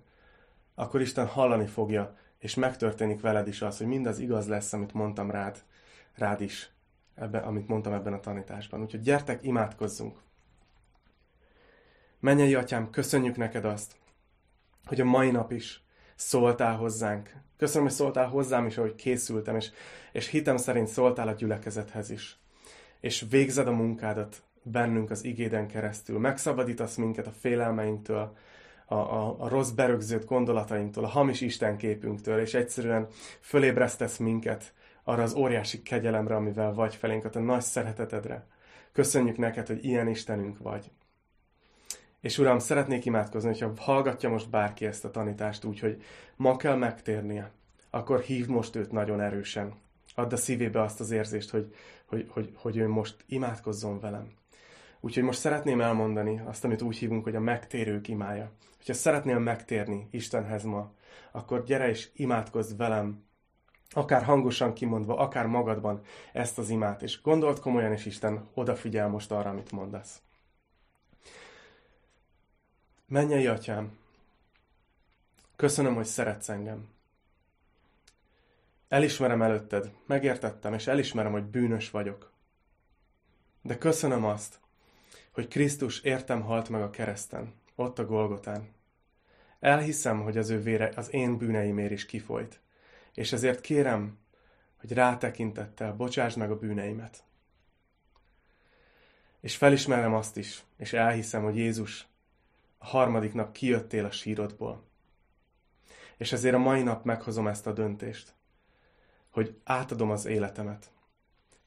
akkor 0.76 1.02
Isten 1.02 1.28
hallani 1.28 1.66
fogja, 1.66 2.18
és 2.38 2.56
megtörténik 2.56 3.22
veled 3.22 3.48
is 3.48 3.62
az, 3.62 3.78
hogy 3.78 3.88
mindaz 3.88 4.20
igaz 4.20 4.48
lesz, 4.48 4.74
amit 4.74 4.94
mondtam 4.94 5.32
rád. 5.32 5.64
rád 6.16 6.42
is, 6.42 6.72
ebben, 7.16 7.44
amit 7.44 7.68
mondtam 7.68 7.94
ebben 7.94 8.14
a 8.14 8.20
tanításban. 8.20 8.82
Úgyhogy 8.82 9.02
gyertek, 9.02 9.44
imádkozzunk. 9.44 10.18
Mennyei 12.20 12.56
atyám, 12.56 12.90
köszönjük 12.90 13.38
neked 13.38 13.66
azt, 13.66 13.96
hogy 14.86 15.02
a 15.02 15.06
mai 15.06 15.32
nap 15.32 15.52
is 15.52 15.84
szóltál 16.16 16.76
hozzánk. 16.76 17.34
Köszönöm, 17.58 17.88
hogy 17.88 17.96
szóltál 17.96 18.28
hozzám 18.28 18.66
is, 18.66 18.78
ahogy 18.78 18.96
készültem, 18.96 19.56
és, 19.56 19.72
és 20.12 20.28
hitem 20.28 20.58
szerint 20.58 20.88
szóltál 20.88 21.28
a 21.28 21.34
gyülekezethez 21.34 22.10
is. 22.10 22.40
És 23.00 23.26
végzed 23.30 23.68
a 23.68 23.72
munkádat 23.72 24.42
bennünk 24.72 25.10
az 25.10 25.24
igéden 25.24 25.68
keresztül. 25.68 26.20
Megszabadítasz 26.20 26.96
minket 26.96 27.28
a 27.28 27.32
félelmeinktől, 27.32 28.36
a, 28.86 28.96
a, 28.96 29.36
a 29.40 29.48
rossz 29.48 29.70
berögzött 29.70 30.26
gondolatainktól, 30.26 31.04
a 31.04 31.08
hamis 31.08 31.42
istenképünktől, 31.42 32.40
és 32.40 32.54
egyszerűen 32.54 33.08
fölébresztesz 33.42 34.18
minket 34.18 34.74
arra 35.04 35.24
az 35.24 35.34
óriási 35.34 35.82
kegyelemre, 35.82 36.36
amivel 36.36 36.74
vagy 36.74 36.96
felénk, 36.96 37.36
a 37.36 37.40
nagy 37.40 37.62
szeretetedre. 37.62 38.46
Köszönjük 38.92 39.38
neked, 39.38 39.68
hogy 39.68 39.86
ilyen 39.86 40.08
Istenünk 40.08 40.58
vagy. 40.58 40.92
És 42.22 42.38
Uram, 42.38 42.60
szeretnék 42.60 43.06
imádkozni, 43.06 43.50
hogyha 43.50 43.74
hallgatja 43.78 44.30
most 44.30 44.50
bárki 44.50 44.86
ezt 44.86 45.06
a 45.06 45.12
tanítást 45.12 45.64
úgy, 45.64 45.80
hogy 45.80 46.04
ma 46.36 46.56
kell 46.56 46.76
megtérnie, 46.76 47.52
akkor 47.90 48.20
hív 48.20 48.48
most 48.48 48.76
őt 48.76 48.92
nagyon 48.92 49.22
erősen. 49.22 49.74
Add 50.16 50.34
a 50.34 50.38
szívébe 50.38 50.82
azt 50.82 51.00
az 51.00 51.12
érzést, 51.12 51.50
hogy, 51.50 51.76
hogy, 52.06 52.28
hogy, 52.30 52.52
hogy 52.56 52.78
ő 52.78 52.88
most 52.88 53.16
imádkozzon 53.26 54.00
velem. 54.00 54.37
Úgyhogy 55.00 55.24
most 55.24 55.40
szeretném 55.40 55.82
elmondani 55.82 56.42
azt, 56.46 56.64
amit 56.64 56.82
úgy 56.82 56.98
hívunk, 56.98 57.24
hogy 57.24 57.36
a 57.36 57.40
megtérők 57.40 58.08
imája. 58.08 58.52
Hogyha 58.78 58.94
szeretnél 58.94 59.40
megtérni 59.40 60.08
Istenhez 60.12 60.64
ma, 60.64 60.92
akkor 61.32 61.64
gyere 61.64 61.90
és 61.90 62.10
imádkozz 62.14 62.74
velem, 62.78 63.26
akár 63.90 64.24
hangosan 64.24 64.74
kimondva, 64.74 65.18
akár 65.18 65.46
magadban 65.46 66.02
ezt 66.34 66.58
az 66.58 66.70
imát, 66.70 67.02
és 67.02 67.22
gondolt 67.22 67.60
komolyan, 67.60 67.92
és 67.92 68.06
Isten 68.06 68.48
odafigyel 68.54 69.08
most 69.08 69.32
arra, 69.32 69.50
amit 69.50 69.72
mondasz. 69.72 70.22
Mennyei 73.08 73.48
atyám, 73.48 73.98
köszönöm, 75.56 75.96
hogy 75.96 76.06
szeretsz 76.06 76.50
engem. 76.50 76.88
Elismerem 78.88 79.42
előtted, 79.42 79.92
megértettem, 80.06 80.74
és 80.74 80.88
elismerem, 80.88 81.32
hogy 81.32 81.44
bűnös 81.44 81.92
vagyok. 81.92 82.32
De 83.62 83.78
köszönöm 83.78 84.26
azt, 84.26 84.60
hogy 85.38 85.48
Krisztus 85.48 86.02
értem 86.02 86.42
halt 86.42 86.70
meg 86.70 86.82
a 86.82 86.90
kereszten, 86.90 87.54
ott 87.76 88.00
a 88.00 88.06
Golgotán. 88.06 88.70
Elhiszem, 89.60 90.22
hogy 90.22 90.38
az 90.38 90.50
ő 90.50 90.62
vére 90.62 90.92
az 90.96 91.14
én 91.14 91.38
bűneimért 91.38 91.92
is 91.92 92.06
kifolyt, 92.06 92.60
és 93.14 93.32
ezért 93.32 93.62
kérem, 93.62 94.18
hogy 94.80 94.92
rátekintettel 94.92 95.94
bocsásd 95.94 96.38
meg 96.38 96.52
a 96.52 96.58
bűneimet. 96.58 97.24
És 99.40 99.56
felismerem 99.56 100.14
azt 100.14 100.38
is, 100.38 100.64
és 100.78 100.94
elhiszem, 100.94 101.44
hogy 101.44 101.58
Jézus 101.58 102.08
a 102.78 102.86
harmadik 102.86 103.34
nap 103.34 103.52
kijöttél 103.52 104.06
a 104.06 104.12
sírodból. 104.12 104.84
És 106.16 106.32
ezért 106.32 106.56
a 106.56 106.60
mai 106.60 106.84
nap 106.84 107.04
meghozom 107.04 107.48
ezt 107.48 107.68
a 107.68 107.74
döntést, 107.74 108.34
hogy 109.30 109.60
átadom 109.64 110.12
az 110.12 110.26
életemet. 110.26 110.92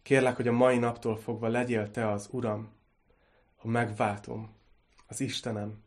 Kérlek, 0.02 0.36
hogy 0.36 0.48
a 0.48 0.52
mai 0.52 0.78
naptól 0.78 1.16
fogva 1.16 1.48
legyél 1.48 1.90
te 1.90 2.10
az 2.10 2.28
Uram, 2.30 2.78
a 3.62 3.68
megváltom, 3.68 4.54
az 5.06 5.20
Istenem 5.20 5.82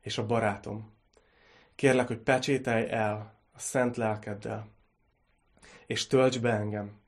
és 0.00 0.18
a 0.18 0.26
barátom. 0.26 0.92
Kérlek, 1.74 2.06
hogy 2.06 2.18
pecsételj 2.18 2.90
el 2.90 3.40
a 3.52 3.58
szent 3.58 3.96
lelkeddel, 3.96 4.68
és 5.86 6.06
tölts 6.06 6.40
be 6.40 6.52
engem, 6.52 7.00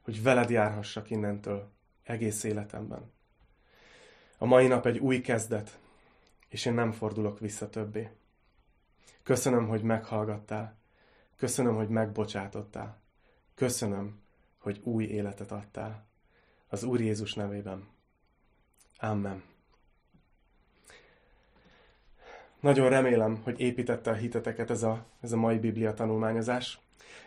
hogy 0.00 0.22
veled 0.22 0.50
járhassak 0.50 1.10
innentől 1.10 1.72
egész 2.02 2.44
életemben. 2.44 3.12
A 4.38 4.44
mai 4.44 4.66
nap 4.66 4.86
egy 4.86 4.98
új 4.98 5.20
kezdet, 5.20 5.78
és 6.48 6.64
én 6.64 6.74
nem 6.74 6.92
fordulok 6.92 7.38
vissza 7.38 7.70
többé. 7.70 8.10
Köszönöm, 9.22 9.68
hogy 9.68 9.82
meghallgattál. 9.82 10.76
Köszönöm, 11.36 11.74
hogy 11.74 11.88
megbocsátottál. 11.88 13.00
Köszönöm, 13.54 14.22
hogy 14.58 14.80
új 14.82 15.04
életet 15.04 15.52
adtál. 15.52 16.06
Az 16.68 16.82
Úr 16.82 17.00
Jézus 17.00 17.34
nevében. 17.34 17.88
Amen. 18.98 19.53
Nagyon 22.64 22.88
remélem, 22.88 23.40
hogy 23.42 23.60
építette 23.60 24.10
a 24.10 24.14
hiteteket 24.14 24.70
ez 24.70 24.82
a, 24.82 25.04
ez 25.22 25.32
a 25.32 25.36
mai 25.36 25.58
Biblia 25.58 25.94
tanulmányozás, 25.94 26.78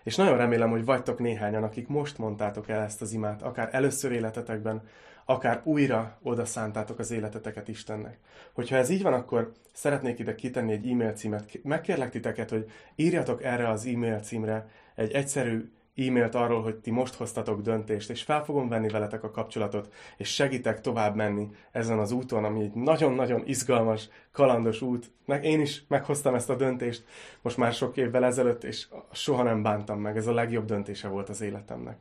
és 0.04 0.16
nagyon 0.16 0.38
remélem, 0.38 0.70
hogy 0.70 0.86
vagytok 0.86 1.20
néhányan, 1.20 1.64
akik 1.64 1.88
most 1.88 2.18
mondtátok 2.18 2.70
el 2.70 2.82
ezt 2.82 3.02
az 3.02 3.12
imát, 3.12 3.42
akár 3.42 3.70
először 3.72 4.12
életetekben, 4.12 4.82
akár 5.26 5.62
újra 5.64 6.18
oda 6.22 6.46
szántátok 6.46 7.00
az 7.00 7.12
életeteket 7.12 7.68
Istennek. 7.68 8.18
Hogyha 8.54 8.76
ez 8.76 8.90
így 8.90 9.02
van, 9.02 9.14
akkor 9.14 9.52
szeretnék 9.74 10.20
ide 10.20 10.36
kitenni 10.36 10.72
egy 10.72 10.90
e-mail 10.90 11.14
címet. 11.14 11.60
Megkérlek 11.64 12.10
titeket, 12.10 12.50
hogy 12.50 12.72
írjatok 12.96 13.44
erre 13.44 13.70
az 13.70 13.86
e-mail 13.86 14.20
címre 14.20 14.68
egy 14.96 15.12
egyszerű 15.12 15.72
e-mailt 15.98 16.36
arról, 16.36 16.62
hogy 16.62 16.76
ti 16.76 16.92
most 16.92 17.16
hoztatok 17.16 17.62
döntést, 17.62 18.10
és 18.10 18.24
fel 18.24 18.44
fogom 18.44 18.70
venni 18.70 18.90
veletek 18.90 19.24
a 19.24 19.32
kapcsolatot, 19.32 19.94
és 20.18 20.34
segítek 20.34 20.82
tovább 20.82 21.16
menni 21.16 21.48
ezen 21.72 22.00
az 22.00 22.12
úton, 22.12 22.44
ami 22.44 22.62
egy 22.62 22.74
nagyon-nagyon 22.74 23.42
izgalmas, 23.46 24.10
kalandos 24.32 24.82
út. 24.82 25.12
Meg 25.26 25.44
én 25.44 25.62
is 25.62 25.84
meghoztam 25.88 26.36
ezt 26.36 26.50
a 26.50 26.56
döntést 26.56 27.06
most 27.42 27.58
már 27.58 27.74
sok 27.74 27.98
évvel 27.98 28.26
ezelőtt, 28.26 28.64
és 28.64 28.88
soha 29.12 29.44
nem 29.44 29.62
bántam 29.62 30.00
meg. 30.00 30.18
Ez 30.18 30.28
a 30.28 30.34
legjobb 30.34 30.66
döntése 30.66 31.08
volt 31.08 31.30
az 31.30 31.42
életemnek. 31.42 31.98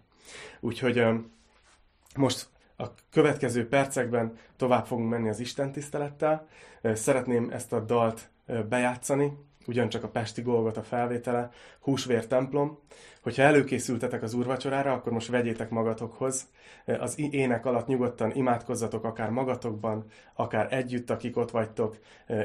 Úgyhogy 0.61 1.05
most 2.17 2.49
a 2.77 2.85
következő 3.11 3.69
percekben 3.69 4.39
tovább 4.57 4.87
fogunk 4.87 5.11
menni 5.11 5.29
az 5.29 5.41
Isten 5.41 5.73
tisztelettel. 5.73 6.49
Szeretném 6.83 7.51
ezt 7.51 7.73
a 7.73 7.81
dalt 7.81 8.31
bejátszani, 8.69 9.33
ugyancsak 9.69 10.05
a 10.05 10.09
Pesti 10.09 10.43
Golgot 10.43 10.77
a 10.77 10.83
felvétele, 10.83 11.51
Húsvér 11.81 12.27
templom. 12.27 12.79
Hogyha 13.23 13.43
előkészültetek 13.43 14.23
az 14.23 14.35
úrvacsorára, 14.35 14.93
akkor 14.93 15.13
most 15.13 15.29
vegyétek 15.29 15.71
magatokhoz. 15.71 16.49
Az 16.85 17.19
ének 17.31 17.67
alatt 17.67 17.87
nyugodtan 17.87 18.33
imádkozzatok 18.35 19.05
akár 19.05 19.31
magatokban, 19.31 20.05
akár 20.35 20.73
együtt, 20.73 21.11
akik 21.11 21.37
ott 21.37 21.51
vagytok, 21.51 21.99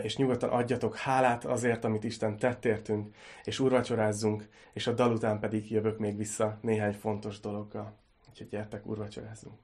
és 0.04 0.18
nyugodtan 0.18 0.50
adjatok 0.50 0.96
hálát 0.96 1.46
azért, 1.46 1.86
amit 1.86 2.04
Isten 2.04 2.38
tett 2.38 2.66
értünk, 2.66 3.16
és 3.44 3.60
úrvacsorázzunk, 3.60 4.48
és 4.74 4.88
a 4.88 4.94
dal 4.94 5.12
után 5.12 5.40
pedig 5.40 5.72
jövök 5.72 6.00
még 6.00 6.18
vissza 6.18 6.58
néhány 6.62 6.94
fontos 6.94 7.40
dologgal. 7.40 7.98
Úgyhogy 8.30 8.48
gyertek, 8.48 8.86
úrvacsorázzunk. 8.86 9.56